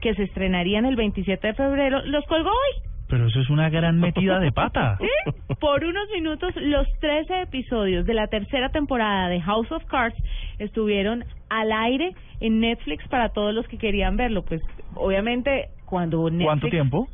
que 0.01 0.15
se 0.15 0.25
estrenarían 0.25 0.85
el 0.85 0.97
27 0.97 1.47
de 1.47 1.55
febrero, 1.55 2.03
los 2.05 2.25
colgó 2.27 2.51
hoy. 2.51 2.93
Pero 3.09 3.27
eso 3.27 3.41
es 3.41 3.51
una 3.51 3.69
gran 3.69 4.01
metida 4.01 4.39
de 4.39 4.53
pata. 4.53 4.97
¿Sí? 5.01 5.55
Por 5.61 5.85
unos 5.85 6.09
minutos, 6.15 6.55
los 6.57 6.87
13 7.01 7.43
episodios 7.43 8.07
de 8.07 8.15
la 8.15 8.27
tercera 8.27 8.71
temporada 8.71 9.29
de 9.29 9.41
House 9.43 9.71
of 9.71 9.85
Cards 9.85 10.17
estuvieron 10.59 11.25
al 11.51 11.73
aire 11.73 12.15
en 12.41 12.61
Netflix 12.61 13.07
para 13.09 13.29
todos 13.29 13.55
los 13.55 13.67
que 13.69 13.77
querían 13.77 14.17
verlo. 14.17 14.43
Pues 14.43 14.63
obviamente 14.95 15.69
cuando 15.85 16.31
Netflix... 16.31 16.47
¿Cuánto 16.47 16.69
tiempo? 16.69 17.09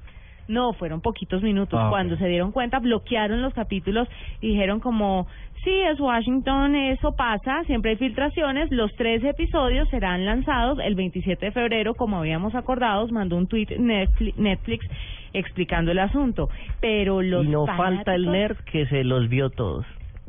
No, 0.49 0.72
fueron 0.72 1.03
poquitos 1.03 1.42
minutos. 1.42 1.78
Ah. 1.80 1.88
Cuando 1.90 2.16
se 2.16 2.26
dieron 2.26 2.53
cuenta, 2.53 2.78
bloquearon 2.78 3.42
los 3.42 3.53
capítulos 3.53 4.09
y 4.40 4.49
dijeron 4.49 4.80
como, 4.80 5.26
sí, 5.62 5.70
es 5.82 6.01
Washington, 6.01 6.74
eso 6.74 7.12
pasa, 7.12 7.62
siempre 7.64 7.92
hay 7.92 7.96
filtraciones, 7.96 8.70
los 8.70 8.94
tres 8.96 9.22
episodios 9.24 9.88
serán 9.90 10.24
lanzados 10.24 10.78
el 10.82 10.94
27 10.94 11.46
de 11.46 11.53
febrero, 11.53 11.94
como 11.94 12.16
habíamos 12.16 12.55
acordado, 12.55 13.07
mandó 13.09 13.36
un 13.36 13.46
tweet 13.46 13.76
Netflix, 13.78 14.88
explicando 15.34 15.92
el 15.92 15.99
asunto. 15.99 16.49
Pero 16.80 17.20
los 17.20 17.44
y 17.44 17.49
no 17.49 17.66
falta 17.66 18.14
el 18.14 18.30
nerd 18.30 18.57
que 18.64 18.86
se 18.86 19.05
los 19.05 19.28
vio 19.28 19.51
todos. 19.51 19.84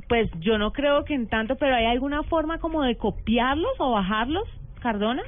Pues 0.09 0.29
yo 0.39 0.57
no 0.57 0.73
creo 0.73 1.05
que 1.05 1.13
en 1.13 1.27
tanto, 1.27 1.55
pero 1.55 1.75
¿hay 1.75 1.85
alguna 1.85 2.23
forma 2.23 2.57
como 2.59 2.83
de 2.83 2.97
copiarlos 2.97 3.71
o 3.77 3.91
bajarlos, 3.91 4.43
Cardona? 4.81 5.23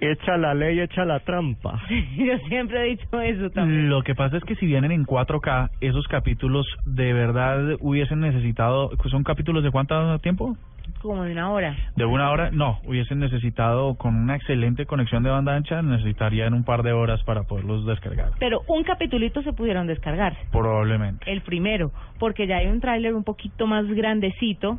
Echa 0.00 0.36
la 0.36 0.54
ley, 0.54 0.80
echa 0.80 1.04
la 1.04 1.20
trampa. 1.20 1.80
yo 2.16 2.38
siempre 2.48 2.80
he 2.80 2.84
dicho 2.90 3.20
eso 3.20 3.50
también. 3.50 3.88
Lo 3.90 4.02
que 4.02 4.14
pasa 4.14 4.36
es 4.36 4.44
que 4.44 4.54
si 4.56 4.66
vienen 4.66 4.92
en 4.92 5.04
4K, 5.04 5.70
esos 5.80 6.06
capítulos 6.08 6.66
de 6.86 7.12
verdad 7.12 7.76
hubiesen 7.80 8.20
necesitado, 8.20 8.90
¿son 9.10 9.24
capítulos 9.24 9.62
de 9.62 9.70
cuánto 9.70 10.18
tiempo? 10.18 10.56
Como 11.02 11.22
de 11.22 11.32
una 11.32 11.50
hora. 11.50 11.76
De 11.96 12.04
una 12.04 12.30
hora, 12.30 12.50
no, 12.50 12.78
hubiesen 12.84 13.18
necesitado 13.18 13.94
con 13.96 14.16
una 14.16 14.36
excelente 14.36 14.86
conexión 14.86 15.22
de 15.22 15.30
banda 15.30 15.54
ancha, 15.54 15.82
necesitarían 15.82 16.54
un 16.54 16.64
par 16.64 16.82
de 16.82 16.92
horas 16.92 17.22
para 17.24 17.42
poderlos 17.42 17.86
descargar, 17.86 18.30
Pero 18.40 18.62
un 18.68 18.82
capitulito 18.84 19.42
se 19.42 19.52
pudieron 19.52 19.86
descargarse. 19.86 20.40
probablemente. 20.50 21.30
El 21.30 21.42
primero, 21.42 21.92
porque 22.18 22.46
ya 22.46 22.56
hay 22.56 22.66
un 22.66 22.80
tráiler 22.80 23.14
un 23.14 23.22
poquito 23.24 23.66
más 23.66 23.86
grandecito, 23.86 24.78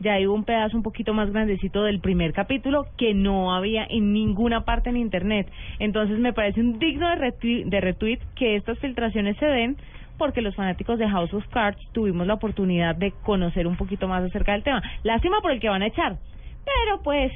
ya 0.00 0.14
hay 0.14 0.26
un 0.26 0.44
pedazo 0.44 0.76
un 0.76 0.82
poquito 0.82 1.14
más 1.14 1.30
grandecito 1.30 1.82
del 1.84 2.00
primer 2.00 2.32
capítulo 2.32 2.86
que 2.96 3.14
no 3.14 3.54
había 3.54 3.86
en 3.88 4.12
ninguna 4.12 4.64
parte 4.64 4.90
en 4.90 4.96
internet. 4.96 5.50
Entonces 5.78 6.18
me 6.18 6.32
parece 6.32 6.60
un 6.60 6.78
digno 6.78 7.08
de 7.08 7.80
retweet, 7.80 8.20
que 8.34 8.56
estas 8.56 8.78
filtraciones 8.78 9.36
se 9.38 9.46
den 9.46 9.76
porque 10.18 10.40
los 10.40 10.54
fanáticos 10.54 10.98
de 10.98 11.08
House 11.08 11.32
of 11.34 11.46
Cards 11.48 11.80
tuvimos 11.92 12.26
la 12.26 12.34
oportunidad 12.34 12.94
de 12.94 13.12
conocer 13.22 13.66
un 13.66 13.76
poquito 13.76 14.08
más 14.08 14.22
acerca 14.22 14.52
del 14.52 14.62
tema. 14.62 14.82
Lástima 15.02 15.40
por 15.40 15.52
el 15.52 15.60
que 15.60 15.68
van 15.68 15.82
a 15.82 15.88
echar, 15.88 16.16
pero 16.64 17.02
pues 17.02 17.32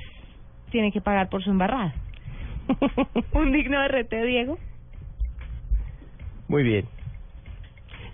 tienen 0.71 0.93
que 0.93 1.01
pagar 1.01 1.29
por 1.29 1.43
su 1.43 1.51
embarrada. 1.51 1.95
un 3.33 3.53
digno 3.53 3.81
de 3.81 3.89
RT, 3.89 4.13
Diego. 4.27 4.59
Muy 6.49 6.63
bien. 6.63 6.87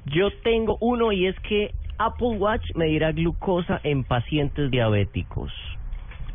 Yo 0.06 0.30
tengo 0.42 0.78
uno 0.80 1.12
y 1.12 1.26
es 1.26 1.38
que 1.40 1.72
Apple 1.98 2.38
Watch 2.38 2.64
medirá 2.74 3.12
glucosa 3.12 3.80
en 3.82 4.04
pacientes 4.04 4.70
diabéticos. 4.70 5.52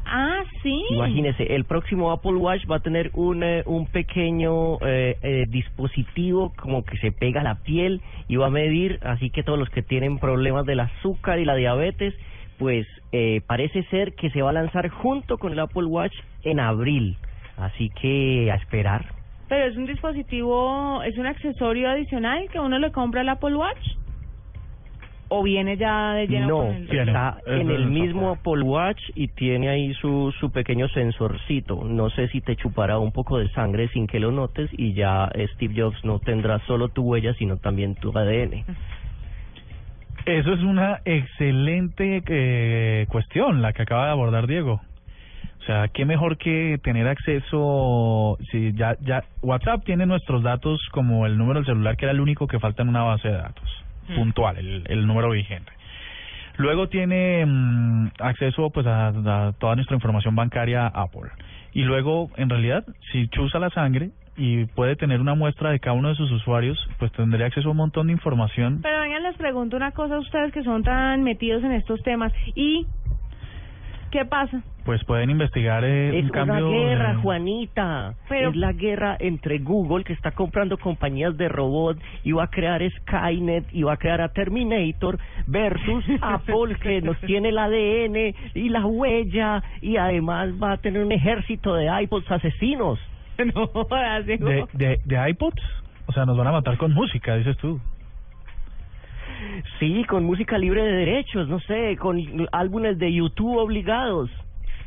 Ah, 0.06 0.44
sí. 0.62 0.84
Imagínese, 0.92 1.56
el 1.56 1.64
próximo 1.64 2.12
Apple 2.12 2.36
Watch 2.36 2.64
va 2.70 2.78
a 2.78 2.80
tener 2.80 3.12
un, 3.14 3.44
eh, 3.44 3.64
un 3.66 3.86
pequeño 3.86 4.78
eh, 4.82 5.18
eh, 5.22 5.46
dispositivo 5.48 6.52
como 6.58 6.84
que 6.84 6.98
se 6.98 7.12
pega 7.12 7.42
a 7.42 7.44
la 7.44 7.56
piel 7.56 8.02
y 8.28 8.36
va 8.36 8.48
a 8.48 8.50
medir, 8.50 9.00
así 9.04 9.30
que 9.30 9.44
todos 9.44 9.60
los 9.60 9.70
que 9.70 9.84
tienen 9.84 10.20
problemas 10.20 10.66
del 10.66 10.82
azúcar 10.82 11.40
y 11.40 11.46
la 11.46 11.56
diabetes, 11.56 12.14
pues 12.58 12.86
eh, 13.12 13.42
parece 13.48 13.84
ser 13.86 14.14
que 14.14 14.30
se 14.30 14.42
va 14.42 14.52
a 14.52 14.54
lanzar 14.54 14.88
junto 14.90 15.38
con 15.38 15.52
el 15.52 15.60
Apple 15.60 15.86
Watch 15.86 16.14
en 16.44 16.60
abril. 16.60 17.18
Así 17.58 17.90
que 17.90 18.52
a 18.52 18.56
esperar. 18.56 19.06
Pero 19.50 19.66
es 19.66 19.76
un 19.76 19.86
dispositivo, 19.86 21.02
es 21.04 21.18
un 21.18 21.26
accesorio 21.26 21.90
adicional 21.90 22.50
que 22.52 22.60
uno 22.60 22.80
le 22.80 22.92
compra 22.92 23.22
al 23.22 23.30
Apple 23.30 23.56
Watch. 23.56 23.84
¿O 25.34 25.44
viene 25.44 25.78
ya 25.78 26.16
de 26.16 26.28
lleno 26.28 26.48
No, 26.48 26.58
con 26.58 26.76
el... 26.76 27.08
está 27.08 27.38
en 27.46 27.72
el 27.72 27.86
mismo 27.86 28.32
Apple 28.32 28.64
Watch 28.64 29.00
y 29.16 29.30
tiene 29.30 29.70
ahí 29.70 29.94
su, 29.94 30.34
su 30.38 30.52
pequeño 30.52 30.90
sensorcito. 30.90 31.86
No 31.86 32.10
sé 32.10 32.28
si 32.28 32.42
te 32.42 32.58
chupará 32.58 33.00
un 33.00 33.14
poco 33.14 33.38
de 33.38 33.48
sangre 33.52 33.88
sin 33.94 34.08
que 34.08 34.20
lo 34.20 34.34
notes 34.34 34.70
y 34.74 34.92
ya 34.92 35.32
Steve 35.54 35.74
Jobs 35.78 36.04
no 36.04 36.20
tendrá 36.20 36.60
solo 36.68 36.90
tu 36.90 37.04
huella, 37.04 37.34
sino 37.36 37.56
también 37.56 37.96
tu 37.96 38.10
ADN. 38.10 38.66
Eso 40.26 40.52
es 40.52 40.60
una 40.64 41.00
excelente 41.06 42.22
eh, 42.28 43.06
cuestión 43.08 43.62
la 43.62 43.72
que 43.72 43.84
acaba 43.84 44.08
de 44.08 44.12
abordar 44.12 44.48
Diego. 44.48 44.82
O 45.62 45.64
sea, 45.64 45.88
qué 45.88 46.04
mejor 46.04 46.38
que 46.40 46.78
tener 46.84 47.08
acceso, 47.08 48.38
si 48.52 48.74
ya 48.74 48.98
ya 49.00 49.24
WhatsApp 49.42 49.86
tiene 49.86 50.06
nuestros 50.06 50.44
datos 50.44 50.86
como 50.92 51.26
el 51.26 51.38
número 51.38 51.62
del 51.62 51.68
celular 51.68 51.96
que 51.96 52.04
era 52.04 52.12
el 52.12 52.20
único 52.20 52.48
que 52.48 52.60
falta 52.60 52.82
en 52.82 52.90
una 52.90 53.04
base 53.04 53.30
de 53.30 53.36
datos 53.36 53.82
Mm. 54.12 54.16
puntual, 54.16 54.58
el, 54.58 54.84
el 54.88 55.08
número 55.08 55.32
vigente. 55.32 55.72
Luego 56.58 56.90
tiene 56.90 57.46
mm, 57.46 58.12
acceso 58.20 58.70
pues 58.70 58.86
a, 58.86 59.08
a 59.08 59.54
toda 59.54 59.76
nuestra 59.76 59.96
información 59.96 60.36
bancaria 60.36 60.88
Apple. 60.88 61.32
Y 61.74 61.84
luego, 61.84 62.30
en 62.36 62.50
realidad, 62.50 62.86
si 63.12 63.28
chusa 63.30 63.60
la 63.60 63.70
sangre 63.70 64.12
y 64.38 64.66
puede 64.66 64.96
tener 64.96 65.20
una 65.22 65.36
muestra 65.36 65.72
de 65.72 65.80
cada 65.80 65.96
uno 65.96 66.10
de 66.10 66.16
sus 66.16 66.32
usuarios, 66.32 66.78
pues 67.00 67.12
tendría 67.14 67.46
acceso 67.48 67.70
a 67.70 67.72
un 67.72 67.78
montón 67.78 68.08
de 68.08 68.14
información 68.14 68.80
Pero 68.82 69.02
vengan, 69.02 69.24
les 69.24 69.38
pregunto 69.38 69.76
una 69.78 69.92
cosa 69.92 70.16
a 70.16 70.20
ustedes 70.20 70.52
que 70.54 70.64
son 70.64 70.84
tan 70.84 71.24
metidos 71.24 71.64
en 71.64 71.72
estos 71.72 72.02
temas. 72.04 72.34
¿Y 72.56 72.86
qué 74.12 74.26
pasa 74.26 74.62
Pues 74.86 75.04
pueden 75.06 75.30
investigar 75.30 75.84
eh, 75.84 76.18
Es 76.18 76.24
un 76.26 76.30
cambio. 76.32 76.70
una 76.70 76.78
guerra, 76.78 77.12
eh, 77.12 77.16
Juanita. 77.22 78.16
Es 78.30 78.56
la 78.56 78.74
guerra 78.74 79.16
entre 79.20 79.60
Google, 79.60 80.04
que 80.04 80.14
está 80.14 80.32
comprando 80.32 80.78
compañías 80.78 81.38
de 81.38 81.50
robot 81.50 82.00
y 82.24 82.32
va 82.32 82.46
a 82.46 82.48
crear 82.48 82.82
Skynet 82.90 83.66
y 83.72 83.84
va 83.84 83.94
a 83.94 83.98
crear 83.98 84.22
a 84.22 84.30
Terminator, 84.30 85.20
versus 85.46 86.04
Apple, 86.22 86.76
que 86.82 87.02
nos 87.02 87.20
tiene 87.22 87.50
el 87.50 87.58
ADN 87.60 88.36
y 88.56 88.70
la 88.70 88.86
huella 88.86 89.64
y 89.82 89.98
además 89.98 90.50
va 90.62 90.74
a 90.74 90.78
tener 90.78 91.04
un 91.04 91.12
ejército 91.12 91.76
de 91.76 91.88
iPods 92.04 92.32
asesinos. 92.32 93.00
No, 93.56 93.72
de, 94.24 94.68
de, 94.74 95.00
de 95.04 95.30
iPods. 95.32 95.64
O 96.06 96.12
sea, 96.12 96.26
nos 96.26 96.38
van 96.38 96.48
a 96.48 96.52
matar 96.52 96.78
con 96.78 96.94
música, 96.94 97.36
dices 97.38 97.58
tú. 97.58 97.80
Sí, 99.80 100.04
con 100.08 100.26
música 100.26 100.58
libre 100.58 100.84
de 100.84 100.92
derechos, 100.92 101.48
no 101.48 101.60
sé, 101.62 101.98
con 101.98 102.20
álbumes 102.52 103.00
de 103.00 103.12
YouTube 103.14 103.58
obligados. 103.58 104.30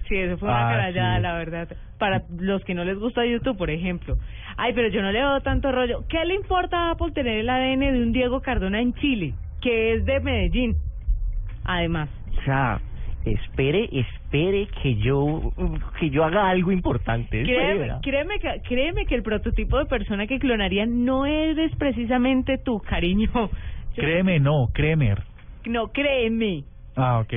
Sí, 0.08 0.16
eso 0.16 0.36
fue 0.38 0.48
una 0.48 0.68
Ah, 0.68 0.70
carallada, 0.72 1.16
sí. 1.16 1.22
la 1.22 1.34
verdad. 1.34 1.68
Para 1.98 2.22
los 2.38 2.62
que 2.64 2.74
no 2.74 2.84
les 2.84 2.98
gusta 2.98 3.24
YouTube, 3.24 3.56
por 3.56 3.70
ejemplo. 3.70 4.16
Ay, 4.56 4.72
pero 4.74 4.88
yo 4.88 5.00
no 5.02 5.10
le 5.12 5.20
doy 5.20 5.40
tanto 5.42 5.72
rollo. 5.72 6.04
¿Qué 6.08 6.24
le 6.24 6.34
importa 6.34 6.88
a 6.88 6.90
Apple 6.92 7.12
tener 7.12 7.38
el 7.38 7.48
ADN 7.48 7.80
de 7.92 8.02
un 8.02 8.12
Diego 8.12 8.40
Cardona 8.42 8.80
en 8.80 8.92
Chile, 8.94 9.32
que 9.62 9.94
es 9.94 10.04
de 10.04 10.20
Medellín? 10.20 10.76
Además. 11.64 12.08
O 12.38 12.42
sea, 12.44 12.80
espere, 13.24 13.88
espere 13.92 14.68
que 14.82 14.96
yo 14.96 15.52
que 15.98 16.10
yo 16.10 16.24
haga 16.24 16.50
algo 16.50 16.70
importante. 16.72 17.42
Créeme, 17.42 17.88
créeme, 18.02 18.38
que, 18.38 18.60
créeme 18.68 19.06
que 19.06 19.14
el 19.14 19.22
prototipo 19.22 19.78
de 19.78 19.86
persona 19.86 20.26
que 20.26 20.38
clonarían 20.38 21.04
no 21.06 21.24
eres 21.24 21.74
precisamente 21.76 22.58
tú, 22.58 22.80
cariño. 22.80 23.30
Créeme, 23.94 24.40
no, 24.40 24.68
créeme. 24.74 25.14
No, 25.66 25.88
créeme. 25.92 26.64
Ah, 26.96 27.20
ok. 27.20 27.32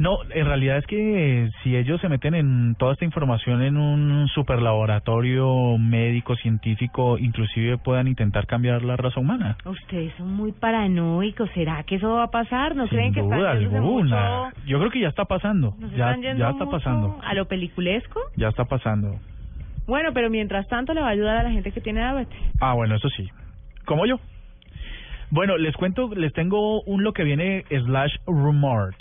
No, 0.00 0.16
en 0.30 0.46
realidad 0.46 0.78
es 0.78 0.86
que 0.86 1.44
eh, 1.44 1.50
si 1.62 1.76
ellos 1.76 2.00
se 2.00 2.08
meten 2.08 2.34
en 2.34 2.74
toda 2.76 2.94
esta 2.94 3.04
información 3.04 3.60
en 3.60 3.76
un 3.76 4.28
superlaboratorio 4.28 5.76
médico, 5.76 6.36
científico, 6.36 7.18
inclusive 7.18 7.76
puedan 7.76 8.08
intentar 8.08 8.46
cambiar 8.46 8.82
la 8.82 8.96
raza 8.96 9.20
humana. 9.20 9.58
Ustedes 9.66 10.14
son 10.16 10.32
muy 10.32 10.52
paranoicos. 10.52 11.50
¿Será 11.52 11.82
que 11.82 11.96
eso 11.96 12.14
va 12.14 12.24
a 12.24 12.30
pasar? 12.30 12.74
¿No 12.76 12.88
creen 12.88 13.12
que 13.12 13.20
duda 13.20 13.50
alguna. 13.50 13.80
mucho- 14.50 14.56
Yo 14.66 14.78
creo 14.78 14.90
que 14.90 15.00
ya 15.00 15.08
está 15.08 15.26
pasando. 15.26 15.74
Ya, 15.94 16.12
está 16.50 16.64
pasando. 16.64 17.18
a 17.22 17.34
lo 17.34 17.44
peliculesco? 17.46 18.20
Ya 18.36 18.48
está 18.48 18.64
pasando. 18.64 19.16
Bueno, 19.86 20.12
pero 20.14 20.30
mientras 20.30 20.66
tanto 20.68 20.94
le 20.94 21.02
va 21.02 21.08
a 21.08 21.10
ayudar 21.10 21.36
a 21.36 21.42
la 21.42 21.50
gente 21.50 21.72
que 21.72 21.80
tiene 21.82 22.00
diabetes. 22.00 22.38
Ah, 22.58 22.72
bueno, 22.72 22.94
eso 22.96 23.10
sí. 23.10 23.28
Como 23.84 24.06
yo. 24.06 24.18
Bueno, 25.30 25.58
les 25.58 25.76
cuento, 25.76 26.10
les 26.14 26.32
tengo 26.32 26.80
un 26.82 27.04
lo 27.04 27.12
que 27.12 27.22
viene 27.24 27.64
slash 27.68 28.14
rumors. 28.26 28.96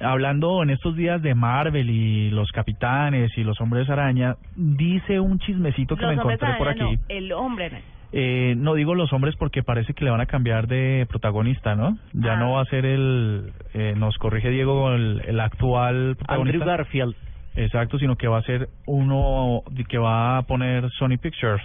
Hablando 0.00 0.62
en 0.62 0.70
estos 0.70 0.94
días 0.96 1.20
de 1.22 1.34
Marvel 1.34 1.90
y 1.90 2.30
los 2.30 2.50
capitanes 2.52 3.30
y 3.36 3.42
los 3.44 3.60
hombres 3.60 3.88
araña, 3.90 4.36
dice 4.54 5.18
un 5.20 5.38
chismecito 5.40 5.96
que 5.96 6.02
Los 6.02 6.14
me 6.16 6.20
encontré 6.20 6.54
por 6.56 6.68
aquí. 6.68 6.80
no, 6.80 7.00
el 7.08 7.32
hombre. 7.32 7.82
Eh, 8.12 8.54
no 8.56 8.74
digo 8.74 8.94
los 8.94 9.12
hombres 9.12 9.34
porque 9.36 9.62
parece 9.62 9.92
que 9.92 10.04
le 10.04 10.10
van 10.10 10.20
a 10.22 10.26
cambiar 10.26 10.66
de 10.66 11.06
protagonista, 11.10 11.74
¿no? 11.74 11.98
Ya 12.14 12.34
Ah. 12.34 12.36
no 12.36 12.52
va 12.52 12.62
a 12.62 12.64
ser 12.66 12.86
el, 12.86 13.52
eh, 13.74 13.94
nos 13.96 14.16
corrige 14.18 14.48
Diego, 14.50 14.92
el, 14.94 15.20
el 15.26 15.40
actual 15.40 16.14
protagonista. 16.16 16.56
Andrew 16.58 16.68
Garfield. 16.76 17.14
Exacto, 17.56 17.98
sino 17.98 18.14
que 18.16 18.28
va 18.28 18.38
a 18.38 18.42
ser 18.42 18.68
uno 18.86 19.62
que 19.88 19.98
va 19.98 20.38
a 20.38 20.42
poner 20.42 20.88
Sony 20.92 21.18
Pictures. 21.20 21.60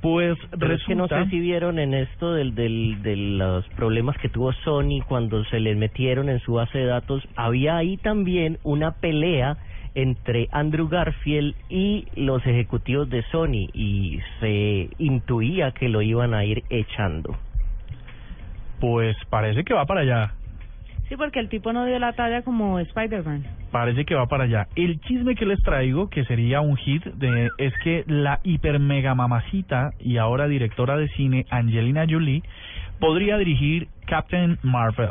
Pues 0.00 0.38
Pero 0.58 0.74
es 0.74 0.84
que 0.84 0.94
no 0.94 1.04
resulta... 1.04 1.24
sé 1.24 1.30
si 1.30 1.40
vieron 1.40 1.78
en 1.78 1.92
esto 1.92 2.32
del, 2.32 2.54
del, 2.54 3.02
de 3.02 3.16
los 3.16 3.68
problemas 3.70 4.16
que 4.18 4.28
tuvo 4.28 4.52
Sony 4.52 5.02
cuando 5.08 5.44
se 5.46 5.58
le 5.58 5.74
metieron 5.74 6.28
en 6.28 6.38
su 6.40 6.54
base 6.54 6.78
de 6.78 6.86
datos. 6.86 7.26
Había 7.34 7.76
ahí 7.76 7.96
también 7.96 8.58
una 8.62 8.92
pelea 8.92 9.56
entre 9.94 10.48
Andrew 10.52 10.88
Garfield 10.88 11.56
y 11.68 12.06
los 12.14 12.46
ejecutivos 12.46 13.10
de 13.10 13.22
Sony 13.32 13.68
y 13.74 14.20
se 14.38 14.90
intuía 14.98 15.72
que 15.72 15.88
lo 15.88 16.02
iban 16.02 16.34
a 16.34 16.44
ir 16.44 16.62
echando. 16.70 17.36
Pues 18.80 19.16
parece 19.28 19.64
que 19.64 19.74
va 19.74 19.86
para 19.86 20.02
allá. 20.02 20.34
Sí, 21.08 21.16
porque 21.16 21.40
el 21.40 21.48
tipo 21.48 21.72
no 21.72 21.86
dio 21.86 21.98
la 21.98 22.12
talla 22.12 22.42
como 22.42 22.78
Spider-Man. 22.80 23.44
Parece 23.72 24.04
que 24.04 24.14
va 24.14 24.26
para 24.26 24.44
allá. 24.44 24.66
El 24.76 25.00
chisme 25.00 25.34
que 25.34 25.46
les 25.46 25.62
traigo, 25.62 26.10
que 26.10 26.24
sería 26.24 26.60
un 26.60 26.76
hit, 26.76 27.02
de, 27.04 27.48
es 27.58 27.72
que 27.82 28.04
la 28.06 28.40
hiper 28.44 28.78
mega 28.78 29.14
mamacita 29.14 29.92
y 29.98 30.18
ahora 30.18 30.48
directora 30.48 30.96
de 30.96 31.08
cine 31.08 31.46
Angelina 31.50 32.04
Jolie 32.08 32.42
podría 33.00 33.38
dirigir 33.38 33.88
Captain 34.06 34.58
Marvel. 34.62 35.08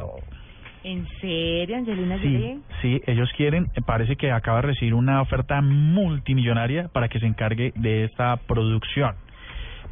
¿En 0.84 1.08
serio, 1.20 1.76
Angelina 1.78 2.18
Sí, 2.20 2.24
Jolie? 2.24 2.60
sí, 2.82 3.02
ellos 3.08 3.30
quieren, 3.36 3.68
parece 3.86 4.16
que 4.16 4.32
acaba 4.32 4.62
de 4.62 4.68
recibir 4.68 4.94
una 4.94 5.22
oferta 5.22 5.62
multimillonaria 5.62 6.90
para 6.90 7.10
que 7.10 7.20
se 7.20 7.26
encargue 7.26 7.74
de 7.76 8.06
esta 8.06 8.38
producción. 8.38 9.16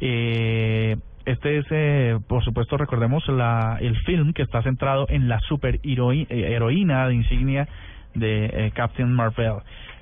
Eh, 0.00 0.96
este 1.26 1.58
es, 1.58 1.66
eh, 1.70 2.18
por 2.28 2.42
supuesto, 2.44 2.76
recordemos 2.76 3.26
la, 3.28 3.78
el 3.80 3.96
film 4.00 4.32
que 4.32 4.42
está 4.42 4.62
centrado 4.62 5.06
en 5.08 5.28
la 5.28 5.38
super 5.40 5.80
heroi- 5.82 6.26
eh, 6.30 6.52
heroína 6.54 7.08
de 7.08 7.14
insignia 7.14 7.68
de 8.14 8.46
eh, 8.46 8.70
Captain 8.74 9.12
Marvel. 9.12 9.56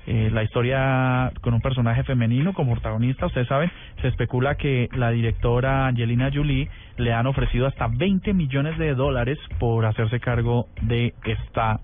Eh, 0.07 0.29
la 0.31 0.43
historia 0.43 1.31
con 1.41 1.55
un 1.55 1.61
personaje 1.61 2.03
femenino 2.03 2.53
como 2.53 2.73
protagonista, 2.73 3.25
ustedes 3.25 3.47
saben, 3.47 3.71
se 4.01 4.07
especula 4.07 4.55
que 4.55 4.87
la 4.93 5.09
directora 5.09 5.87
Angelina 5.87 6.29
Jolie 6.31 6.69
le 6.97 7.11
han 7.11 7.25
ofrecido 7.25 7.65
hasta 7.65 7.87
20 7.87 8.33
millones 8.33 8.77
de 8.77 8.93
dólares 8.93 9.39
por 9.59 9.83
hacerse 9.85 10.19
cargo 10.19 10.67
de 10.83 11.15
esta 11.25 11.79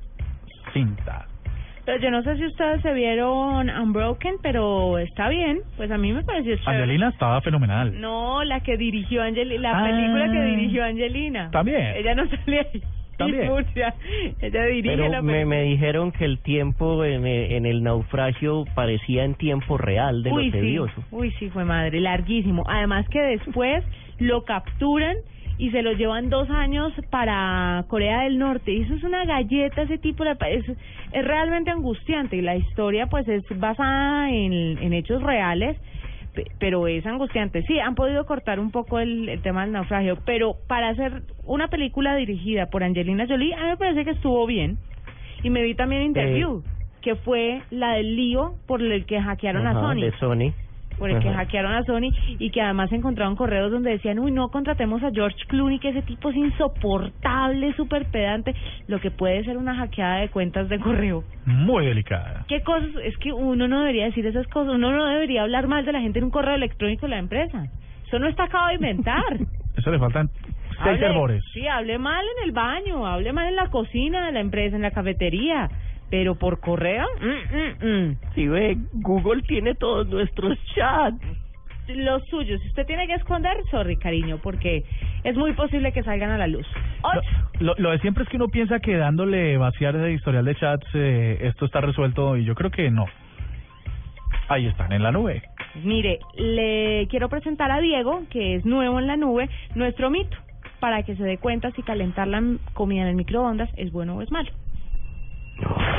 cinta. 0.71 1.25
Pero 1.85 1.99
yo 1.99 2.11
no 2.11 2.21
sé 2.23 2.37
si 2.37 2.45
ustedes 2.45 2.81
se 2.81 2.93
vieron 2.93 3.69
Unbroken, 3.69 4.35
pero 4.43 4.97
está 4.99 5.29
bien. 5.29 5.61
Pues 5.77 5.89
a 5.91 5.97
mí 5.97 6.13
me 6.13 6.23
pareció 6.23 6.55
chévere. 6.57 6.83
Angelina 6.83 7.09
estaba 7.09 7.41
fenomenal. 7.41 7.99
No, 7.99 8.43
la 8.43 8.59
que 8.61 8.77
dirigió 8.77 9.23
Angelina, 9.23 9.61
la 9.61 9.79
Ah. 9.79 9.83
película 9.85 10.31
que 10.31 10.41
dirigió 10.43 10.83
Angelina. 10.85 11.49
También. 11.51 11.95
Ella 11.95 12.15
no 12.15 12.27
sale 12.29 12.59
ahí. 12.73 12.81
También. 13.17 13.47
Murcia. 13.47 13.93
Ella 14.41 14.65
dirige 14.65 14.95
la 14.97 15.07
Pero 15.09 15.23
me, 15.23 15.45
me 15.45 15.61
dijeron 15.63 16.11
que 16.11 16.25
el 16.25 16.39
tiempo 16.39 17.03
en, 17.03 17.25
en 17.27 17.65
el 17.67 17.83
naufragio 17.83 18.65
parecía 18.73 19.23
en 19.25 19.35
tiempo 19.35 19.77
real 19.77 20.23
de 20.23 20.31
Uy, 20.31 20.45
lo 20.47 20.51
sí. 20.51 20.51
tedioso. 20.59 21.03
Uy, 21.11 21.31
sí, 21.37 21.49
fue 21.49 21.63
madre, 21.65 21.99
larguísimo. 21.99 22.63
Además 22.67 23.07
que 23.09 23.19
después 23.21 23.83
lo 24.19 24.43
capturan 24.43 25.17
y 25.61 25.69
se 25.69 25.83
lo 25.83 25.91
llevan 25.93 26.29
dos 26.31 26.49
años 26.49 26.91
para 27.11 27.85
Corea 27.87 28.23
del 28.23 28.39
Norte. 28.39 28.71
Y 28.73 28.81
eso 28.81 28.95
es 28.95 29.03
una 29.03 29.25
galleta, 29.25 29.83
ese 29.83 29.99
tipo 29.99 30.23
de... 30.23 30.31
Es, 30.49 30.65
es 31.13 31.23
realmente 31.25 31.69
angustiante 31.69 32.35
y 32.35 32.41
la 32.41 32.55
historia 32.55 33.05
pues 33.05 33.27
es 33.27 33.43
basada 33.59 34.31
en, 34.31 34.79
en 34.79 34.93
hechos 34.93 35.21
reales, 35.21 35.77
pe- 36.33 36.47
pero 36.57 36.87
es 36.87 37.05
angustiante. 37.05 37.61
Sí, 37.67 37.77
han 37.77 37.93
podido 37.93 38.25
cortar 38.25 38.59
un 38.59 38.71
poco 38.71 38.97
el, 38.99 39.29
el 39.29 39.41
tema 39.43 39.61
del 39.61 39.71
naufragio, 39.73 40.17
pero 40.25 40.55
para 40.67 40.89
hacer 40.89 41.21
una 41.45 41.67
película 41.67 42.15
dirigida 42.15 42.65
por 42.71 42.83
Angelina 42.83 43.27
Jolie, 43.27 43.53
a 43.53 43.61
mí 43.61 43.69
me 43.69 43.77
parece 43.77 44.03
que 44.03 44.11
estuvo 44.11 44.47
bien. 44.47 44.77
Y 45.43 45.51
me 45.51 45.61
vi 45.61 45.75
también 45.75 46.01
Interview, 46.01 46.63
que 47.01 47.15
fue 47.17 47.61
la 47.69 47.93
del 47.93 48.15
lío 48.15 48.55
por 48.67 48.81
el 48.81 49.05
que 49.05 49.21
hackearon 49.21 49.67
a 49.67 49.73
Sony 49.73 50.01
De 50.01 50.17
Sony. 50.17 50.53
Por 51.01 51.09
el 51.09 51.19
que 51.19 51.33
hackearon 51.33 51.73
a 51.73 51.83
Sony 51.83 52.13
y 52.37 52.51
que 52.51 52.61
además 52.61 52.91
encontraron 52.91 53.35
correos 53.35 53.71
donde 53.71 53.89
decían, 53.89 54.19
uy, 54.19 54.31
no 54.31 54.49
contratemos 54.49 55.01
a 55.01 55.09
George 55.09 55.39
Clooney, 55.47 55.79
que 55.79 55.89
ese 55.89 56.03
tipo 56.03 56.29
es 56.29 56.35
insoportable, 56.35 57.73
súper 57.73 58.05
pedante, 58.11 58.53
lo 58.87 58.99
que 58.99 59.09
puede 59.09 59.43
ser 59.43 59.57
una 59.57 59.75
hackeada 59.75 60.17
de 60.17 60.29
cuentas 60.29 60.69
de 60.69 60.77
correo. 60.77 61.23
Muy 61.47 61.87
delicada. 61.87 62.45
¿Qué 62.47 62.61
cosas? 62.61 62.91
Es 63.03 63.17
que 63.17 63.33
uno 63.33 63.67
no 63.67 63.79
debería 63.79 64.05
decir 64.05 64.27
esas 64.27 64.45
cosas, 64.45 64.75
uno 64.75 64.91
no 64.91 65.07
debería 65.07 65.41
hablar 65.41 65.67
mal 65.67 65.83
de 65.85 65.91
la 65.91 66.01
gente 66.01 66.19
en 66.19 66.25
un 66.25 66.31
correo 66.31 66.53
electrónico 66.53 67.07
de 67.07 67.09
la 67.09 67.17
empresa. 67.17 67.65
Eso 68.05 68.19
no 68.19 68.27
está 68.27 68.43
acabado 68.43 68.69
de 68.69 68.75
inventar. 68.75 69.39
Eso 69.75 69.89
le 69.89 69.97
faltan 69.97 70.29
seis 70.83 71.01
Hable-. 71.01 71.41
Sí, 71.51 71.65
hable 71.67 71.97
mal 71.97 72.23
en 72.37 72.47
el 72.47 72.51
baño, 72.51 73.07
hable 73.07 73.33
mal 73.33 73.47
en 73.47 73.55
la 73.55 73.71
cocina 73.71 74.27
de 74.27 74.33
la 74.33 74.39
empresa, 74.39 74.75
en 74.75 74.83
la 74.83 74.91
cafetería, 74.91 75.67
pero 76.11 76.35
por 76.35 76.59
correo, 76.59 77.07
mm, 77.19 77.55
mm, 77.55 77.89
mm. 77.89 78.17
Si 78.35 78.47
ve, 78.47 78.77
Google 78.93 79.41
tiene 79.43 79.73
todos 79.75 80.07
nuestros 80.07 80.59
chats. 80.75 81.17
los 81.87 82.23
suyos. 82.27 82.61
Si 82.61 82.67
usted 82.67 82.85
tiene 82.85 83.07
que 83.07 83.13
esconder, 83.13 83.57
sorry, 83.69 83.97
cariño, 83.97 84.37
porque 84.41 84.83
es 85.23 85.35
muy 85.35 85.53
posible 85.53 85.91
que 85.91 86.03
salgan 86.03 86.29
a 86.29 86.37
la 86.37 86.47
luz. 86.47 86.65
Ocho. 87.01 87.21
Lo, 87.59 87.73
lo 87.77 87.91
de 87.91 87.99
siempre 87.99 88.23
es 88.23 88.29
que 88.29 88.37
uno 88.37 88.47
piensa 88.49 88.79
que 88.79 88.95
dándole 88.95 89.57
vaciar 89.57 89.95
ese 89.95 90.13
historial 90.13 90.45
de 90.45 90.55
chats 90.55 90.87
eh, 90.93 91.37
esto 91.41 91.65
está 91.65 91.81
resuelto 91.81 92.37
y 92.37 92.45
yo 92.45 92.55
creo 92.55 92.71
que 92.71 92.91
no. 92.91 93.05
Ahí 94.47 94.67
están, 94.67 94.91
en 94.91 95.03
la 95.03 95.11
nube. 95.11 95.41
Mire, 95.83 96.19
le 96.35 97.07
quiero 97.09 97.29
presentar 97.29 97.71
a 97.71 97.79
Diego, 97.79 98.23
que 98.29 98.55
es 98.55 98.65
nuevo 98.65 98.99
en 98.99 99.07
la 99.07 99.15
nube, 99.15 99.49
nuestro 99.75 100.09
mito, 100.09 100.37
para 100.81 101.03
que 101.03 101.15
se 101.15 101.23
dé 101.23 101.37
cuenta 101.37 101.71
si 101.71 101.83
calentar 101.83 102.27
la 102.27 102.41
comida 102.73 103.03
en 103.03 103.07
el 103.07 103.15
microondas 103.15 103.69
es 103.77 103.91
bueno 103.91 104.17
o 104.17 104.21
es 104.21 104.31
malo. 104.31 104.51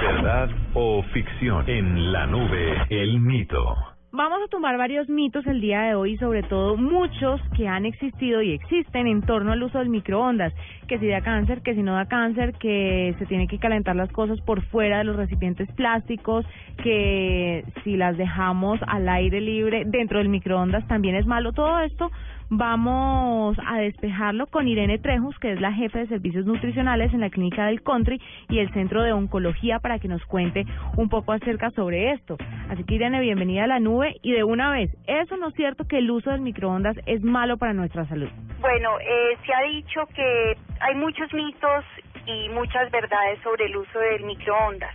¿Verdad 0.02 0.50
o 0.74 1.02
ficción? 1.12 1.68
En 1.68 2.12
la 2.12 2.26
nube, 2.26 2.86
el 2.90 3.20
mito. 3.20 3.76
Vamos 4.14 4.40
a 4.44 4.48
tomar 4.48 4.76
varios 4.76 5.08
mitos 5.08 5.46
el 5.46 5.62
día 5.62 5.80
de 5.84 5.94
hoy, 5.94 6.18
sobre 6.18 6.42
todo 6.42 6.76
muchos 6.76 7.40
que 7.56 7.66
han 7.66 7.86
existido 7.86 8.42
y 8.42 8.52
existen 8.52 9.06
en 9.06 9.22
torno 9.22 9.52
al 9.52 9.62
uso 9.62 9.78
del 9.78 9.88
microondas, 9.88 10.52
que 10.86 10.98
si 10.98 11.06
da 11.06 11.22
cáncer, 11.22 11.62
que 11.62 11.74
si 11.74 11.82
no 11.82 11.94
da 11.94 12.04
cáncer, 12.04 12.52
que 12.58 13.14
se 13.18 13.24
tiene 13.24 13.48
que 13.48 13.58
calentar 13.58 13.96
las 13.96 14.12
cosas 14.12 14.38
por 14.42 14.60
fuera 14.66 14.98
de 14.98 15.04
los 15.04 15.16
recipientes 15.16 15.66
plásticos, 15.72 16.44
que 16.82 17.64
si 17.84 17.96
las 17.96 18.18
dejamos 18.18 18.80
al 18.86 19.08
aire 19.08 19.40
libre 19.40 19.84
dentro 19.86 20.18
del 20.18 20.28
microondas 20.28 20.86
también 20.88 21.16
es 21.16 21.24
malo. 21.24 21.52
Todo 21.52 21.80
esto 21.80 22.10
vamos 22.54 23.56
a 23.66 23.78
despejarlo 23.78 24.46
con 24.46 24.68
Irene 24.68 24.98
Trejos, 24.98 25.38
que 25.38 25.52
es 25.52 25.60
la 25.60 25.72
jefe 25.72 26.00
de 26.00 26.06
servicios 26.06 26.44
nutricionales 26.44 27.12
en 27.14 27.20
la 27.20 27.30
clínica 27.30 27.64
del 27.66 27.82
Country 27.82 28.20
y 28.50 28.58
el 28.58 28.70
Centro 28.74 29.02
de 29.02 29.12
Oncología 29.12 29.78
para 29.78 29.98
que 29.98 30.06
nos 30.06 30.22
cuente 30.26 30.66
un 30.98 31.08
poco 31.08 31.32
acerca 31.32 31.70
sobre 31.70 32.12
esto. 32.12 32.36
Así 32.68 32.84
que 32.84 32.96
Irene, 32.96 33.20
bienvenida 33.20 33.64
a 33.64 33.66
la 33.66 33.80
nube 33.80 34.16
y 34.22 34.32
de 34.32 34.44
una 34.44 34.70
vez, 34.70 34.90
¿eso 35.06 35.38
no 35.38 35.48
es 35.48 35.54
cierto 35.54 35.86
que 35.88 35.98
el 35.98 36.10
uso 36.10 36.30
del 36.30 36.42
microondas 36.42 36.96
es 37.06 37.22
malo 37.22 37.56
para 37.56 37.72
nuestra 37.72 38.06
salud? 38.06 38.28
Bueno, 38.60 39.00
eh, 39.00 39.38
se 39.46 39.54
ha 39.54 39.62
dicho 39.62 40.06
que 40.14 40.56
hay 40.80 40.94
muchos 40.94 41.32
mitos 41.32 41.84
y 42.26 42.50
muchas 42.50 42.90
verdades 42.90 43.40
sobre 43.42 43.64
el 43.64 43.76
uso 43.78 43.98
del 43.98 44.24
microondas. 44.24 44.94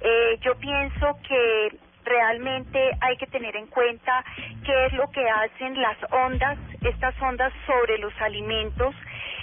Eh, 0.00 0.38
yo 0.42 0.54
pienso 0.60 1.18
que 1.26 1.76
realmente 2.04 2.90
hay 3.00 3.16
que 3.16 3.26
tener 3.26 3.56
en 3.56 3.66
cuenta 3.66 4.24
qué 4.64 4.86
es 4.86 4.92
lo 4.92 5.10
que 5.10 5.28
hacen 5.28 5.80
las 5.80 5.96
ondas, 6.10 6.58
estas 6.82 7.14
ondas 7.20 7.52
sobre 7.66 7.98
los 7.98 8.12
alimentos 8.20 8.94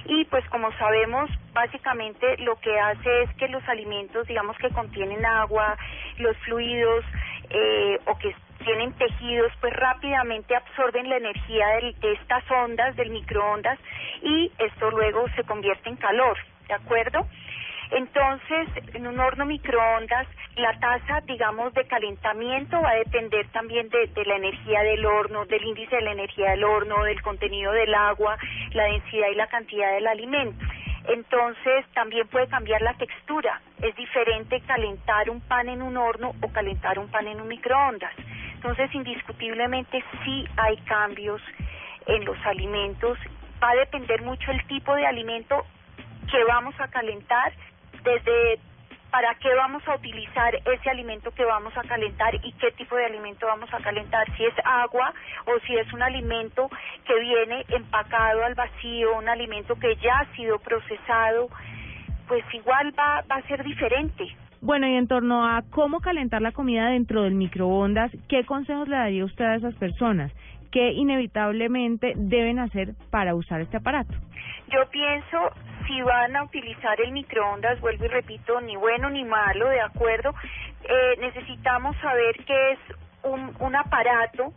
y 0.05 0.25
pues 0.25 0.47
como 0.49 0.71
sabemos 0.77 1.29
básicamente 1.53 2.37
lo 2.37 2.55
que 2.59 2.79
hace 2.79 3.23
es 3.23 3.33
que 3.35 3.47
los 3.47 3.67
alimentos 3.67 4.27
digamos 4.27 4.57
que 4.57 4.69
contienen 4.69 5.25
agua, 5.25 5.77
los 6.17 6.35
fluidos 6.37 7.05
eh, 7.49 7.99
o 8.05 8.17
que 8.17 8.33
tienen 8.63 8.93
tejidos 8.93 9.51
pues 9.59 9.73
rápidamente 9.73 10.55
absorben 10.55 11.09
la 11.09 11.17
energía 11.17 11.67
de, 11.67 11.93
de 11.99 12.13
estas 12.13 12.43
ondas 12.51 12.95
del 12.95 13.09
microondas 13.09 13.79
y 14.21 14.51
esto 14.57 14.91
luego 14.91 15.27
se 15.35 15.43
convierte 15.43 15.89
en 15.89 15.97
calor, 15.97 16.37
¿de 16.67 16.73
acuerdo? 16.73 17.27
Entonces, 17.91 18.69
en 18.93 19.05
un 19.05 19.19
horno 19.19 19.45
microondas, 19.45 20.25
la 20.55 20.79
tasa, 20.79 21.21
digamos, 21.21 21.73
de 21.73 21.85
calentamiento 21.87 22.81
va 22.81 22.91
a 22.91 22.95
depender 22.95 23.47
también 23.49 23.89
de, 23.89 24.09
la 24.25 24.37
energía 24.37 24.81
del 24.81 25.05
horno, 25.05 25.45
del 25.45 25.63
índice 25.63 25.97
de 25.97 26.01
la 26.01 26.13
energía 26.13 26.51
del 26.51 26.63
horno, 26.63 27.03
del 27.03 27.21
contenido 27.21 27.73
del 27.73 27.93
agua, 27.93 28.37
la 28.71 28.85
densidad 28.85 29.27
y 29.29 29.35
la 29.35 29.47
cantidad 29.47 29.93
del 29.93 30.07
alimento. 30.07 30.65
Entonces, 31.09 31.85
también 31.93 32.27
puede 32.29 32.47
cambiar 32.47 32.81
la 32.81 32.93
textura. 32.93 33.59
Es 33.81 33.93
diferente 33.97 34.61
calentar 34.61 35.29
un 35.29 35.41
pan 35.41 35.67
en 35.67 35.81
un 35.81 35.97
horno 35.97 36.33
o 36.41 36.47
calentar 36.53 36.97
un 36.97 37.09
pan 37.09 37.27
en 37.27 37.41
un 37.41 37.49
microondas. 37.49 38.13
Entonces, 38.53 38.93
indiscutiblemente 38.93 40.01
sí 40.23 40.45
hay 40.55 40.77
cambios 40.77 41.41
en 42.05 42.23
los 42.23 42.37
alimentos. 42.45 43.17
Va 43.61 43.71
a 43.71 43.75
depender 43.75 44.21
mucho 44.21 44.49
el 44.51 44.65
tipo 44.67 44.95
de 44.95 45.05
alimento 45.05 45.65
que 46.31 46.43
vamos 46.45 46.73
a 46.79 46.87
calentar, 46.87 47.51
desde 48.03 48.59
para 49.11 49.35
qué 49.35 49.53
vamos 49.55 49.85
a 49.87 49.95
utilizar 49.95 50.55
ese 50.55 50.89
alimento 50.89 51.31
que 51.31 51.43
vamos 51.43 51.77
a 51.77 51.83
calentar 51.83 52.33
y 52.35 52.53
qué 52.53 52.71
tipo 52.71 52.95
de 52.95 53.05
alimento 53.05 53.45
vamos 53.45 53.71
a 53.73 53.79
calentar, 53.79 54.25
si 54.37 54.45
es 54.45 54.53
agua 54.63 55.13
o 55.45 55.59
si 55.67 55.75
es 55.75 55.91
un 55.91 56.01
alimento 56.01 56.69
que 57.05 57.19
viene 57.19 57.65
empacado 57.69 58.45
al 58.45 58.55
vacío, 58.55 59.17
un 59.17 59.27
alimento 59.27 59.75
que 59.75 59.97
ya 59.97 60.19
ha 60.19 60.35
sido 60.35 60.59
procesado, 60.59 61.49
pues 62.27 62.43
igual 62.53 62.97
va, 62.97 63.21
va 63.29 63.35
a 63.35 63.47
ser 63.47 63.63
diferente. 63.65 64.25
Bueno, 64.61 64.87
y 64.87 64.95
en 64.95 65.07
torno 65.07 65.45
a 65.45 65.63
cómo 65.71 65.99
calentar 65.99 66.41
la 66.41 66.53
comida 66.53 66.89
dentro 66.89 67.23
del 67.23 67.33
microondas, 67.33 68.11
¿qué 68.29 68.45
consejos 68.45 68.87
le 68.87 68.95
daría 68.95 69.25
usted 69.25 69.43
a 69.43 69.55
esas 69.55 69.75
personas? 69.75 70.31
¿Qué 70.71 70.93
inevitablemente 70.93 72.13
deben 72.15 72.59
hacer 72.59 72.93
para 73.09 73.35
usar 73.35 73.59
este 73.59 73.77
aparato? 73.77 74.13
Yo 74.69 74.87
pienso 74.89 75.51
si 75.87 76.01
van 76.01 76.35
a 76.35 76.43
utilizar 76.43 76.99
el 77.01 77.11
microondas, 77.11 77.79
vuelvo 77.79 78.05
y 78.05 78.09
repito, 78.09 78.61
ni 78.61 78.75
bueno 78.75 79.09
ni 79.09 79.23
malo, 79.23 79.69
¿de 79.69 79.81
acuerdo? 79.81 80.33
Eh, 80.83 81.15
necesitamos 81.19 81.95
saber 81.97 82.35
que 82.45 82.71
es 82.71 82.79
un, 83.23 83.55
un 83.59 83.75
aparato 83.75 84.53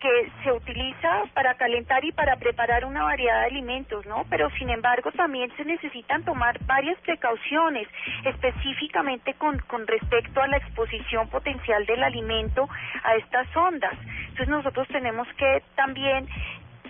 que 0.00 0.30
se 0.44 0.52
utiliza 0.52 1.24
para 1.34 1.54
calentar 1.54 2.04
y 2.04 2.12
para 2.12 2.36
preparar 2.36 2.84
una 2.84 3.02
variedad 3.02 3.40
de 3.40 3.46
alimentos, 3.46 4.04
¿no? 4.06 4.24
Pero 4.28 4.50
sin 4.58 4.68
embargo 4.70 5.10
también 5.12 5.50
se 5.56 5.64
necesitan 5.64 6.24
tomar 6.24 6.58
varias 6.66 6.98
precauciones, 7.00 7.88
específicamente 8.24 9.34
con, 9.34 9.58
con 9.60 9.86
respecto 9.86 10.42
a 10.42 10.48
la 10.48 10.58
exposición 10.58 11.28
potencial 11.28 11.86
del 11.86 12.02
alimento 12.02 12.68
a 13.02 13.16
estas 13.16 13.46
ondas. 13.56 13.94
Entonces 14.28 14.48
nosotros 14.48 14.86
tenemos 14.88 15.26
que 15.38 15.62
también 15.74 16.28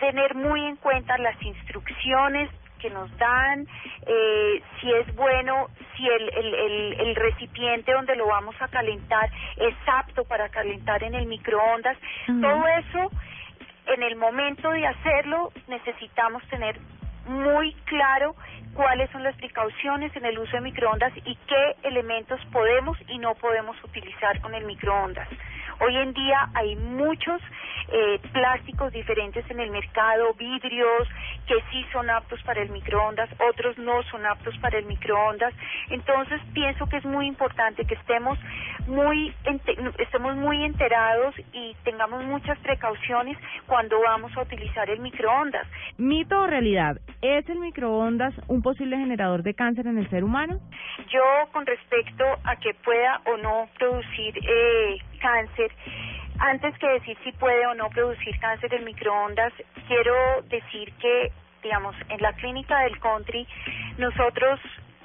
tener 0.01 0.34
muy 0.34 0.64
en 0.66 0.76
cuenta 0.76 1.16
las 1.18 1.41
instrucciones 1.43 2.51
que 2.78 2.90
nos 2.90 3.14
dan, 3.18 3.66
eh, 4.06 4.62
si 4.80 4.92
es 4.92 5.14
bueno, 5.14 5.68
si 5.96 6.06
el, 6.06 6.28
el, 6.28 6.54
el, 6.54 7.00
el, 7.00 7.16
recipiente 7.16 7.92
donde 7.92 8.16
lo 8.16 8.26
vamos 8.26 8.54
a 8.60 8.68
calentar 8.68 9.30
es 9.56 9.74
apto 9.86 10.24
para 10.24 10.48
calentar 10.48 11.02
en 11.02 11.14
el 11.14 11.26
microondas. 11.26 11.96
Todo 12.26 12.66
eso, 12.68 13.10
en 13.86 14.02
el 14.02 14.16
momento 14.16 14.70
de 14.70 14.86
hacerlo, 14.86 15.52
necesitamos 15.68 16.42
tener 16.48 16.78
muy 17.26 17.72
claro 17.84 18.36
cuáles 18.74 19.10
son 19.10 19.22
las 19.22 19.34
precauciones 19.36 20.14
en 20.16 20.24
el 20.26 20.38
uso 20.38 20.52
de 20.52 20.60
microondas 20.60 21.12
y 21.24 21.34
qué 21.48 21.76
elementos 21.82 22.40
podemos 22.52 22.96
y 23.08 23.18
no 23.18 23.34
podemos 23.34 23.76
utilizar 23.82 24.40
con 24.40 24.54
el 24.54 24.64
microondas. 24.64 25.28
Hoy 25.80 25.96
en 25.96 26.12
día 26.12 26.48
hay 26.54 26.76
muchos 26.76 27.40
eh, 27.88 28.18
plásticos 28.32 28.92
diferentes 28.92 29.48
en 29.50 29.60
el 29.60 29.70
mercado, 29.70 30.34
vidrios 30.34 31.08
que 31.46 31.54
sí 31.70 31.84
son 31.92 32.10
aptos 32.10 32.42
para 32.42 32.62
el 32.62 32.70
microondas, 32.70 33.28
otros 33.48 33.78
no 33.78 34.02
son 34.04 34.26
aptos 34.26 34.56
para 34.58 34.78
el 34.78 34.86
microondas. 34.86 35.54
Entonces 35.90 36.40
pienso 36.52 36.86
que 36.86 36.96
es 36.96 37.04
muy 37.04 37.26
importante 37.26 37.84
que 37.84 37.94
estemos 37.94 38.38
muy 38.86 39.32
estemos 39.98 40.36
muy 40.36 40.64
enterados 40.64 41.34
y 41.52 41.74
tengamos 41.84 42.24
muchas 42.24 42.58
precauciones 42.58 43.36
cuando 43.66 44.00
vamos 44.00 44.36
a 44.36 44.42
utilizar 44.42 44.88
el 44.90 45.00
microondas. 45.00 45.66
Mito 45.98 46.40
o 46.40 46.46
realidad, 46.46 46.98
¿es 47.22 47.48
el 47.48 47.58
microondas 47.58 48.34
un 48.48 48.62
posible 48.62 48.96
generador 48.96 49.42
de 49.42 49.54
cáncer 49.54 49.86
en 49.86 49.98
el 49.98 50.08
ser 50.10 50.24
humano? 50.24 50.58
Yo 51.08 51.22
con 51.52 51.66
respecto 51.66 52.24
a 52.44 52.56
que 52.56 52.74
pueda 52.74 53.20
o 53.26 53.36
no 53.36 53.68
producir 53.78 54.38
eh, 54.38 54.98
cáncer, 55.26 55.72
antes 56.38 56.78
que 56.78 56.88
decir 56.88 57.16
si 57.24 57.32
puede 57.32 57.66
o 57.66 57.74
no 57.74 57.88
producir 57.90 58.38
cáncer 58.38 58.72
en 58.74 58.84
microondas, 58.84 59.52
quiero 59.88 60.42
decir 60.42 60.92
que, 61.00 61.32
digamos, 61.62 61.96
en 62.10 62.20
la 62.22 62.32
clínica 62.34 62.80
del 62.82 63.00
country, 63.00 63.46
nosotros 63.98 64.60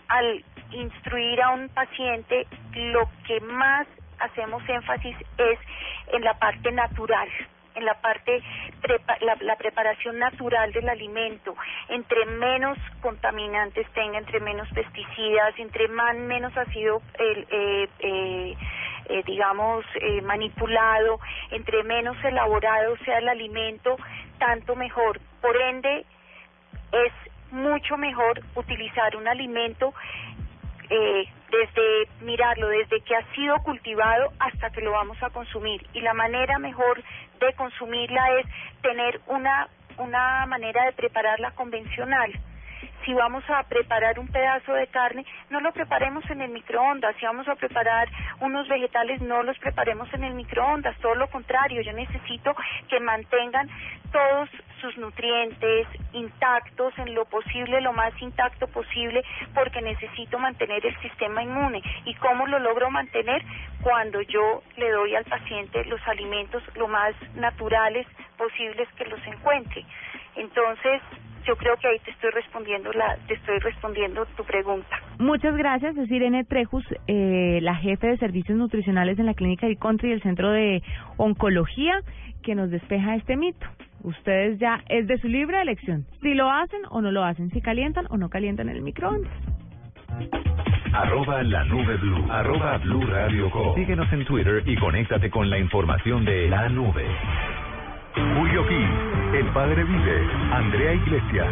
al 0.10 0.44
instruir 0.72 1.42
a 1.42 1.50
un 1.50 1.70
paciente, 1.70 2.46
lo 2.74 3.10
que 3.26 3.40
más 3.42 3.88
hacemos 4.20 4.62
énfasis 4.70 5.16
es 5.38 5.60
en 6.14 6.24
la 6.24 6.36
parte 6.36 6.72
natural 6.72 7.30
en 7.74 7.86
la 7.86 7.94
parte 8.02 8.44
la, 9.22 9.38
la, 9.40 9.56
preparación 9.56 10.20
natural 10.20 10.74
del 10.74 10.90
alimento. 10.90 11.56
Entre 11.88 12.26
menos 12.26 12.78
contaminantes 13.02 13.88
tenga 13.94 14.18
entre 14.18 14.42
menos 14.42 14.68
pesticidas 14.74 15.58
entre 15.58 15.88
más 15.88 16.14
menos 16.18 16.56
ha 16.58 16.66
sido 16.66 17.02
el, 17.18 17.48
eh, 17.50 17.88
eh, 18.00 18.58
eh, 19.12 19.24
digamos, 19.26 19.86
eh, 20.00 20.22
manipulado, 20.22 21.20
entre 21.52 21.84
menos 21.84 22.16
elaborado 22.24 22.96
sea 23.04 23.18
el 23.18 23.28
alimento, 23.28 23.98
tanto 24.40 24.76
mejor. 24.76 25.20
Por 25.42 25.56
ende, 25.58 26.06
es 26.94 27.14
mucho 27.52 27.98
mejor 27.98 28.42
utilizar 28.56 29.16
un 29.18 29.28
alimento 29.28 29.94
eh, 30.90 31.26
desde 31.50 32.08
mirarlo, 32.22 32.70
desde 32.70 33.02
que 33.02 33.16
ha 33.16 33.26
sido 33.34 33.58
cultivado 33.64 34.32
hasta 34.40 34.70
que 34.70 34.82
lo 34.82 34.92
vamos 34.92 35.22
a 35.22 35.30
consumir. 35.30 35.86
Y 35.94 36.02
la 36.02 36.14
manera 36.14 36.58
mejor 36.58 37.04
de 37.40 37.54
consumirla 37.54 38.40
es 38.40 38.46
tener 38.82 39.20
una, 39.28 39.68
una 39.98 40.46
manera 40.46 40.86
de 40.86 40.94
prepararla 40.94 41.52
convencional 41.52 42.32
si 43.06 43.14
vamos 43.14 43.44
a 43.50 43.64
preparar 43.64 44.20
un 44.20 44.28
pedazo 44.28 44.74
de 44.74 44.88
carne, 44.88 45.26
no 45.50 45.60
lo 45.60 45.72
preparemos 45.72 46.30
en 46.30 46.42
el 46.42 46.52
microondas. 46.52 47.16
Si 47.18 47.26
vamos 47.26 47.48
a 47.48 47.56
preparar 47.56 48.08
unos 48.40 48.68
vegetales, 48.68 49.22
no 49.22 49.44
los 49.44 49.58
preparemos 49.60 50.14
en 50.14 50.24
el 50.24 50.34
microondas. 50.34 50.96
Todo 50.98 51.16
lo 51.16 51.28
contrario, 51.28 51.82
yo 51.82 51.94
necesito 51.94 52.56
que 52.90 53.00
mantengan 53.00 53.70
todos 54.12 54.50
sus 54.82 54.98
nutrientes 54.98 55.88
intactos 56.14 56.98
en 56.98 57.14
lo 57.14 57.26
posible, 57.26 57.82
lo 57.82 57.94
más 57.94 58.14
intacto 58.22 58.68
posible, 58.68 59.24
porque 59.54 59.82
necesito 59.82 60.40
mantener 60.40 60.86
el 60.86 60.98
sistema 61.02 61.44
inmune. 61.44 61.82
¿Y 62.06 62.16
cómo 62.16 62.48
lo 62.48 62.60
logro 62.60 62.90
mantener? 62.90 63.44
Cuando 63.82 64.22
yo 64.22 64.64
le 64.78 64.90
doy 64.92 65.16
al 65.16 65.26
paciente 65.26 65.86
los 65.86 66.02
alimentos 66.08 66.64
lo 66.76 66.88
más 66.88 67.14
naturales 67.36 68.08
posibles 68.38 68.88
que 68.98 69.06
los 69.06 69.26
encuentre. 69.28 69.86
Entonces, 70.36 71.02
yo 71.46 71.56
creo 71.56 71.76
que 71.78 71.88
ahí 71.88 72.00
te 72.00 72.12
estoy 72.12 72.32
respondiendo 72.32 72.92
la, 72.94 73.18
te 73.28 73.34
estoy 73.36 73.60
respondiendo 73.60 74.26
tu 74.38 74.44
pregunta. 74.44 75.00
Muchas 75.20 75.56
gracias, 75.56 75.98
es 75.98 76.10
Irene 76.12 76.44
Trejus, 76.44 76.86
eh, 77.08 77.60
la 77.62 77.76
jefe 77.76 78.08
de 78.08 78.18
servicios 78.18 78.58
nutricionales 78.58 79.20
en 79.20 79.26
la 79.26 79.34
clínica 79.34 79.68
del 79.68 79.78
Country 79.78 80.10
del 80.10 80.22
Centro 80.22 80.52
de 80.52 80.82
Oncología, 81.18 82.02
que 82.44 82.56
nos 82.56 82.70
despeja 82.70 83.16
este 83.16 83.36
mito. 83.38 83.66
Ustedes 84.04 84.60
ya 84.60 84.82
es 84.90 85.08
de 85.08 85.18
su 85.20 85.28
libre 85.28 85.62
elección, 85.62 86.06
si 86.22 86.34
lo 86.34 86.50
hacen 86.50 86.82
o 86.90 87.02
no 87.02 87.12
lo 87.12 87.24
hacen, 87.24 87.52
si 87.52 87.62
calientan 87.62 88.08
o 88.10 88.18
no 88.18 88.30
calientan 88.30 88.70
el 88.70 88.82
microondas. 88.82 89.32
Arroba 90.94 91.42
la 91.44 91.64
nube 91.64 91.96
blue. 91.98 92.26
Arroba 92.30 92.78
blue 92.80 93.06
radio 93.06 93.50
com. 93.50 93.74
Síguenos 93.76 94.12
en 94.12 94.26
Twitter 94.26 94.62
y 94.66 94.76
conéctate 94.76 95.30
con 95.30 95.50
la 95.50 95.58
información 95.58 96.26
de 96.26 96.50
la 96.50 96.68
nube. 96.68 97.06
Julio 98.16 98.66
Gil, 98.68 98.90
El 99.34 99.46
Padre 99.54 99.84
Vive, 99.84 100.28
Andrea 100.52 100.94
Iglesias 100.94 101.48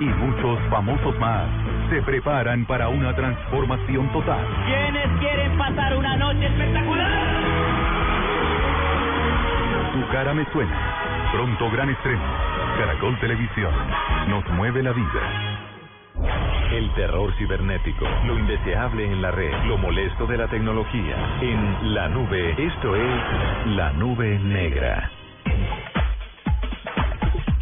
y 0.00 0.04
muchos 0.04 0.58
famosos 0.68 1.18
más 1.18 1.48
se 1.88 2.02
preparan 2.02 2.66
para 2.66 2.88
una 2.88 3.14
transformación 3.14 4.10
total. 4.12 4.46
¿Quiénes 4.66 5.08
quieren 5.20 5.56
pasar 5.56 5.96
una 5.96 6.16
noche 6.16 6.46
espectacular? 6.46 7.10
Tu 9.92 10.12
cara 10.12 10.34
me 10.34 10.44
suena. 10.52 11.30
Pronto 11.32 11.70
gran 11.70 11.88
estreno. 11.90 12.22
Caracol 12.78 13.18
Televisión. 13.20 13.72
Nos 14.28 14.46
mueve 14.50 14.82
la 14.82 14.92
vida. 14.92 15.62
El 16.72 16.92
terror 16.94 17.32
cibernético, 17.36 18.06
lo 18.26 18.38
indeseable 18.38 19.04
en 19.04 19.22
la 19.22 19.30
red, 19.30 19.52
lo 19.64 19.78
molesto 19.78 20.26
de 20.26 20.38
la 20.38 20.48
tecnología. 20.48 21.16
En 21.40 21.94
la 21.94 22.08
nube, 22.08 22.54
esto 22.58 22.96
es 22.96 23.66
la 23.76 23.92
nube 23.92 24.38
negra. 24.38 25.10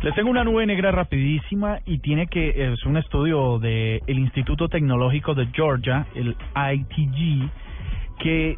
Les 0.02 0.14
tengo 0.14 0.30
una 0.30 0.44
nube 0.44 0.64
negra 0.64 0.90
rapidísima 0.92 1.80
y 1.84 1.98
tiene 1.98 2.26
que 2.26 2.72
es 2.72 2.84
un 2.86 2.96
estudio 2.96 3.58
de 3.58 4.00
el 4.06 4.18
Instituto 4.18 4.68
Tecnológico 4.68 5.34
de 5.34 5.46
Georgia, 5.52 6.06
el 6.14 6.36
ITG, 6.54 7.50
que 8.18 8.56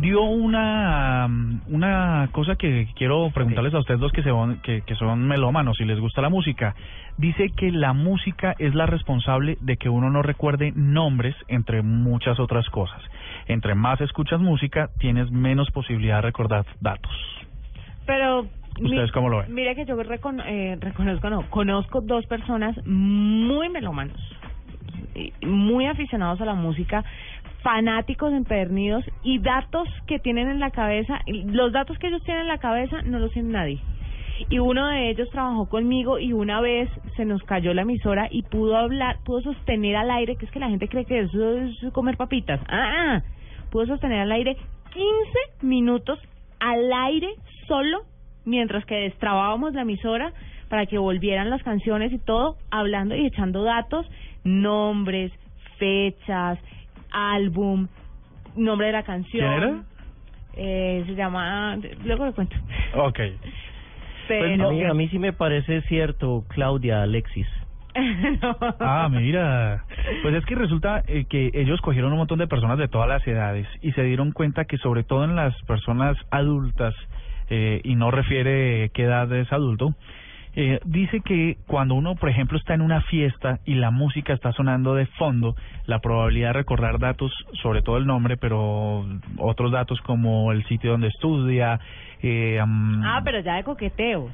dio 0.00 0.22
una 0.22 1.28
una 1.68 2.28
cosa 2.32 2.56
que 2.56 2.88
quiero 2.96 3.30
preguntarles 3.30 3.74
a 3.74 3.78
ustedes 3.80 4.00
dos 4.00 4.12
que 4.12 4.22
se 4.22 4.30
van- 4.30 4.60
que, 4.62 4.80
que 4.82 4.94
son 4.94 5.28
melómanos 5.28 5.78
y 5.80 5.84
les 5.84 6.00
gusta 6.00 6.22
la 6.22 6.30
música. 6.30 6.74
Dice 7.18 7.50
que 7.54 7.70
la 7.70 7.92
música 7.92 8.54
es 8.58 8.74
la 8.74 8.86
responsable 8.86 9.58
de 9.60 9.76
que 9.76 9.90
uno 9.90 10.08
no 10.08 10.22
recuerde 10.22 10.72
nombres 10.74 11.34
entre 11.48 11.82
muchas 11.82 12.40
otras 12.40 12.66
cosas. 12.70 13.02
Entre 13.48 13.74
más 13.74 14.00
escuchas 14.00 14.40
música, 14.40 14.88
tienes 14.98 15.30
menos 15.30 15.70
posibilidad 15.72 16.16
de 16.16 16.22
recordar 16.22 16.64
datos. 16.80 17.12
Pero 18.06 18.46
¿Ustedes 18.80 19.12
cómo 19.12 19.28
lo 19.28 19.38
ven? 19.38 19.54
Mire 19.54 19.74
que 19.74 19.84
yo 19.84 19.96
recono- 19.96 20.44
eh, 20.46 20.76
reconozco, 20.80 21.30
no, 21.30 21.48
conozco 21.50 22.00
dos 22.00 22.26
personas 22.26 22.76
muy 22.86 23.68
melómanos, 23.68 24.16
y 25.14 25.32
muy 25.46 25.86
aficionados 25.86 26.40
a 26.40 26.44
la 26.44 26.54
música, 26.54 27.04
fanáticos 27.62 28.32
empedernidos 28.32 29.04
y 29.22 29.38
datos 29.38 29.88
que 30.06 30.18
tienen 30.18 30.48
en 30.48 30.60
la 30.60 30.70
cabeza, 30.70 31.20
los 31.26 31.72
datos 31.72 31.98
que 31.98 32.06
ellos 32.08 32.22
tienen 32.24 32.42
en 32.42 32.48
la 32.48 32.58
cabeza 32.58 33.02
no 33.02 33.18
los 33.18 33.32
tiene 33.32 33.50
nadie. 33.50 33.80
Y 34.48 34.58
uno 34.58 34.86
de 34.86 35.10
ellos 35.10 35.28
trabajó 35.30 35.68
conmigo 35.68 36.18
y 36.18 36.32
una 36.32 36.62
vez 36.62 36.88
se 37.16 37.26
nos 37.26 37.42
cayó 37.42 37.74
la 37.74 37.82
emisora 37.82 38.28
y 38.30 38.42
pudo 38.42 38.76
hablar, 38.78 39.18
pudo 39.24 39.42
sostener 39.42 39.96
al 39.96 40.10
aire, 40.10 40.36
que 40.36 40.46
es 40.46 40.50
que 40.50 40.58
la 40.60 40.70
gente 40.70 40.88
cree 40.88 41.04
que 41.04 41.20
eso 41.20 41.56
es 41.58 41.92
comer 41.92 42.16
papitas. 42.16 42.58
Ah, 42.68 43.18
ah. 43.18 43.22
pudo 43.70 43.84
sostener 43.86 44.20
al 44.20 44.32
aire 44.32 44.56
15 44.94 45.66
minutos 45.66 46.18
al 46.58 46.90
aire 46.90 47.28
solo 47.68 47.98
mientras 48.44 48.84
que 48.84 48.96
destrabábamos 48.96 49.74
la 49.74 49.82
emisora 49.82 50.32
para 50.68 50.86
que 50.86 50.98
volvieran 50.98 51.50
las 51.50 51.62
canciones 51.62 52.12
y 52.12 52.18
todo, 52.18 52.56
hablando 52.70 53.16
y 53.16 53.26
echando 53.26 53.62
datos, 53.62 54.06
nombres, 54.44 55.32
fechas, 55.78 56.58
álbum, 57.10 57.88
nombre 58.56 58.86
de 58.86 58.92
la 58.92 59.02
canción. 59.02 59.48
¿Quién 59.48 59.62
era? 59.62 59.82
Eh, 60.56 61.04
se 61.06 61.14
llama, 61.14 61.76
luego 62.04 62.26
lo 62.26 62.34
cuento. 62.34 62.56
Ok. 62.94 63.18
Pero, 64.28 64.46
Pues 64.46 64.60
a, 64.60 64.70
mí, 64.70 64.84
a 64.84 64.94
mí 64.94 65.08
sí 65.08 65.18
me 65.18 65.32
parece 65.32 65.82
cierto, 65.82 66.44
Claudia 66.48 67.02
Alexis. 67.02 67.46
Ah, 68.80 69.08
mira. 69.10 69.84
Pues 70.22 70.34
es 70.34 70.44
que 70.44 70.54
resulta 70.54 71.02
eh, 71.06 71.24
que 71.28 71.50
ellos 71.54 71.80
cogieron 71.80 72.12
un 72.12 72.18
montón 72.18 72.38
de 72.38 72.46
personas 72.46 72.78
de 72.78 72.88
todas 72.88 73.08
las 73.08 73.26
edades 73.26 73.66
y 73.82 73.92
se 73.92 74.02
dieron 74.02 74.32
cuenta 74.32 74.64
que 74.64 74.78
sobre 74.78 75.02
todo 75.02 75.24
en 75.24 75.34
las 75.34 75.54
personas 75.62 76.16
adultas, 76.30 76.94
eh, 77.50 77.80
y 77.84 77.96
no 77.96 78.10
refiere 78.10 78.90
qué 78.94 79.02
edad 79.02 79.30
es 79.32 79.52
adulto, 79.52 79.94
eh, 80.56 80.80
dice 80.84 81.20
que 81.20 81.58
cuando 81.66 81.94
uno, 81.94 82.16
por 82.16 82.28
ejemplo, 82.28 82.58
está 82.58 82.74
en 82.74 82.80
una 82.80 83.02
fiesta 83.02 83.60
y 83.64 83.74
la 83.74 83.92
música 83.92 84.32
está 84.32 84.52
sonando 84.52 84.94
de 84.94 85.06
fondo, 85.06 85.54
la 85.86 86.00
probabilidad 86.00 86.48
de 86.48 86.54
recordar 86.54 86.98
datos, 86.98 87.32
sobre 87.62 87.82
todo 87.82 87.98
el 87.98 88.06
nombre, 88.06 88.36
pero 88.36 89.06
otros 89.38 89.70
datos 89.70 90.00
como 90.00 90.50
el 90.50 90.64
sitio 90.64 90.92
donde 90.92 91.08
estudia, 91.08 91.78
eh, 92.22 92.58
ah, 92.60 93.20
pero 93.24 93.40
ya 93.40 93.54
de 93.56 93.64
coqueteo. 93.64 94.30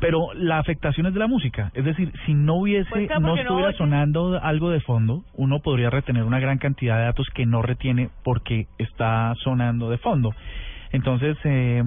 pero 0.00 0.32
la 0.34 0.60
afectación 0.60 1.06
es 1.06 1.14
de 1.14 1.18
la 1.18 1.26
música. 1.26 1.72
Es 1.74 1.84
decir, 1.84 2.12
si 2.24 2.32
no 2.32 2.54
hubiese, 2.54 2.88
Pues 2.88 3.10
no 3.20 3.34
estuviera 3.34 3.72
sonando 3.72 4.40
algo 4.40 4.70
de 4.70 4.80
fondo, 4.80 5.24
uno 5.34 5.58
podría 5.58 5.90
retener 5.90 6.22
una 6.22 6.38
gran 6.38 6.58
cantidad 6.58 6.96
de 6.96 7.04
datos 7.06 7.26
que 7.34 7.44
no 7.44 7.62
retiene 7.62 8.08
porque 8.22 8.68
está 8.78 9.34
sonando 9.42 9.90
de 9.90 9.98
fondo. 9.98 10.32
Entonces, 10.92 11.36
eh, 11.44 11.82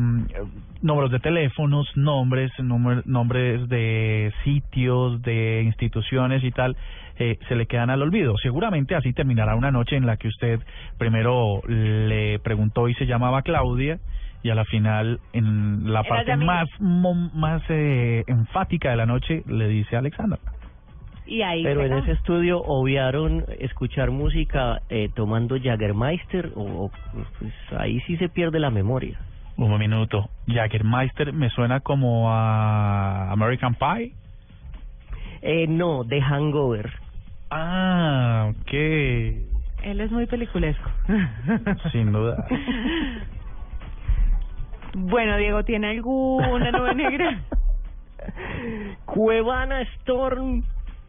números 0.82 1.12
de 1.12 1.20
teléfonos, 1.20 1.88
nombres, 1.95 2.52
nombres 2.60 3.68
de 3.70 4.32
sitios, 4.43 5.22
de 5.22 5.64
instituciones 5.64 6.43
y 6.43 6.52
tal, 6.52 6.76
eh, 7.18 7.38
se 7.47 7.56
le 7.56 7.66
quedan 7.66 7.89
al 7.89 8.02
olvido. 8.02 8.38
Seguramente 8.38 8.95
así 8.95 9.14
terminará 9.14 9.56
una 9.56 9.72
noche 9.72 9.95
en 9.95 10.06
la 10.06 10.18
que 10.18 10.28
usted 10.28 10.60
primero 10.97 11.62
le 11.68 12.39
preguntó 12.39 12.88
y 12.89 12.93
se 12.95 13.06
llamaba 13.06 13.41
Claudia 13.41 13.99
y 14.43 14.49
a 14.49 14.56
la 14.56 14.66
final, 14.66 15.20
en 15.34 15.91
la 15.91 16.02
Era 16.02 16.10
parte 16.10 16.36
más 16.36 16.68
más 16.80 17.62
eh, 17.70 18.24
enfática 18.28 18.89
de 18.89 18.95
la 18.95 19.06
noche, 19.06 19.43
le 19.47 19.68
dice 19.68 19.95
Alexandra. 19.95 20.39
Y 21.26 21.43
ahí 21.43 21.63
Pero 21.63 21.86
en 21.86 21.93
ese 21.93 22.13
estudio 22.13 22.59
obviaron 22.59 23.45
escuchar 23.59 24.11
música 24.11 24.82
eh, 24.89 25.09
tomando 25.13 25.55
Jagermeister 25.61 26.51
o, 26.55 26.86
o, 26.86 26.91
pues 27.39 27.53
ahí 27.78 27.99
sí 28.01 28.17
se 28.17 28.28
pierde 28.28 28.59
la 28.59 28.69
memoria. 28.69 29.19
Un 29.57 29.78
minuto. 29.78 30.30
Jaggermeister 30.47 31.34
me 31.34 31.49
suena 31.49 31.82
como 31.82 32.32
a 32.32 33.32
American 33.32 33.76
Pie. 33.76 34.13
Eh, 35.41 35.67
no, 35.67 36.03
de 36.03 36.22
Hangover. 36.22 36.91
Ah, 37.49 38.49
ok. 38.49 38.74
Él 38.74 39.99
es 39.99 40.11
muy 40.11 40.26
peliculesco. 40.26 40.89
Sin 41.91 42.11
duda. 42.11 42.47
bueno, 44.93 45.38
Diego, 45.38 45.63
¿tiene 45.63 45.91
alguna 45.91 46.72
nube 46.72 46.95
negra? 46.95 47.41
Cuevana 49.05 49.82
Storm, 49.82 50.63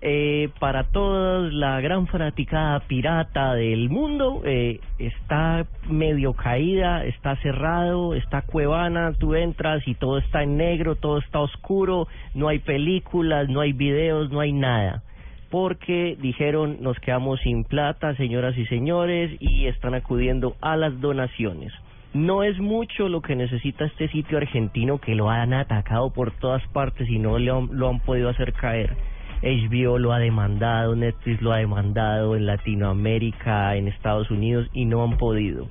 eh, 0.05 0.49
para 0.59 0.85
todos, 0.91 1.53
la 1.53 1.81
gran 1.81 2.09
fanaticada 2.09 2.81
pirata 2.81 3.55
del 3.55 3.89
mundo, 3.89 4.43
eh, 4.45 4.81
está 4.99 5.65
medio 5.89 6.33
caída, 6.33 7.05
está 7.05 7.37
cerrado, 7.37 8.15
está 8.15 8.43
Cuevana, 8.43 9.13
tú 9.19 9.37
entras 9.37 9.87
y 9.87 9.95
todo 9.95 10.19
está 10.19 10.43
en 10.43 10.57
negro, 10.57 10.97
todo 10.97 11.19
está 11.19 11.39
oscuro, 11.39 12.09
no 12.35 12.49
hay 12.49 12.59
películas, 12.59 13.49
no 13.49 13.61
hay 13.61 13.73
videos, 13.73 14.31
no 14.33 14.41
hay 14.41 14.53
nada. 14.53 15.03
Porque 15.51 16.17
dijeron 16.21 16.79
nos 16.81 16.99
quedamos 16.99 17.39
sin 17.41 17.63
plata, 17.63 18.17
señoras 18.17 18.59
y 18.59 18.67
señores, 18.67 19.31
y 19.39 19.67
están 19.67 19.95
acudiendo 19.95 20.57
a 20.61 20.77
las 20.77 21.01
donaciones. 21.01 21.73
No 22.15 22.43
es 22.43 22.59
mucho 22.59 23.09
lo 23.09 23.23
que 23.23 23.37
necesita 23.37 23.85
este 23.85 24.09
sitio 24.09 24.37
argentino 24.39 24.99
que 24.99 25.15
lo 25.15 25.31
han 25.31 25.55
atacado 25.55 26.11
por 26.13 26.33
todas 26.33 26.67
partes 26.69 27.09
y 27.09 27.19
no 27.19 27.37
han- 27.37 27.69
lo 27.73 27.89
han 27.89 28.01
podido 28.01 28.29
hacer 28.29 28.53
caer. 28.53 28.97
HBO 29.43 29.99
lo 29.99 30.13
ha 30.13 30.19
demandado, 30.19 30.95
Netflix 30.97 31.43
lo 31.43 31.53
ha 31.53 31.59
demandado 31.59 32.37
en 32.37 32.47
Latinoamérica, 32.47 33.77
en 33.77 33.89
Estados 33.89 34.31
Unidos 34.31 34.69
y 34.73 34.85
no 34.85 35.03
han 35.03 35.17
podido. 35.19 35.69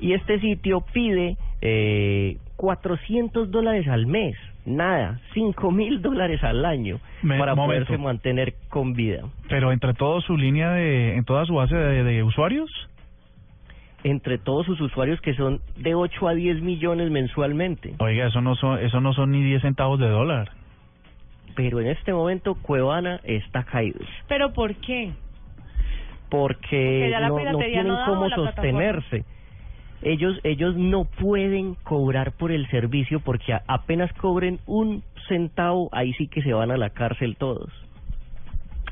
Y 0.00 0.12
este 0.12 0.38
sitio 0.40 0.82
pide 0.92 1.36
eh, 1.60 2.36
400 2.56 3.50
dólares 3.50 3.88
al 3.88 4.06
mes, 4.06 4.36
nada, 4.66 5.18
5 5.32 5.70
mil 5.70 6.02
dólares 6.02 6.42
al 6.44 6.64
año 6.64 6.98
Me- 7.22 7.38
para 7.38 7.54
momento. 7.54 7.86
poderse 7.86 8.02
mantener 8.02 8.54
con 8.68 8.92
vida. 8.92 9.22
Pero 9.48 9.72
entre 9.72 9.94
todo 9.94 10.20
su 10.20 10.36
línea 10.36 10.70
de, 10.72 11.16
en 11.16 11.24
toda 11.24 11.44
su 11.46 11.54
base 11.54 11.74
de, 11.76 12.04
de 12.04 12.22
usuarios. 12.22 12.70
Entre 14.02 14.36
todos 14.36 14.66
sus 14.66 14.78
usuarios 14.82 15.18
que 15.22 15.32
son 15.34 15.60
de 15.78 15.94
8 15.94 16.28
a 16.28 16.34
10 16.34 16.60
millones 16.60 17.10
mensualmente. 17.10 17.94
Oiga, 17.98 18.26
eso 18.26 18.42
no 18.42 18.54
son, 18.54 18.78
eso 18.80 19.00
no 19.00 19.14
son 19.14 19.30
ni 19.30 19.42
10 19.42 19.62
centavos 19.62 19.98
de 19.98 20.08
dólar. 20.08 20.50
Pero 21.54 21.80
en 21.80 21.86
este 21.88 22.12
momento 22.12 22.54
Cuevana 22.56 23.20
está 23.24 23.64
caído. 23.64 24.00
¿Pero 24.28 24.52
por 24.52 24.74
qué? 24.76 25.12
porque 26.30 27.14
no, 27.20 27.58
tienen 27.58 27.86
no 27.86 28.04
cómo 28.06 28.28
sostenerse. 28.30 29.24
ellos 30.02 30.40
ellos 30.42 30.74
no 30.76 31.04
pueden 31.04 31.74
cobrar 31.76 32.32
por 32.32 32.50
el 32.50 32.68
servicio 32.70 33.20
porque 33.20 33.52
a- 33.52 33.62
apenas 33.68 34.12
cobren 34.14 34.58
un 34.66 35.04
centavo, 35.28 35.88
ahí 35.92 36.12
sí 36.14 36.26
que 36.26 36.42
se 36.42 36.52
van 36.52 36.72
a 36.72 36.76
la 36.76 36.90
cárcel 36.90 37.36
todos. 37.36 37.70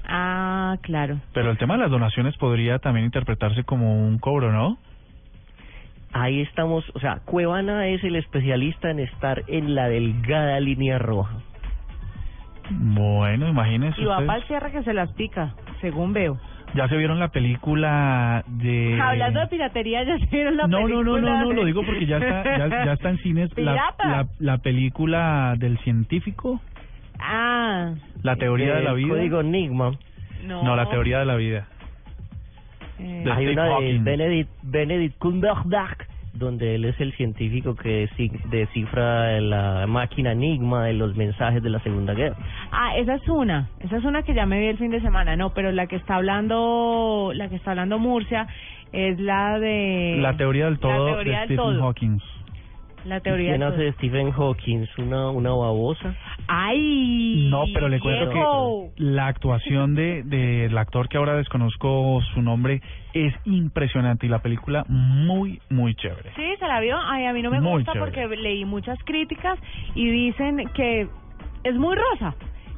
Ah, 0.07 0.76
claro. 0.82 1.18
Pero 1.32 1.50
el 1.50 1.59
tema 1.59 1.74
de 1.74 1.80
las 1.80 1.90
donaciones 1.90 2.36
podría 2.36 2.78
también 2.78 3.07
interpretarse 3.07 3.64
como 3.64 4.07
un 4.07 4.18
cobro, 4.18 4.53
¿no? 4.53 4.78
Ahí 6.12 6.42
estamos, 6.42 6.84
o 6.94 7.00
sea, 7.00 7.20
Cuevana 7.24 7.88
es 7.88 8.05
el 8.05 8.16
especialista 8.16 8.90
en 8.90 9.00
estar 9.00 9.42
en 9.48 9.74
la 9.74 9.88
delgada 9.88 10.61
línea 10.61 10.98
roja. 10.98 11.38
Bueno, 12.78 13.48
imagínense 13.48 14.00
Y 14.00 14.04
va 14.04 14.12
ustedes. 14.14 14.26
para 14.26 14.38
el 14.40 14.46
cierre 14.46 14.72
que 14.72 14.82
se 14.82 14.92
las 14.94 15.10
pica, 15.12 15.54
según 15.80 16.12
veo. 16.12 16.38
Ya 16.74 16.88
se 16.88 16.96
vieron 16.96 17.18
la 17.18 17.28
película 17.28 18.44
de... 18.46 18.98
Hablando 19.00 19.40
de 19.40 19.46
piratería, 19.48 20.04
ya 20.04 20.18
se 20.18 20.26
vieron 20.26 20.56
la 20.56 20.66
no, 20.66 20.80
no, 20.80 20.86
película. 20.86 21.20
no, 21.20 21.20
no, 21.20 21.42
no, 21.42 21.48
de- 21.50 21.54
lo 21.54 21.64
digo 21.66 21.82
porque 21.84 22.06
ya 22.06 22.16
está, 22.16 22.44
ya, 22.58 22.84
ya 22.86 22.92
está 22.94 23.10
en 23.10 23.18
cines 23.18 23.50
la, 23.58 23.94
la, 23.98 24.26
la 24.38 24.58
película 24.58 25.54
del 25.58 25.76
científico, 25.80 26.60
Ah. 27.18 27.92
la 28.22 28.36
teoría 28.36 28.74
de 28.76 28.82
la 28.84 28.90
El 28.90 28.96
vida. 28.96 29.08
Código 29.10 29.40
Enigma. 29.40 29.92
No. 30.46 30.64
No, 30.64 30.74
la 30.74 30.88
teoría 30.88 31.18
de 31.20 31.24
la 31.26 31.36
vida. 31.36 31.68
Eh, 32.98 33.22
de 33.24 33.30
Hay 33.32 33.46
Steve 33.46 33.52
una 33.52 33.64
de. 33.80 33.98
Benedict, 34.02 34.50
Benedict 34.62 35.18
Cumberbatch, 35.18 36.00
donde 36.35 36.76
él 36.76 36.85
es 36.85 36.99
el 37.01 37.12
científico 37.14 37.74
que 37.74 38.09
descifra 38.51 39.41
la 39.41 39.87
máquina 39.87 40.33
Enigma 40.33 40.87
de 40.87 40.95
los 40.95 41.14
mensajes 41.16 41.62
de 41.62 41.70
la 41.70 41.80
Segunda 41.80 42.14
Guerra. 42.14 42.37
Ah, 42.70 42.97
esa 42.97 43.16
es 43.16 43.28
una, 43.28 43.68
esa 43.80 43.97
es 43.99 44.05
una 44.05 44.22
que 44.22 44.35
ya 44.35 44.47
me 44.47 44.59
vi 44.59 44.66
el 44.66 44.78
fin 44.78 44.91
de 44.91 45.01
semana, 45.01 45.37
no, 45.37 45.53
pero 45.53 45.72
la 45.72 45.87
que 45.87 45.97
está 45.97 46.16
hablando, 46.16 47.33
la 47.35 47.49
que 47.49 47.57
está 47.57 47.72
hablando 47.72 47.99
Murcia 47.99 48.47
es 48.93 49.18
la 49.18 49.59
de 49.59 50.16
La 50.20 50.37
teoría 50.37 50.66
del 50.66 50.78
todo 50.78 51.14
teoría 51.14 51.41
de 51.41 51.47
del 51.47 51.47
Stephen 51.47 51.57
todo. 51.57 51.83
Hawking. 51.83 52.20
La 53.05 53.20
teoría 53.20 53.50
¿Quién 53.50 53.61
del 53.61 53.72
hace 53.72 53.82
de 53.82 53.92
Stephen 53.94 54.30
Hawking? 54.30 54.86
¿Una, 54.98 55.30
una 55.30 55.50
babosa? 55.50 56.14
Ay, 56.46 57.48
No, 57.50 57.64
pero 57.74 57.88
le 57.88 57.98
cuento 58.00 58.30
viejo. 58.30 58.92
que 58.96 59.03
la 59.03 59.26
actuación 59.26 59.94
de 59.94 60.22
del 60.22 60.76
actor 60.78 61.09
que 61.09 61.16
ahora 61.16 61.34
desconozco 61.36 62.20
su 62.34 62.42
nombre 62.42 62.80
es 63.12 63.34
impresionante 63.44 64.26
y 64.26 64.28
la 64.28 64.38
película 64.40 64.84
muy, 64.88 65.61
muy 65.70 65.94
chévere. 65.94 66.30
Sí, 66.36 66.44
se 66.59 66.66
la 66.66 66.80
vio. 66.80 66.96
Ay, 66.98 67.26
a 67.26 67.32
mí 67.32 67.42
no 67.42 67.50
me 67.50 67.61
Muy 67.61 67.72
gusta 67.82 67.92
chévere. 67.92 68.12
porque 68.26 68.36
leí 68.40 68.64
muchas 68.64 68.98
críticas 69.05 69.59
y 69.94 70.09
dicen 70.09 70.68
que 70.74 71.09
es 71.64 71.74
muy 71.76 71.96
rosa, 71.96 72.34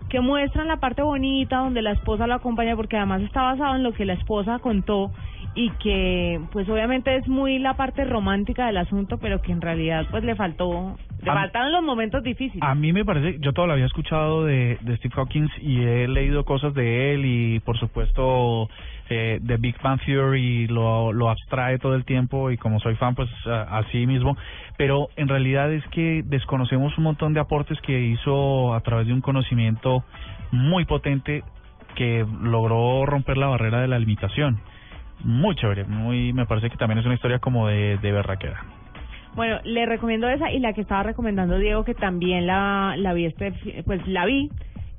que 0.09 0.21
muestran 0.21 0.69
la 0.69 0.77
parte 0.79 1.03
bonita 1.03 1.59
donde 1.59 1.83
la 1.83 1.93
esposa 1.93 2.27
lo 2.27 2.35
acompaña 2.35 2.77
porque 2.77 2.97
además 2.97 3.23
está 3.23 3.43
basado 3.43 3.77
en 3.77 3.83
lo 3.83 3.93
que 3.93 4.05
la 4.05 4.15
esposa 4.15 4.59
contó 4.59 5.11
y 5.57 5.71
que 5.83 6.41
pues 6.51 6.69
obviamente 6.69 7.15
es 7.17 7.29
muy 7.29 7.59
la 7.61 7.75
parte 7.75 8.05
romántica 8.05 8.67
del 8.67 8.77
asunto, 8.79 9.19
pero 9.19 9.41
que 9.41 9.53
en 9.53 9.61
realidad 9.61 10.05
pues 10.11 10.25
le 10.25 10.35
faltó, 10.35 10.97
le 11.23 11.31
A- 11.31 11.35
faltaron 11.35 11.71
los 11.71 11.83
momentos 11.83 12.23
difíciles. 12.25 12.63
A 12.63 12.75
mí 12.75 12.93
me 12.93 13.05
parece, 13.05 13.39
yo 13.41 13.53
todavía 13.53 13.75
había 13.75 13.87
escuchado 13.87 14.45
de, 14.45 14.79
de 14.81 14.97
Steve 14.97 15.15
Hawkins 15.17 15.53
y 15.61 15.81
he 15.83 16.09
leído 16.09 16.45
cosas 16.45 16.75
de 16.75 17.15
él 17.15 17.25
y 17.25 17.61
por 17.61 17.79
supuesto 17.79 18.69
eh, 19.11 19.39
de 19.43 19.57
Big 19.59 19.77
Bang 19.81 20.01
Theory 20.05 20.67
lo, 20.67 21.13
lo 21.13 21.31
abstrae 21.31 21.79
todo 21.79 21.95
el 21.95 22.05
tiempo 22.05 22.51
y 22.51 22.57
como 22.57 22.81
soy 22.81 22.97
fan 22.97 23.15
pues 23.15 23.29
a- 23.47 23.79
así 23.79 24.07
mismo, 24.09 24.37
pero 24.77 25.09
en 25.17 25.29
realidad 25.29 25.73
es 25.73 25.87
que 25.89 26.23
desconocemos 26.25 26.99
un 26.99 27.05
montón 27.05 27.33
de 27.33 27.39
aportes 27.41 27.81
que 27.83 28.01
hizo 28.01 28.75
a 28.75 28.81
través 28.81 29.07
de 29.07 29.13
un 29.13 29.21
conocimiento 29.21 30.03
muy 30.51 30.85
potente 30.85 31.45
que 31.95 32.27
logró 32.43 33.07
romper 33.07 33.37
la 33.37 33.47
barrera 33.47 33.81
de 33.81 33.87
la 33.89 34.01
limitación. 34.01 34.59
Muy 35.23 35.55
chévere, 35.57 35.85
muy 35.85 36.33
me 36.33 36.47
parece 36.47 36.71
que 36.71 36.77
también 36.77 36.99
es 36.99 37.07
una 37.07 37.15
historia 37.15 37.39
como 37.39 37.69
de, 37.69 37.99
de 37.99 38.13
berraquera. 38.13 38.65
Bueno, 39.35 39.59
le 39.65 39.87
recomiendo 39.87 40.29
esa 40.29 40.51
y 40.53 40.61
la 40.61 40.73
que 40.73 40.83
estaba 40.83 41.03
recomendando 41.03 41.59
Diego 41.59 41.85
que 41.85 41.95
también 41.95 42.47
la 42.47 42.95
la 42.97 43.13
vi 43.15 43.27
este 43.27 43.53
pues 43.85 44.07
la 44.07 44.27
vi 44.27 44.51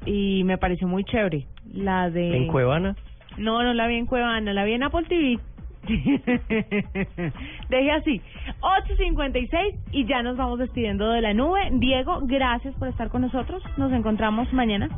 y 0.05 0.43
me 0.43 0.57
pareció 0.57 0.87
muy 0.87 1.03
chévere. 1.03 1.45
La 1.73 2.09
de 2.09 2.37
¿En 2.37 2.47
Cuevana? 2.47 2.95
No, 3.37 3.63
no 3.63 3.73
la 3.73 3.87
vi 3.87 3.95
en 3.95 4.05
Cuevana, 4.05 4.53
la 4.53 4.63
vi 4.63 4.73
en 4.73 4.83
Apple 4.83 5.05
TV. 5.07 5.39
Deje 7.69 7.91
así. 7.91 8.21
8.56 8.61 9.77
y 9.91 10.05
ya 10.05 10.23
nos 10.23 10.37
vamos 10.37 10.59
despidiendo 10.59 11.09
de 11.11 11.21
la 11.21 11.33
nube. 11.33 11.59
Diego, 11.73 12.21
gracias 12.23 12.73
por 12.75 12.87
estar 12.87 13.09
con 13.09 13.21
nosotros. 13.21 13.63
Nos 13.77 13.91
encontramos 13.91 14.51
mañana. 14.53 14.89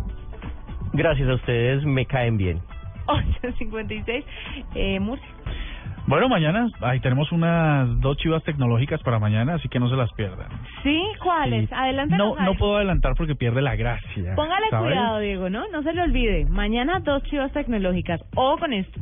Gracias 0.94 1.30
a 1.30 1.36
ustedes, 1.36 1.84
me 1.84 2.06
caen 2.06 2.38
bien. 2.38 2.62
8.56. 3.08 4.24
Eh, 4.76 5.00
Murcia. 5.00 5.28
Bueno, 6.08 6.30
mañana 6.30 6.70
ahí 6.80 7.02
tenemos 7.02 7.34
unas 7.34 8.00
dos 8.00 8.16
chivas 8.16 8.42
tecnológicas 8.44 9.02
para 9.04 9.20
mañana, 9.20 9.56
así 9.56 9.68
que 9.68 9.78
no 9.78 9.90
se 9.90 9.98
las 9.98 10.10
pierdan. 10.14 10.48
¿Sí? 10.82 11.04
¿Cuáles? 11.22 11.68
Sí. 11.68 11.76
Adelante. 11.76 12.16
No, 12.16 12.34
no 12.38 12.56
puedo 12.56 12.78
adelantar 12.78 13.14
porque 13.18 13.36
pierde 13.36 13.62
la 13.62 13.76
gracia. 13.76 14.34
Póngale 14.36 14.70
¿sabes? 14.70 14.94
cuidado, 14.94 15.20
Diego, 15.20 15.50
¿no? 15.50 15.68
No 15.68 15.84
se 15.84 15.92
le 15.92 16.02
olvide. 16.02 16.46
Mañana 16.46 17.02
dos 17.02 17.24
chivas 17.24 17.52
tecnológicas. 17.52 18.22
O 18.36 18.58
con 18.58 18.72
esto. 18.72 19.02